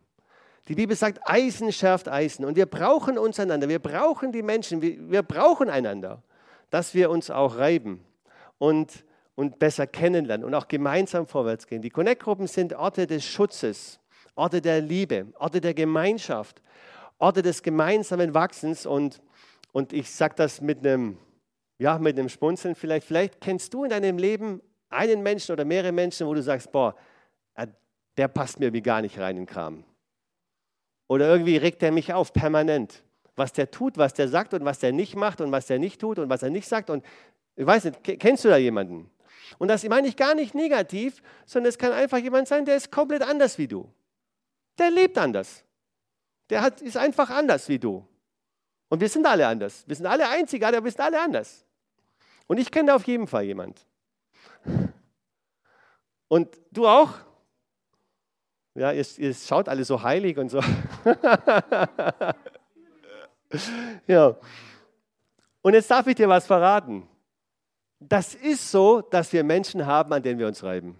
Die 0.68 0.74
Bibel 0.74 0.96
sagt, 0.96 1.20
Eisen 1.24 1.72
schärft 1.72 2.09
Eisen. 2.09 2.44
Und 2.44 2.56
wir 2.56 2.66
brauchen 2.66 3.18
uns 3.18 3.40
einander. 3.40 3.68
Wir 3.68 3.78
brauchen 3.78 4.33
die 4.33 4.42
Menschen. 4.42 4.83
Wir, 4.83 5.11
wir 5.11 5.22
brauchen 5.22 5.68
einander, 5.68 6.22
dass 6.70 6.94
wir 6.94 7.11
uns 7.11 7.30
auch 7.30 7.56
reiben. 7.56 8.04
Und 8.59 9.04
und 9.40 9.59
besser 9.59 9.87
kennenlernen 9.87 10.44
und 10.44 10.54
auch 10.54 10.68
gemeinsam 10.68 11.26
vorwärts 11.26 11.66
gehen. 11.66 11.80
Die 11.80 11.88
Connect-Gruppen 11.88 12.46
sind 12.46 12.74
Orte 12.74 13.06
des 13.06 13.24
Schutzes, 13.24 13.98
Orte 14.34 14.60
der 14.60 14.80
Liebe, 14.80 15.26
Orte 15.38 15.60
der 15.60 15.74
Gemeinschaft, 15.74 16.62
Orte 17.18 17.42
des 17.42 17.62
gemeinsamen 17.62 18.34
Wachsens. 18.34 18.86
Und, 18.86 19.20
und 19.72 19.92
ich 19.92 20.10
sage 20.10 20.34
das 20.36 20.60
mit 20.60 20.78
einem, 20.78 21.18
ja, 21.78 21.98
mit 21.98 22.18
einem 22.18 22.28
Spunzeln 22.28 22.74
vielleicht. 22.74 23.06
Vielleicht 23.06 23.40
kennst 23.40 23.74
du 23.74 23.84
in 23.84 23.90
deinem 23.90 24.18
Leben 24.18 24.60
einen 24.88 25.22
Menschen 25.22 25.52
oder 25.52 25.64
mehrere 25.64 25.92
Menschen, 25.92 26.26
wo 26.26 26.34
du 26.34 26.42
sagst, 26.42 26.72
boah, 26.72 26.94
äh, 27.54 27.66
der 28.16 28.28
passt 28.28 28.60
mir 28.60 28.72
wie 28.72 28.82
gar 28.82 29.02
nicht 29.02 29.18
rein 29.18 29.36
in 29.36 29.42
den 29.44 29.46
Kram. 29.46 29.84
Oder 31.08 31.28
irgendwie 31.28 31.56
regt 31.56 31.82
er 31.82 31.92
mich 31.92 32.12
auf 32.12 32.32
permanent. 32.32 33.02
Was 33.36 33.52
der 33.52 33.70
tut, 33.70 33.96
was 33.96 34.14
der 34.14 34.28
sagt 34.28 34.54
und 34.54 34.64
was 34.64 34.80
der 34.80 34.92
nicht 34.92 35.16
macht 35.16 35.40
und 35.40 35.50
was 35.50 35.66
der 35.66 35.78
nicht 35.78 36.00
tut 36.00 36.18
und 36.18 36.28
was 36.28 36.42
er 36.42 36.50
nicht 36.50 36.68
sagt. 36.68 36.90
Und 36.90 37.04
ich 37.56 37.66
weiß 37.66 37.84
nicht, 37.84 38.04
kennst 38.20 38.44
du 38.44 38.48
da 38.48 38.56
jemanden? 38.56 39.10
Und 39.58 39.68
das 39.68 39.82
meine 39.88 40.08
ich 40.08 40.16
gar 40.16 40.34
nicht 40.34 40.54
negativ, 40.54 41.22
sondern 41.46 41.70
es 41.70 41.78
kann 41.78 41.92
einfach 41.92 42.18
jemand 42.18 42.48
sein, 42.48 42.64
der 42.64 42.76
ist 42.76 42.90
komplett 42.92 43.22
anders 43.22 43.58
wie 43.58 43.66
du. 43.66 43.90
Der 44.78 44.90
lebt 44.90 45.18
anders. 45.18 45.64
Der 46.48 46.62
hat, 46.62 46.80
ist 46.80 46.96
einfach 46.96 47.28
anders 47.30 47.68
wie 47.68 47.78
du. 47.78 48.06
Und 48.88 49.00
wir 49.00 49.09
sind 49.09 49.26
alle 49.26 49.46
anders. 49.46 49.85
Wir 49.87 49.96
sind 49.96 50.06
alle 50.06 50.28
einzigartig, 50.28 50.78
aber 50.78 50.85
wir 50.85 50.90
sind 50.90 51.00
alle 51.00 51.20
anders. 51.20 51.64
Und 52.46 52.59
ich 52.59 52.70
kenne 52.70 52.88
da 52.88 52.96
auf 52.96 53.06
jeden 53.06 53.28
Fall 53.28 53.44
jemand. 53.44 53.87
Und 56.28 56.61
du 56.70 56.87
auch? 56.87 57.14
Ja, 58.74 58.92
ihr, 58.92 59.06
ihr 59.18 59.35
schaut 59.35 59.68
alle 59.68 59.85
so 59.85 60.02
heilig 60.02 60.38
und 60.38 60.48
so. 60.48 60.61
ja. 64.06 64.37
Und 65.62 65.74
jetzt 65.74 65.90
darf 65.90 66.06
ich 66.06 66.14
dir 66.14 66.28
was 66.28 66.46
verraten. 66.46 67.09
Das 67.98 68.35
ist 68.35 68.70
so, 68.70 69.00
dass 69.00 69.33
wir 69.33 69.42
Menschen 69.44 69.87
haben, 69.87 70.12
an 70.12 70.22
denen 70.22 70.38
wir 70.38 70.46
uns 70.46 70.62
reiben. 70.62 70.96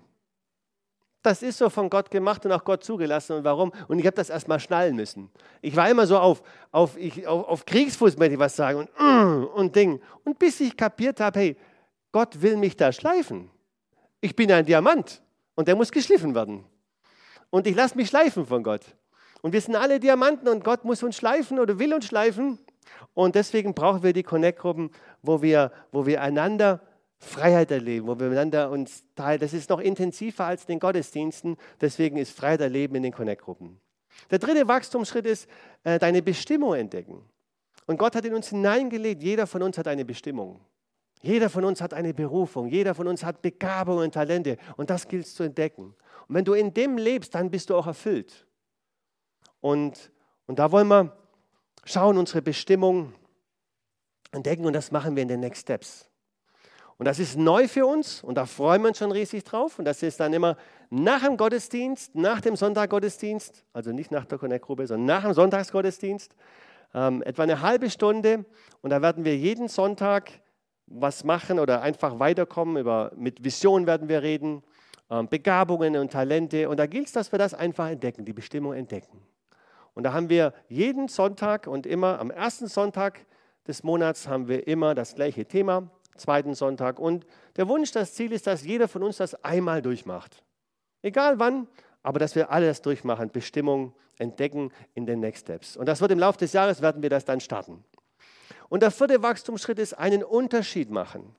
Das 1.23 1.43
ist 1.43 1.59
so 1.59 1.69
von 1.69 1.91
Gott 1.91 2.11
gemacht 2.11 2.47
und 2.47 2.53
auch 2.53 2.65
Gott 2.65 2.83
zugelassen. 2.83 3.37
Und 3.37 3.45
warum? 3.45 3.73
Und 3.89 3.99
ich 3.99 4.07
habe 4.07 4.17
das 4.17 4.31
erstmal 4.31 4.59
schnallen 4.59 4.97
müssen. 4.97 5.31
Ich 5.61 5.77
war 5.77 5.91
immer 5.91 6.07
so 6.07 6.19
auf, 6.19 6.43
auf, 6.73 6.97
ich, 6.97 7.27
auf, 7.27 7.47
auf 7.47 7.67
Kriegsfuß, 7.67 8.17
möchte 8.17 8.35
ich 8.35 8.41
was 8.41 8.57
sagen, 8.57 8.79
und, 8.79 8.89
mm, 8.99 9.45
und 9.55 9.77
Ding. 9.77 10.01
Und 10.25 10.39
bis 10.39 10.61
ich 10.61 10.77
kapiert 10.77 11.21
habe, 11.21 11.39
hey, 11.39 11.57
Gott 12.13 12.41
will 12.41 12.57
mich 12.57 12.77
da 12.77 12.91
schleifen. 12.91 13.51
Ich 14.21 14.35
bin 14.35 14.51
ein 14.51 14.65
Diamant 14.65 15.23
und 15.55 15.69
der 15.69 15.77
muss 15.77 15.93
geschliffen 15.93 16.35
werden. 16.35 16.65
Und 17.51 17.67
ich 17.67 17.77
lasse 17.77 17.97
mich 17.97 18.09
schleifen 18.09 18.47
von 18.47 18.63
Gott. 18.63 18.83
Und 19.43 19.53
wir 19.53 19.61
sind 19.61 19.77
alle 19.77 20.01
Diamanten 20.01 20.49
und 20.49 20.65
Gott 20.65 20.85
muss 20.85 21.03
uns 21.03 21.17
schleifen 21.17 21.59
oder 21.59 21.79
will 21.79 21.93
uns 21.95 22.07
schleifen. 22.07 22.59
Und 23.15 23.35
deswegen 23.35 23.75
brauchen 23.75 24.03
wir 24.03 24.13
die 24.13 24.23
Connect-Gruppen, 24.23 24.91
wo 25.23 25.43
wir, 25.43 25.73
wo 25.93 26.07
wir 26.07 26.23
einander 26.23 26.81
Freiheit 27.21 27.71
erleben, 27.71 28.07
wo 28.07 28.19
wir 28.19 28.29
miteinander 28.29 28.71
uns 28.71 29.05
teilen. 29.15 29.41
Das 29.41 29.53
ist 29.53 29.69
noch 29.69 29.81
intensiver 29.81 30.47
als 30.47 30.63
in 30.63 30.69
den 30.69 30.81
Gottesdiensten. 30.81 31.57
Deswegen 31.81 32.17
ist 32.17 32.37
Freiheit 32.37 32.63
erleben 32.63 32.97
in 32.97 33.03
den 33.03 33.13
Connect-Gruppen. 33.13 33.79
Der 34.31 34.39
dritte 34.39 34.67
Wachstumsschritt 34.67 35.27
ist, 35.27 35.49
äh, 35.85 35.99
deine 35.99 36.23
Bestimmung 36.23 36.75
entdecken. 36.75 37.23
Und 37.87 37.99
Gott 37.99 38.17
hat 38.17 38.25
in 38.25 38.35
uns 38.35 38.49
hineingelegt, 38.49 39.23
jeder 39.23 39.47
von 39.47 39.63
uns 39.63 39.77
hat 39.77 39.87
eine 39.87 40.05
Bestimmung. 40.05 40.61
Jeder 41.23 41.51
von 41.51 41.65
uns 41.65 41.83
hat 41.83 41.93
eine 41.93 42.15
Berufung, 42.15 42.69
jeder 42.69 42.95
von 42.95 43.07
uns 43.07 43.23
hat 43.23 43.43
Begabungen 43.43 44.05
und 44.05 44.15
Talente 44.15 44.57
und 44.77 44.89
das 44.89 45.07
gilt 45.07 45.27
zu 45.27 45.43
entdecken. 45.43 45.95
Und 46.29 46.35
wenn 46.35 46.45
du 46.45 46.55
in 46.55 46.73
dem 46.73 46.97
lebst, 46.97 47.35
dann 47.35 47.51
bist 47.51 47.69
du 47.69 47.77
auch 47.77 47.87
erfüllt. 47.87 48.47
Und, 49.61 50.11
und 50.47 50.59
da 50.59 50.73
wollen 50.73 50.89
wir 50.89 51.15
schauen, 51.85 52.17
unsere 52.17 52.41
Bestimmung 52.41 53.13
entdecken 54.33 54.65
und 54.65 54.73
das 54.73 54.91
machen 54.93 55.15
wir 55.15 55.23
in 55.23 55.29
den 55.29 55.41
Next 55.41 55.63
Steps. 55.63 56.10
Und 57.01 57.07
das 57.07 57.19
ist 57.19 57.39
neu 57.39 57.67
für 57.67 57.87
uns 57.87 58.23
und 58.23 58.35
da 58.35 58.45
freuen 58.45 58.83
wir 58.83 58.89
uns 58.89 58.99
schon 58.99 59.11
riesig 59.11 59.43
drauf. 59.45 59.79
Und 59.79 59.87
das 59.87 60.03
ist 60.03 60.21
dann 60.21 60.35
immer 60.35 60.59
nach 60.91 61.25
dem 61.25 61.39
Gottesdienst, 61.39 62.15
nach 62.15 62.43
dem 62.43 62.57
Sonntaggottesdienst, 62.57 63.65
also 63.73 63.91
nicht 63.91 64.11
nach 64.11 64.27
der 64.27 64.37
Connect-Gruppe, 64.37 64.87
sondern 64.87 65.07
nach 65.07 65.23
dem 65.23 65.33
Sonntagsgottesdienst, 65.33 66.37
ähm, 66.93 67.23
etwa 67.23 67.45
eine 67.45 67.63
halbe 67.63 67.89
Stunde. 67.89 68.45
Und 68.83 68.91
da 68.91 69.01
werden 69.01 69.25
wir 69.25 69.35
jeden 69.35 69.69
Sonntag 69.69 70.31
was 70.89 71.25
machen 71.25 71.59
oder 71.59 71.81
einfach 71.81 72.19
weiterkommen. 72.19 72.77
Über, 72.77 73.13
mit 73.17 73.43
Vision 73.43 73.87
werden 73.87 74.11
wir 74.11 74.23
reden, 74.23 74.63
ähm, 75.11 75.27
Begabungen 75.27 75.97
und 75.97 76.13
Talente. 76.13 76.69
Und 76.69 76.77
da 76.77 76.85
gilt 76.85 77.07
es, 77.07 77.13
dass 77.13 77.33
wir 77.33 77.39
das 77.39 77.55
einfach 77.55 77.89
entdecken, 77.89 78.27
die 78.27 78.35
Bestimmung 78.35 78.75
entdecken. 78.75 79.23
Und 79.95 80.03
da 80.03 80.13
haben 80.13 80.29
wir 80.29 80.53
jeden 80.69 81.09
Sonntag 81.09 81.67
und 81.67 81.87
immer 81.87 82.19
am 82.19 82.31
ersten 82.31 82.67
Sonntag 82.67 83.25
des 83.67 83.85
Monats 83.85 84.29
haben 84.29 84.49
wir 84.49 84.69
immer 84.69 84.95
das 84.95 85.15
gleiche 85.15 85.47
Thema 85.47 85.91
zweiten 86.21 86.55
Sonntag. 86.55 86.99
Und 86.99 87.27
der 87.57 87.69
Wunsch, 87.69 87.91
das 87.91 88.15
Ziel 88.15 88.33
ist, 88.33 88.47
dass 88.47 88.65
jeder 88.65 88.87
von 88.87 89.03
uns 89.03 89.17
das 89.17 89.35
einmal 89.45 89.83
durchmacht. 89.83 90.45
Egal 91.03 91.39
wann, 91.39 91.67
aber 92.03 92.19
dass 92.19 92.35
wir 92.35 92.51
alle 92.51 92.67
das 92.67 92.83
durchmachen, 92.83 93.31
Bestimmung 93.31 93.95
entdecken 94.19 94.71
in 94.95 95.07
den 95.07 95.21
Next 95.21 95.43
Steps. 95.43 95.77
Und 95.77 95.87
das 95.87 96.01
wird 96.01 96.13
im 96.13 96.19
Laufe 96.19 96.39
des 96.39 96.53
Jahres, 96.53 96.83
werden 96.83 97.03
wir 97.03 97.11
das 97.11 97.25
dann 97.25 97.41
starten. 97.41 97.85
Und 98.69 98.83
der 98.83 98.91
vierte 98.91 99.23
Wachstumsschritt 99.23 99.79
ist 99.79 99.95
einen 99.95 100.23
Unterschied 100.23 100.91
machen. 100.91 101.35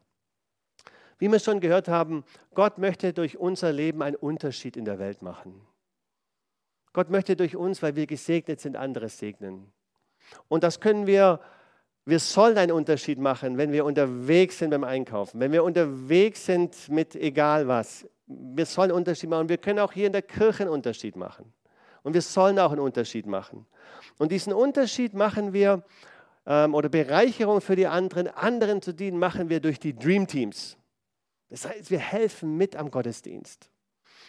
Wie 1.17 1.31
wir 1.31 1.39
schon 1.39 1.59
gehört 1.59 1.87
haben, 1.87 2.25
Gott 2.55 2.77
möchte 2.77 3.13
durch 3.13 3.37
unser 3.37 3.71
Leben 3.71 4.01
einen 4.01 4.15
Unterschied 4.15 4.75
in 4.75 4.85
der 4.85 4.99
Welt 4.99 5.21
machen. 5.21 5.61
Gott 6.93 7.09
möchte 7.09 7.35
durch 7.35 7.55
uns, 7.55 7.81
weil 7.81 7.95
wir 7.95 8.07
gesegnet 8.07 8.59
sind, 8.59 8.75
anderes 8.75 9.17
segnen. 9.17 9.71
Und 10.47 10.63
das 10.63 10.79
können 10.79 11.07
wir, 11.07 11.39
wir 12.05 12.19
sollen 12.19 12.57
einen 12.57 12.71
Unterschied 12.71 13.19
machen, 13.19 13.57
wenn 13.57 13.71
wir 13.71 13.85
unterwegs 13.85 14.57
sind 14.57 14.71
beim 14.71 14.83
Einkaufen, 14.83 15.39
wenn 15.39 15.51
wir 15.51 15.63
unterwegs 15.63 16.45
sind 16.45 16.89
mit 16.89 17.15
egal 17.15 17.67
was. 17.67 18.07
Wir 18.25 18.65
sollen 18.65 18.91
einen 18.91 18.97
Unterschied 18.97 19.29
machen. 19.29 19.49
Wir 19.49 19.57
können 19.57 19.79
auch 19.79 19.91
hier 19.91 20.07
in 20.07 20.13
der 20.13 20.21
Kirche 20.21 20.63
einen 20.63 20.71
Unterschied 20.71 21.15
machen. 21.15 21.53
Und 22.03 22.13
wir 22.13 22.21
sollen 22.21 22.57
auch 22.57 22.71
einen 22.71 22.81
Unterschied 22.81 23.27
machen. 23.27 23.67
Und 24.17 24.31
diesen 24.31 24.53
Unterschied 24.53 25.13
machen 25.13 25.53
wir, 25.53 25.83
ähm, 26.45 26.73
oder 26.73 26.89
Bereicherung 26.89 27.61
für 27.61 27.75
die 27.75 27.87
anderen, 27.87 28.27
anderen 28.27 28.81
zu 28.81 28.93
dienen, 28.93 29.19
machen 29.19 29.49
wir 29.49 29.59
durch 29.59 29.79
die 29.79 29.95
Dream 29.95 30.25
Teams. 30.27 30.77
Das 31.49 31.67
heißt, 31.67 31.91
wir 31.91 31.99
helfen 31.99 32.57
mit 32.57 32.75
am 32.75 32.89
Gottesdienst. 32.89 33.69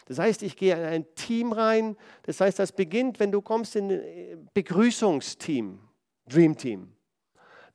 Das 0.06 0.18
heißt, 0.18 0.42
ich 0.42 0.56
gehe 0.56 0.74
in 0.74 0.84
ein 0.84 1.14
Team 1.14 1.52
rein. 1.52 1.96
Das 2.24 2.40
heißt, 2.40 2.58
das 2.58 2.72
beginnt, 2.72 3.20
wenn 3.20 3.32
du 3.32 3.40
kommst 3.40 3.76
in 3.76 3.90
ein 3.90 4.48
Begrüßungsteam, 4.52 5.78
Dream 6.26 6.56
Team. 6.56 6.92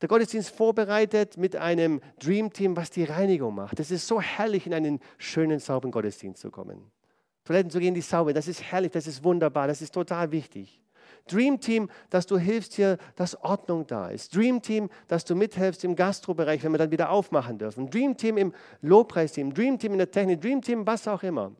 Der 0.01 0.07
Gottesdienst 0.07 0.55
vorbereitet 0.55 1.37
mit 1.37 1.55
einem 1.55 2.01
Dream 2.19 2.53
Team, 2.53 2.77
was 2.77 2.91
die 2.91 3.03
Reinigung 3.03 3.55
macht. 3.55 3.79
Das 3.79 3.89
ist 3.89 4.07
so 4.07 4.21
herrlich, 4.21 4.67
in 4.67 4.73
einen 4.73 4.99
schönen, 5.17 5.59
sauberen 5.59 5.91
Gottesdienst 5.91 6.41
zu 6.41 6.51
kommen. 6.51 6.91
Toiletten 7.45 7.71
zu 7.71 7.79
gehen, 7.79 7.93
die 7.93 8.01
sauber, 8.01 8.33
das 8.33 8.47
ist 8.47 8.61
herrlich, 8.61 8.91
das 8.91 9.07
ist 9.07 9.23
wunderbar, 9.23 9.67
das 9.67 9.81
ist 9.81 9.93
total 9.93 10.31
wichtig. 10.31 10.81
Dream 11.27 11.59
Team, 11.59 11.89
dass 12.09 12.25
du 12.25 12.37
hilfst 12.37 12.73
hier, 12.73 12.97
dass 13.15 13.35
Ordnung 13.41 13.87
da 13.87 14.09
ist. 14.09 14.35
Dream 14.35 14.61
Team, 14.61 14.89
dass 15.07 15.25
du 15.25 15.35
mithelfst 15.35 15.83
im 15.83 15.95
Gastrobereich, 15.95 16.63
wenn 16.63 16.71
wir 16.71 16.77
dann 16.77 16.91
wieder 16.91 17.09
aufmachen 17.09 17.57
dürfen. 17.57 17.89
Dream 17.89 18.15
Team 18.17 18.37
im 18.37 18.53
Lobpreisteam, 18.81 19.53
Dream 19.53 19.79
Team 19.79 19.93
in 19.93 19.97
der 19.97 20.11
Technik, 20.11 20.41
Dream 20.41 20.61
Team, 20.61 20.85
was 20.85 21.07
auch 21.07 21.23
immer 21.23 21.53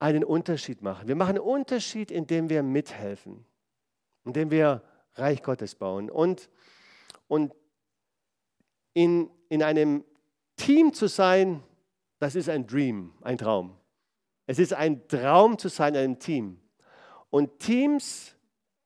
einen 0.00 0.24
Unterschied 0.24 0.82
machen. 0.82 1.08
Wir 1.08 1.14
machen 1.14 1.36
einen 1.36 1.46
Unterschied, 1.46 2.10
indem 2.10 2.50
wir 2.50 2.62
mithelfen, 2.62 3.44
indem 4.24 4.50
wir 4.50 4.82
Reich 5.16 5.42
Gottes 5.42 5.74
bauen. 5.74 6.10
Und, 6.10 6.50
und 7.28 7.54
in, 8.92 9.30
in 9.48 9.62
einem 9.62 10.04
Team 10.56 10.92
zu 10.92 11.08
sein, 11.08 11.62
das 12.18 12.34
ist 12.34 12.48
ein 12.48 12.66
Dream, 12.66 13.12
ein 13.22 13.38
Traum. 13.38 13.76
Es 14.46 14.58
ist 14.58 14.74
ein 14.74 15.06
Traum 15.08 15.58
zu 15.58 15.68
sein 15.68 15.94
in 15.94 16.00
einem 16.00 16.18
Team. 16.18 16.60
Und 17.30 17.58
Teams 17.58 18.36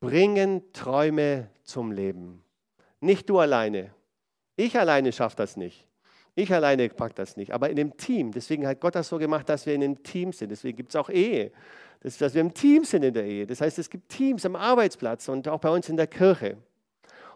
bringen 0.01 0.73
Träume 0.73 1.51
zum 1.65 1.93
Leben. 1.93 2.45
Nicht 3.01 3.29
du 3.29 3.39
alleine. 3.39 3.95
Ich 4.57 4.79
alleine 4.79 5.13
schaffe 5.13 5.37
das 5.37 5.57
nicht. 5.57 5.88
Ich 6.39 6.55
alleine 6.55 6.89
packe 6.89 7.15
das 7.15 7.37
nicht, 7.37 7.53
aber 7.53 7.69
in 7.69 7.75
dem 7.75 7.97
Team. 7.97 8.31
Deswegen 8.31 8.65
hat 8.65 8.79
Gott 8.79 8.95
das 8.95 9.09
so 9.09 9.19
gemacht, 9.19 9.49
dass 9.49 9.67
wir 9.67 9.75
in 9.75 9.83
einem 9.83 10.01
Team 10.05 10.33
sind. 10.33 10.51
Deswegen 10.51 10.77
gibt 10.77 10.91
es 10.91 10.95
auch 10.95 11.11
Ehe. 11.11 11.51
Das, 11.99 12.17
dass 12.17 12.33
wir 12.33 12.41
im 12.41 12.55
Team 12.55 12.85
sind 12.85 13.03
in 13.03 13.13
der 13.13 13.25
Ehe. 13.25 13.45
Das 13.45 13.61
heißt, 13.61 13.77
es 13.81 13.91
gibt 13.91 14.09
Teams 14.09 14.47
am 14.47 14.55
Arbeitsplatz 14.55 15.29
und 15.29 15.49
auch 15.49 15.59
bei 15.59 15.69
uns 15.69 15.89
in 15.89 15.97
der 15.97 16.07
Kirche. 16.07 16.53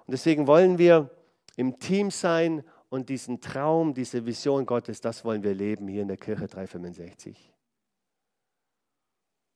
Und 0.07 0.13
deswegen 0.13 0.47
wollen 0.47 0.79
wir 0.79 1.11
im 1.57 1.81
Team 1.81 2.13
sein 2.13 2.63
und 2.91 3.09
diesen 3.09 3.41
Traum, 3.41 3.93
diese 3.93 4.25
Vision 4.25 4.67
Gottes, 4.67 5.01
das 5.01 5.25
wollen 5.25 5.43
wir 5.43 5.53
leben 5.53 5.89
hier 5.89 6.03
in 6.03 6.09
der 6.09 6.17
Kirche 6.17 6.47
365. 6.47 7.53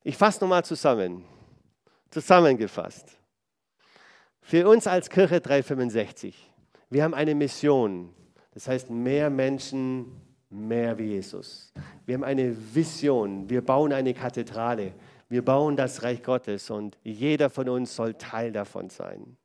Ich 0.03 0.17
fasse 0.17 0.41
nochmal 0.41 0.65
zusammen. 0.65 1.25
Zusammengefasst. 2.11 3.17
Für 4.41 4.69
uns 4.69 4.89
als 4.89 5.09
Kirche 5.09 5.41
365, 5.41 6.51
wir 6.91 7.05
haben 7.05 7.15
eine 7.15 7.37
Mission. 7.37 8.13
Das 8.57 8.69
heißt, 8.69 8.89
mehr 8.89 9.29
Menschen, 9.29 10.07
mehr 10.49 10.97
wie 10.97 11.09
Jesus. 11.09 11.75
Wir 12.07 12.15
haben 12.15 12.25
eine 12.25 12.57
Vision. 12.75 13.51
Wir 13.51 13.61
bauen 13.61 13.93
eine 13.93 14.15
Kathedrale. 14.15 14.95
Wir 15.29 15.45
bauen 15.45 15.77
das 15.77 16.03
Reich 16.03 16.23
Gottes 16.23 16.71
und 16.71 16.97
jeder 17.05 17.51
von 17.51 17.69
uns 17.69 17.95
soll 17.95 18.15
Teil 18.15 18.53
davon 18.53 18.89
sein. 18.89 19.37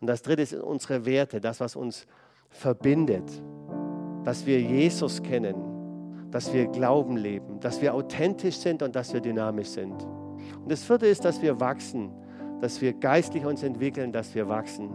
Und 0.00 0.08
das 0.08 0.22
dritte 0.22 0.42
ist 0.42 0.54
unsere 0.54 1.06
Werte, 1.06 1.40
das, 1.40 1.60
was 1.60 1.76
uns 1.76 2.08
verbindet, 2.48 3.30
dass 4.24 4.44
wir 4.44 4.60
Jesus 4.60 5.22
kennen, 5.22 6.32
dass 6.32 6.52
wir 6.52 6.66
Glauben 6.66 7.16
leben, 7.16 7.60
dass 7.60 7.80
wir 7.80 7.94
authentisch 7.94 8.56
sind 8.56 8.82
und 8.82 8.96
dass 8.96 9.14
wir 9.14 9.20
dynamisch 9.20 9.68
sind. 9.68 10.02
Und 10.02 10.68
das 10.68 10.82
vierte 10.82 11.06
ist, 11.06 11.24
dass 11.24 11.40
wir 11.42 11.60
wachsen, 11.60 12.10
dass 12.60 12.80
wir 12.80 12.92
geistlich 12.92 13.44
uns 13.44 13.62
entwickeln, 13.62 14.10
dass 14.10 14.34
wir 14.34 14.48
wachsen. 14.48 14.92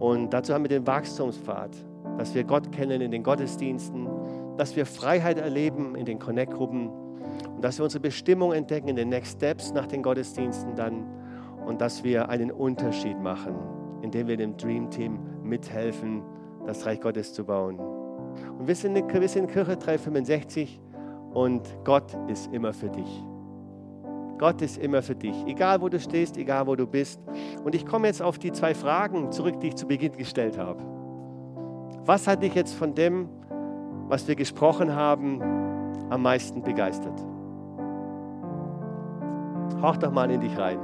Und 0.00 0.30
dazu 0.30 0.52
haben 0.52 0.64
wir 0.64 0.70
den 0.70 0.88
Wachstumspfad 0.88 1.70
dass 2.18 2.34
wir 2.34 2.44
Gott 2.44 2.72
kennen 2.72 3.00
in 3.00 3.10
den 3.10 3.22
Gottesdiensten, 3.22 4.08
dass 4.56 4.76
wir 4.76 4.86
Freiheit 4.86 5.38
erleben 5.38 5.94
in 5.94 6.04
den 6.04 6.18
Connect-Gruppen 6.18 6.88
und 7.54 7.62
dass 7.62 7.78
wir 7.78 7.84
unsere 7.84 8.00
Bestimmung 8.00 8.52
entdecken 8.52 8.88
in 8.88 8.96
den 8.96 9.08
Next 9.08 9.38
Steps 9.38 9.72
nach 9.72 9.86
den 9.86 10.02
Gottesdiensten 10.02 10.74
dann 10.74 11.06
und 11.66 11.80
dass 11.80 12.04
wir 12.04 12.28
einen 12.28 12.50
Unterschied 12.50 13.18
machen, 13.20 13.54
indem 14.02 14.26
wir 14.28 14.36
dem 14.36 14.56
Dream 14.56 14.90
Team 14.90 15.18
mithelfen, 15.42 16.22
das 16.66 16.84
Reich 16.86 17.00
Gottes 17.00 17.32
zu 17.32 17.44
bauen. 17.44 17.78
Und 18.58 18.66
wir 18.66 18.74
sind, 18.74 18.96
sind 19.28 19.50
Kirche 19.50 19.76
365 19.76 20.80
und 21.32 21.62
Gott 21.84 22.16
ist 22.28 22.52
immer 22.52 22.72
für 22.72 22.88
dich. 22.88 23.24
Gott 24.38 24.60
ist 24.60 24.78
immer 24.78 25.02
für 25.02 25.14
dich, 25.14 25.36
egal 25.46 25.80
wo 25.80 25.88
du 25.88 26.00
stehst, 26.00 26.36
egal 26.36 26.66
wo 26.66 26.74
du 26.74 26.86
bist. 26.86 27.20
Und 27.62 27.76
ich 27.76 27.86
komme 27.86 28.08
jetzt 28.08 28.20
auf 28.20 28.38
die 28.38 28.50
zwei 28.50 28.74
Fragen 28.74 29.30
zurück, 29.30 29.60
die 29.60 29.68
ich 29.68 29.76
zu 29.76 29.86
Beginn 29.86 30.16
gestellt 30.16 30.58
habe. 30.58 30.82
Was 32.04 32.26
hat 32.26 32.42
dich 32.42 32.54
jetzt 32.54 32.74
von 32.74 32.96
dem, 32.96 33.28
was 34.08 34.26
wir 34.26 34.34
gesprochen 34.34 34.94
haben, 34.94 35.40
am 36.10 36.22
meisten 36.22 36.60
begeistert? 36.62 37.24
Hauch 39.80 39.96
doch 39.98 40.10
mal 40.10 40.28
in 40.30 40.40
dich 40.40 40.58
rein. 40.58 40.78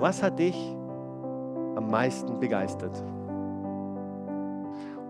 Was 0.00 0.20
hat 0.20 0.38
dich 0.38 0.56
am 1.76 1.88
meisten 1.88 2.40
begeistert? 2.40 3.04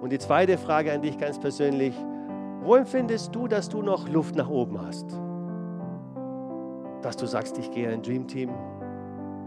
Und 0.03 0.13
die 0.13 0.19
zweite 0.19 0.59
Frage 0.59 0.93
an 0.93 1.01
dich 1.01 1.17
ganz 1.17 1.39
persönlich, 1.39 1.95
wo 2.63 2.75
empfindest 2.75 3.35
du, 3.35 3.49
dass 3.49 3.71
du 3.71 3.81
noch 3.81 4.07
Luft 4.07 4.37
nach 4.37 4.51
oben 4.51 4.79
hast? 4.81 5.07
Dass 7.01 7.17
du 7.17 7.25
sagst, 7.25 7.57
ich 7.57 7.71
gehe 7.71 7.87
in 7.87 7.95
ein 7.95 8.03
Dream 8.03 8.27
Team, 8.27 8.51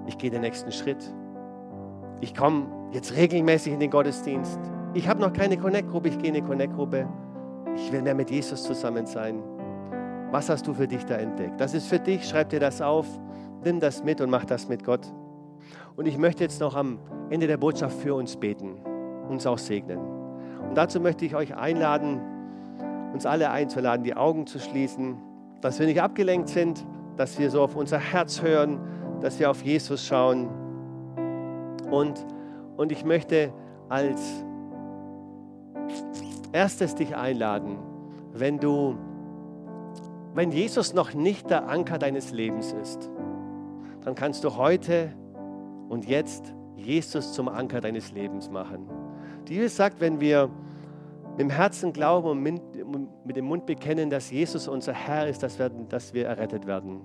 ich 0.08 0.18
gehe 0.18 0.32
den 0.32 0.42
nächsten 0.42 0.72
Schritt, 0.72 1.14
ich 2.22 2.34
komme 2.34 2.66
jetzt 2.92 3.16
regelmäßig 3.16 3.74
in 3.74 3.80
den 3.80 3.92
Gottesdienst, 3.92 4.60
ich 4.94 5.08
habe 5.08 5.22
noch 5.22 5.32
keine 5.32 5.58
Connect-Gruppe, 5.58 6.10
ich 6.10 6.18
gehe 6.18 6.30
in 6.30 6.36
eine 6.36 6.46
Connect-Gruppe. 6.46 7.08
Ich 7.76 7.92
will 7.92 8.02
mehr 8.02 8.16
mit 8.16 8.30
Jesus 8.30 8.64
zusammen 8.64 9.06
sein. 9.06 9.42
Was 10.32 10.50
hast 10.50 10.68
du 10.68 10.74
für 10.74 10.88
dich 10.88 11.06
da 11.06 11.16
entdeckt? 11.16 11.60
Das 11.60 11.74
ist 11.74 11.88
für 11.88 12.00
dich, 12.00 12.28
schreib 12.28 12.50
dir 12.50 12.60
das 12.60 12.82
auf, 12.82 13.08
nimm 13.64 13.80
das 13.80 14.04
mit 14.04 14.20
und 14.22 14.30
mach 14.30 14.46
das 14.46 14.68
mit 14.68 14.84
Gott. 14.84 15.06
Und 15.96 16.08
ich 16.08 16.18
möchte 16.18 16.44
jetzt 16.44 16.60
noch 16.60 16.76
am 16.76 17.00
Ende 17.30 17.48
der 17.48 17.58
Botschaft 17.58 17.98
für 18.00 18.16
uns 18.16 18.36
beten, 18.36 18.76
uns 19.30 19.46
auch 19.46 19.58
segnen. 19.58 20.00
Und 20.68 20.76
dazu 20.76 21.00
möchte 21.00 21.26
ich 21.26 21.36
euch 21.36 21.56
einladen, 21.56 22.20
uns 23.14 23.26
alle 23.26 23.52
einzuladen, 23.52 24.04
die 24.04 24.16
Augen 24.16 24.48
zu 24.48 24.60
schließen, 24.60 25.18
dass 25.62 25.80
wir 25.80 25.86
nicht 25.86 26.02
abgelenkt 26.02 26.50
sind, 26.50 26.86
dass 27.18 27.40
wir 27.40 27.50
so 27.50 27.62
auf 27.62 27.76
unser 27.76 28.00
Herz 28.00 28.42
hören, 28.42 28.80
dass 29.22 29.40
wir 29.40 29.50
auf 29.50 29.62
Jesus 29.62 30.06
schauen. 30.06 30.50
Und, 31.90 32.26
und 32.78 32.92
ich 32.92 33.06
möchte 33.06 33.54
als 33.90 34.46
erstes 36.52 36.96
dich 36.96 37.16
einladen, 37.16 37.78
wenn 38.34 38.60
du, 38.60 38.96
wenn 40.34 40.52
Jesus 40.52 40.94
noch 40.94 41.14
nicht 41.14 41.50
der 41.50 41.68
Anker 41.68 41.98
deines 41.98 42.32
Lebens 42.32 42.74
ist, 42.74 43.10
dann 44.04 44.16
kannst 44.16 44.44
du 44.44 44.56
heute 44.56 45.14
und 45.90 46.08
jetzt 46.08 46.54
Jesus 46.76 47.34
zum 47.34 47.48
Anker 47.48 47.82
deines 47.82 48.12
Lebens 48.12 48.50
machen. 48.50 48.90
Die 49.48 49.54
Bibel 49.54 49.70
sagt, 49.70 50.00
wenn 50.02 50.20
wir 50.20 50.50
mit 51.32 51.40
dem 51.40 51.50
Herzen 51.50 51.94
glauben 51.94 52.30
und 52.30 52.42
mit 52.42 53.36
dem 53.36 53.46
Mund 53.46 53.66
bekennen, 53.66 54.10
dass 54.10 54.32
Jesus 54.32 54.68
unser 54.68 54.94
Herr 54.94 55.28
ist, 55.28 55.44
dass 55.44 55.60
wir, 55.60 55.70
dass 55.70 56.14
wir 56.14 56.26
errettet 56.26 56.66
werden. 56.66 57.02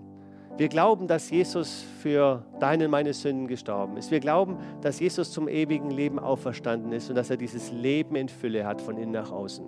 Wir 0.57 0.69
glauben, 0.69 1.07
dass 1.07 1.31
Jesus 1.31 1.85
für 2.01 2.43
deine 2.61 2.87
und 2.87 2.91
meine 2.91 3.13
Sünden 3.13 3.47
gestorben 3.47 3.99
ist. 3.99 4.11
Wir 4.11 4.21
glauben, 4.21 4.57
dass 4.81 5.01
Jesus 5.01 5.31
zum 5.31 5.49
ewigen 5.49 5.91
Leben 5.91 6.19
auferstanden 6.19 6.93
ist 6.93 7.11
und 7.11 7.17
dass 7.17 7.29
er 7.29 7.37
dieses 7.37 7.73
Leben 7.73 8.17
in 8.17 8.29
Fülle 8.29 8.67
hat 8.67 8.81
von 8.81 8.97
innen 8.97 9.13
nach 9.13 9.31
außen. 9.31 9.67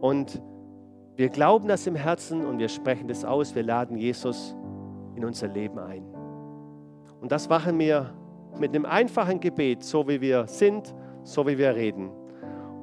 Und 0.00 0.40
wir 1.16 1.28
glauben 1.30 1.66
das 1.66 1.84
im 1.88 1.96
Herzen 1.96 2.46
und 2.46 2.60
wir 2.60 2.68
sprechen 2.68 3.08
das 3.08 3.24
aus. 3.24 3.56
Wir 3.56 3.64
laden 3.64 3.96
Jesus 3.96 4.54
in 5.16 5.24
unser 5.24 5.48
Leben 5.48 5.80
ein. 5.80 6.04
Und 7.20 7.32
das 7.32 7.48
machen 7.48 7.76
wir 7.80 8.14
mit 8.56 8.72
einem 8.74 8.86
einfachen 8.86 9.40
Gebet, 9.40 9.82
so 9.82 10.06
wie 10.06 10.20
wir 10.20 10.46
sind, 10.46 10.94
so 11.24 11.44
wie 11.48 11.58
wir 11.58 11.74
reden. 11.74 12.10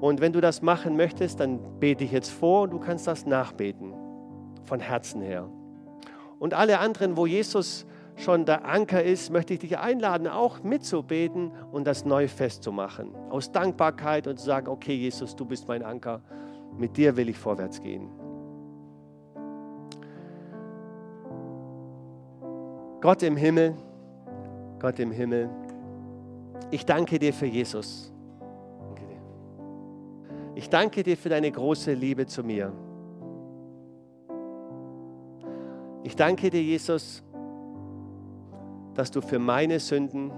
Und 0.02 0.20
wenn 0.20 0.34
du 0.34 0.42
das 0.42 0.62
machen 0.62 0.98
möchtest, 0.98 1.40
dann 1.40 1.80
bete 1.80 2.04
ich 2.04 2.12
jetzt 2.12 2.32
vor 2.32 2.64
und 2.64 2.72
du 2.72 2.80
kannst 2.80 3.08
das 3.08 3.26
nachbeten, 3.26 3.94
von 4.66 4.82
Herzen 4.82 5.22
her. 5.22 5.50
Und 6.40 6.54
alle 6.54 6.80
anderen, 6.80 7.18
wo 7.18 7.26
Jesus 7.26 7.86
schon 8.18 8.46
der 8.46 8.66
Anker 8.66 9.04
ist, 9.04 9.32
möchte 9.32 9.54
ich 9.54 9.60
dich 9.60 9.78
einladen, 9.78 10.28
auch 10.28 10.64
mitzubeten 10.64 11.52
und 11.72 11.86
das 11.86 12.06
neu 12.06 12.28
festzumachen. 12.28 13.14
Aus 13.30 13.52
Dankbarkeit 13.52 14.28
und 14.28 14.40
zu 14.40 14.46
sagen, 14.46 14.68
okay 14.68 14.96
Jesus, 14.96 15.36
du 15.36 15.46
bist 15.46 15.68
mein 15.68 15.84
Anker, 15.84 16.22
mit 16.78 16.98
dir 16.98 17.16
will 17.18 17.30
ich 17.30 17.38
vorwärts 17.38 17.82
gehen. 17.82 18.10
Gott 23.02 23.22
im 23.22 23.38
Himmel, 23.38 23.76
Gott 24.80 25.00
im 25.00 25.12
Himmel, 25.12 25.50
ich 26.72 26.86
danke 26.86 27.20
dir 27.20 27.34
für 27.34 27.46
Jesus. 27.46 28.12
Ich 30.56 30.70
danke 30.70 31.04
dir 31.04 31.18
für 31.18 31.28
deine 31.28 31.52
große 31.52 31.94
Liebe 31.94 32.26
zu 32.26 32.42
mir. 32.42 32.72
Ich 36.06 36.16
danke 36.16 36.52
dir, 36.52 36.62
Jesus, 36.62 37.24
dass 38.94 39.10
du 39.10 39.22
für 39.22 39.40
meine 39.40 39.80
Sünden 39.80 40.32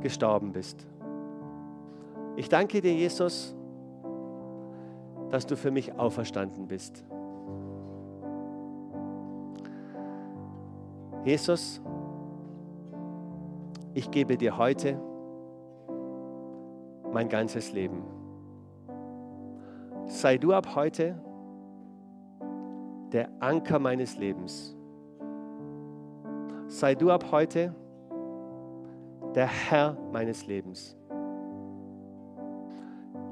gestorben 0.00 0.50
bist. 0.50 0.84
Ich 2.34 2.48
danke 2.48 2.80
dir, 2.80 2.92
Jesus, 2.92 3.54
dass 5.30 5.46
du 5.46 5.56
für 5.56 5.70
mich 5.70 5.96
auferstanden 5.96 6.66
bist. 6.66 7.04
Jesus, 11.24 11.80
ich 13.94 14.10
gebe 14.10 14.36
dir 14.36 14.58
heute 14.58 15.00
mein 17.12 17.28
ganzes 17.28 17.72
Leben. 17.72 18.02
Sei 20.06 20.36
du 20.36 20.52
ab 20.52 20.74
heute 20.74 21.27
der 23.12 23.28
Anker 23.40 23.78
meines 23.78 24.18
Lebens. 24.18 24.76
Sei 26.66 26.94
du 26.94 27.10
ab 27.10 27.30
heute 27.30 27.74
der 29.34 29.46
Herr 29.46 29.96
meines 30.12 30.46
Lebens. 30.46 30.96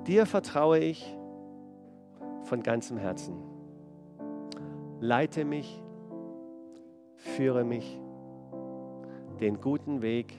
Dir 0.07 0.25
vertraue 0.25 0.79
ich 0.79 1.17
von 2.45 2.63
ganzem 2.63 2.97
Herzen. 2.97 3.37
Leite 5.01 5.45
mich, 5.45 5.83
führe 7.17 7.65
mich 7.65 8.01
den 9.41 9.61
guten 9.61 10.01
Weg, 10.01 10.33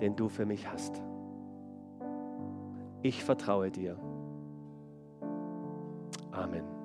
den 0.00 0.16
du 0.16 0.28
für 0.28 0.46
mich 0.46 0.70
hast. 0.70 1.02
Ich 3.02 3.22
vertraue 3.22 3.70
dir. 3.70 3.98
Amen. 6.32 6.77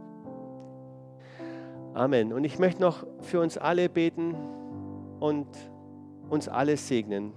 Amen. 1.93 2.33
Und 2.33 2.43
ich 2.43 2.57
möchte 2.57 2.81
noch 2.81 3.05
für 3.21 3.39
uns 3.39 3.57
alle 3.57 3.87
beten 3.87 4.35
und 5.19 5.47
uns 6.29 6.49
alle 6.49 6.75
segnen. 6.75 7.33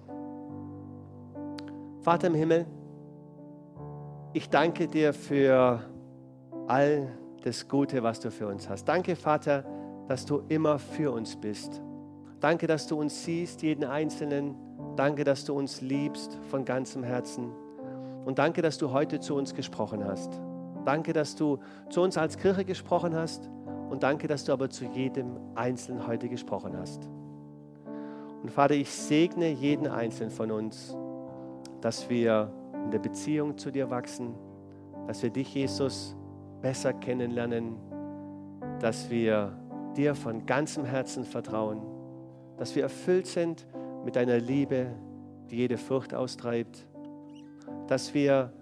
Vater 2.00 2.28
im 2.28 2.34
Himmel, 2.34 2.66
ich 4.32 4.48
danke 4.48 4.88
dir 4.88 5.12
für 5.12 5.80
all 6.66 7.08
das 7.42 7.68
Gute, 7.68 8.02
was 8.02 8.20
du 8.20 8.30
für 8.30 8.46
uns 8.46 8.68
hast. 8.68 8.84
Danke, 8.86 9.14
Vater, 9.14 9.64
dass 10.08 10.24
du 10.24 10.42
immer 10.48 10.78
für 10.78 11.12
uns 11.12 11.36
bist. 11.36 11.82
Danke, 12.40 12.66
dass 12.66 12.86
du 12.86 12.98
uns 12.98 13.24
siehst, 13.24 13.62
jeden 13.62 13.84
Einzelnen. 13.84 14.54
Danke, 14.96 15.24
dass 15.24 15.44
du 15.44 15.54
uns 15.54 15.80
liebst 15.80 16.38
von 16.48 16.64
ganzem 16.64 17.02
Herzen. 17.02 17.50
Und 18.24 18.38
danke, 18.38 18.62
dass 18.62 18.78
du 18.78 18.90
heute 18.90 19.20
zu 19.20 19.34
uns 19.34 19.54
gesprochen 19.54 20.04
hast. 20.04 20.40
Danke, 20.84 21.12
dass 21.12 21.34
du 21.34 21.58
zu 21.90 22.00
uns 22.00 22.16
als 22.16 22.38
Kirche 22.38 22.64
gesprochen 22.64 23.14
hast. 23.14 23.50
Und 23.88 24.02
danke, 24.02 24.26
dass 24.26 24.44
du 24.44 24.52
aber 24.52 24.68
zu 24.68 24.84
jedem 24.84 25.36
Einzelnen 25.54 26.06
heute 26.06 26.28
gesprochen 26.28 26.76
hast. 26.76 27.08
Und 28.42 28.50
Vater, 28.50 28.74
ich 28.74 28.90
segne 28.90 29.48
jeden 29.48 29.86
Einzelnen 29.86 30.30
von 30.30 30.50
uns, 30.50 30.96
dass 31.80 32.08
wir 32.10 32.50
in 32.84 32.90
der 32.90 32.98
Beziehung 32.98 33.56
zu 33.58 33.70
dir 33.70 33.90
wachsen, 33.90 34.34
dass 35.06 35.22
wir 35.22 35.30
dich, 35.30 35.54
Jesus, 35.54 36.16
besser 36.62 36.92
kennenlernen, 36.92 37.76
dass 38.80 39.10
wir 39.10 39.52
dir 39.96 40.14
von 40.14 40.46
ganzem 40.46 40.84
Herzen 40.84 41.24
vertrauen, 41.24 41.80
dass 42.56 42.74
wir 42.74 42.82
erfüllt 42.82 43.26
sind 43.26 43.66
mit 44.04 44.16
deiner 44.16 44.38
Liebe, 44.38 44.92
die 45.50 45.56
jede 45.56 45.78
Furcht 45.78 46.14
austreibt, 46.14 46.86
dass 47.86 48.14
wir 48.14 48.52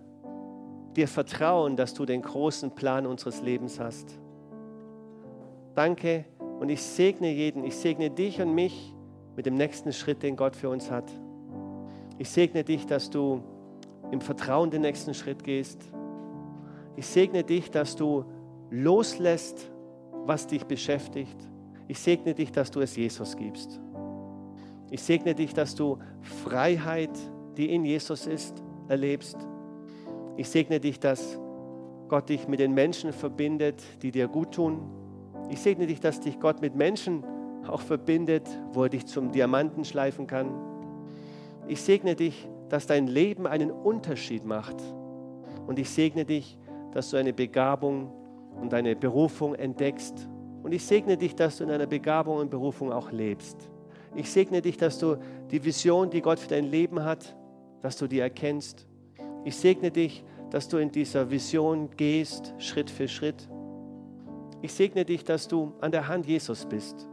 dir 0.97 1.09
vertrauen, 1.09 1.77
dass 1.77 1.95
du 1.95 2.05
den 2.05 2.23
großen 2.23 2.71
Plan 2.71 3.07
unseres 3.07 3.43
Lebens 3.43 3.81
hast. 3.81 4.19
Danke 5.75 6.25
und 6.61 6.69
ich 6.69 6.83
segne 6.83 7.33
jeden, 7.33 7.65
ich 7.65 7.77
segne 7.77 8.11
dich 8.11 8.41
und 8.41 8.55
mich 8.55 8.95
mit 9.37 9.47
dem 9.47 9.55
nächsten 9.55 9.93
Schritt, 9.93 10.23
den 10.23 10.37
Gott 10.37 10.55
für 10.55 10.69
uns 10.69 10.91
hat. 10.91 11.11
Ich 12.19 12.31
segne 12.31 12.63
dich, 12.63 12.87
dass 12.87 13.11
du 13.11 13.43
im 14.13 14.21
Vertrauen 14.21 14.71
den 14.71 14.83
nächsten 14.83 15.15
Schritt 15.15 15.43
gehst. 15.43 15.83
Ich 16.97 17.07
segne 17.07 17.43
dich, 17.43 17.71
dass 17.71 17.97
du 17.97 18.25
loslässt, 18.71 19.71
was 20.27 20.47
dich 20.47 20.65
beschäftigt. 20.65 21.37
Ich 21.89 21.99
segne 21.99 22.35
dich, 22.35 22.53
dass 22.53 22.71
du 22.71 22.81
es 22.81 22.95
Jesus 22.97 23.37
gibst. 23.37 23.81
Ich 24.91 25.03
segne 25.03 25.35
dich, 25.35 25.55
dass 25.55 25.75
du 25.75 25.99
Freiheit, 26.45 27.11
die 27.57 27.75
in 27.75 27.85
Jesus 27.85 28.27
ist, 28.27 28.63
erlebst. 28.89 29.37
Ich 30.37 30.49
segne 30.49 30.79
dich, 30.79 31.01
dass 31.01 31.39
Gott 32.09 32.29
dich 32.29 32.47
mit 32.47 32.61
den 32.61 32.75
Menschen 32.75 33.13
verbindet, 33.13 33.83
die 34.03 34.13
dir 34.13 34.29
gut 34.29 34.53
tun. 34.53 35.04
Ich 35.49 35.61
segne 35.61 35.87
dich, 35.87 36.01
dass 36.01 36.21
dich 36.21 36.41
Gott 36.41 36.61
mit 36.61 36.75
Menschen 36.75 37.25
auch 37.69 37.81
verbindet, 37.81 38.49
wo 38.73 38.85
er 38.85 38.89
dich 38.89 39.07
zum 39.07 39.33
Diamanten 39.33 39.85
schleifen 39.85 40.27
kann. 40.27 40.51
Ich 41.67 41.81
segne 41.81 42.15
dich, 42.15 42.49
dass 42.69 42.87
dein 42.87 43.07
Leben 43.07 43.47
einen 43.47 43.71
Unterschied 43.71 44.45
macht. 44.45 44.77
Und 45.67 45.79
ich 45.79 45.91
segne 45.91 46.25
dich, 46.25 46.59
dass 46.93 47.11
du 47.11 47.17
eine 47.17 47.33
Begabung 47.33 48.13
und 48.61 48.73
deine 48.73 48.97
Berufung 48.97 49.55
entdeckst. 49.55 50.29
Und 50.63 50.73
ich 50.73 50.85
segne 50.85 51.17
dich, 51.17 51.35
dass 51.35 51.59
du 51.59 51.65
in 51.65 51.71
deiner 51.71 51.87
Begabung 51.87 52.39
und 52.39 52.51
Berufung 52.51 52.93
auch 52.93 53.11
lebst. 53.11 53.69
Ich 54.15 54.31
segne 54.31 54.63
dich, 54.63 54.77
dass 54.77 54.99
du 54.99 55.17
die 55.51 55.65
Vision, 55.65 56.11
die 56.11 56.21
Gott 56.21 56.39
für 56.39 56.49
dein 56.49 56.65
Leben 56.65 57.03
hat, 57.05 57.37
dass 57.83 57.97
du 57.97 58.07
die 58.07 58.21
erkennst. 58.21 58.87
Ich 59.45 59.57
segne 59.57 59.91
dich, 59.91 60.25
dass 60.51 60.69
du 60.69 60.77
in 60.77 60.91
dieser 60.91 61.31
Vision 61.31 61.91
gehst, 61.97 62.55
Schritt 62.59 62.91
für 62.91 63.09
Schritt. 63.09 63.49
Ich 64.65 64.73
segne 64.73 65.05
dich, 65.05 65.25
dass 65.25 65.47
du 65.47 65.75
an 65.83 65.93
der 65.93 66.09
Hand 66.09 66.25
Jesus 66.25 66.65
bist. 66.65 67.07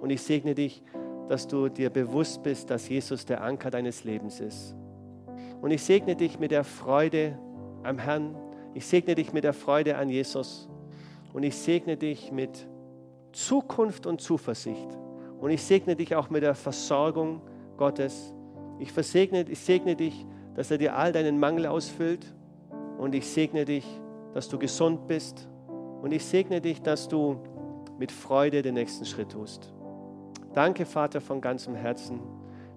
Und 0.00 0.08
ich 0.08 0.22
segne 0.22 0.54
dich, 0.54 0.82
dass 1.28 1.46
du 1.46 1.68
dir 1.68 1.90
bewusst 1.90 2.42
bist, 2.42 2.70
dass 2.70 2.88
Jesus 2.88 3.26
der 3.26 3.44
Anker 3.44 3.70
deines 3.70 4.04
Lebens 4.04 4.40
ist. 4.40 4.74
Und 5.60 5.70
ich 5.70 5.82
segne 5.82 6.16
dich 6.16 6.38
mit 6.38 6.50
der 6.50 6.64
Freude 6.64 7.38
am 7.82 7.98
Herrn. 7.98 8.34
Ich 8.72 8.86
segne 8.86 9.14
dich 9.14 9.34
mit 9.34 9.44
der 9.44 9.52
Freude 9.52 9.98
an 9.98 10.08
Jesus. 10.08 10.66
Und 11.34 11.42
ich 11.42 11.54
segne 11.56 11.98
dich 11.98 12.32
mit 12.32 12.66
Zukunft 13.32 14.06
und 14.06 14.22
Zuversicht. 14.22 14.88
Und 15.38 15.50
ich 15.50 15.62
segne 15.62 15.96
dich 15.96 16.16
auch 16.16 16.30
mit 16.30 16.42
der 16.42 16.54
Versorgung 16.54 17.42
Gottes. 17.76 18.32
Ich, 18.78 18.92
versegne, 18.92 19.44
ich 19.46 19.58
segne 19.58 19.94
dich, 19.94 20.24
dass 20.54 20.70
er 20.70 20.78
dir 20.78 20.96
all 20.96 21.12
deinen 21.12 21.38
Mangel 21.38 21.66
ausfüllt. 21.66 22.34
Und 22.96 23.14
ich 23.14 23.26
segne 23.26 23.66
dich, 23.66 23.84
dass 24.32 24.48
du 24.48 24.58
gesund 24.58 25.06
bist. 25.06 25.50
Und 26.04 26.12
ich 26.12 26.22
segne 26.22 26.60
dich, 26.60 26.82
dass 26.82 27.08
du 27.08 27.38
mit 27.98 28.12
Freude 28.12 28.60
den 28.60 28.74
nächsten 28.74 29.06
Schritt 29.06 29.32
tust. 29.32 29.72
Danke, 30.52 30.84
Vater, 30.84 31.22
von 31.22 31.40
ganzem 31.40 31.74
Herzen. 31.74 32.20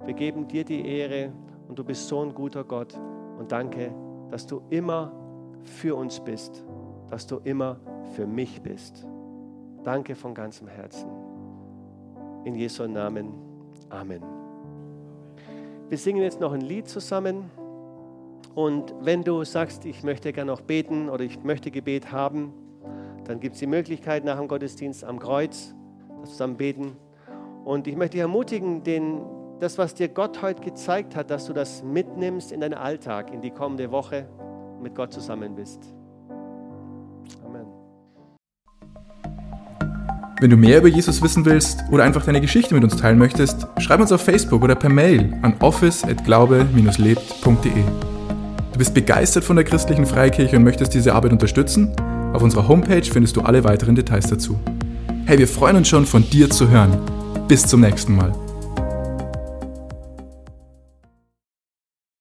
Wir 0.05 0.13
geben 0.13 0.47
dir 0.47 0.63
die 0.63 0.87
Ehre 0.87 1.33
und 1.67 1.77
du 1.77 1.83
bist 1.83 2.07
so 2.07 2.21
ein 2.21 2.33
guter 2.33 2.63
Gott. 2.63 2.97
Und 3.37 3.51
danke, 3.51 3.93
dass 4.31 4.47
du 4.47 4.61
immer 4.69 5.11
für 5.61 5.97
uns 5.97 6.21
bist, 6.21 6.63
dass 7.09 7.27
du 7.27 7.41
immer 7.43 7.81
für 8.15 8.25
mich 8.25 8.61
bist. 8.61 9.05
Danke 9.83 10.15
von 10.15 10.33
ganzem 10.33 10.69
Herzen. 10.69 11.09
In 12.45 12.55
Jesu 12.55 12.87
Namen. 12.87 13.33
Amen. 13.89 14.23
Wir 15.89 15.97
singen 15.97 16.21
jetzt 16.21 16.39
noch 16.39 16.53
ein 16.53 16.61
Lied 16.61 16.87
zusammen. 16.87 17.51
Und 18.55 18.95
wenn 19.01 19.25
du 19.25 19.43
sagst, 19.43 19.83
ich 19.83 20.01
möchte 20.03 20.31
gerne 20.31 20.49
noch 20.49 20.61
beten 20.61 21.09
oder 21.09 21.25
ich 21.25 21.43
möchte 21.43 21.71
Gebet 21.71 22.13
haben, 22.13 22.53
dann 23.27 23.39
gibt 23.41 23.55
es 23.55 23.59
die 23.59 23.67
Möglichkeit 23.67 24.23
nach 24.23 24.37
dem 24.37 24.47
Gottesdienst 24.47 25.03
am 25.03 25.19
Kreuz, 25.19 25.75
dass 26.07 26.17
wir 26.17 26.23
zusammen 26.25 26.55
beten. 26.55 26.93
Und 27.65 27.87
ich 27.87 27.97
möchte 27.97 28.13
dich 28.13 28.21
ermutigen, 28.21 28.83
den, 28.83 29.19
das, 29.59 29.77
was 29.77 29.93
dir 29.93 30.07
Gott 30.07 30.41
heute 30.41 30.63
gezeigt 30.63 31.13
hat, 31.15 31.29
dass 31.29 31.45
du 31.45 31.53
das 31.53 31.83
mitnimmst 31.83 32.53
in 32.53 32.61
deinen 32.61 32.75
Alltag, 32.75 33.33
in 33.33 33.41
die 33.41 33.51
kommende 33.51 33.91
Woche 33.91 34.29
mit 34.81 34.95
Gott 34.95 35.11
zusammen 35.11 35.55
bist. 35.55 35.81
Amen. 37.45 37.65
Wenn 40.39 40.49
du 40.49 40.55
mehr 40.55 40.77
über 40.77 40.87
Jesus 40.87 41.21
wissen 41.21 41.43
willst 41.43 41.83
oder 41.91 42.05
einfach 42.05 42.23
deine 42.23 42.39
Geschichte 42.39 42.73
mit 42.75 42.85
uns 42.85 42.95
teilen 42.95 43.17
möchtest, 43.17 43.67
schreib 43.79 43.99
uns 43.99 44.13
auf 44.13 44.21
Facebook 44.21 44.63
oder 44.63 44.75
per 44.75 44.89
Mail 44.89 45.37
an 45.41 45.53
office@glaube-lebt.de. 45.59 47.83
Du 48.71 48.77
bist 48.77 48.93
begeistert 48.93 49.43
von 49.43 49.57
der 49.57 49.65
christlichen 49.65 50.05
Freikirche 50.05 50.55
und 50.55 50.63
möchtest 50.63 50.93
diese 50.93 51.13
Arbeit 51.13 51.33
unterstützen? 51.33 51.93
Auf 52.37 52.43
unserer 52.43 52.67
Homepage 52.67 53.01
findest 53.01 53.35
du 53.35 53.41
alle 53.41 53.63
weiteren 53.63 53.95
Details 53.95 54.27
dazu. 54.27 54.59
Hey, 55.25 55.39
wir 55.39 55.47
freuen 55.47 55.77
uns 55.77 55.87
schon 55.87 56.05
von 56.05 56.29
dir 56.29 56.51
zu 56.51 56.69
hören. 56.69 56.95
Bis 57.47 57.65
zum 57.65 57.81
nächsten 57.81 58.15
Mal. 58.15 58.31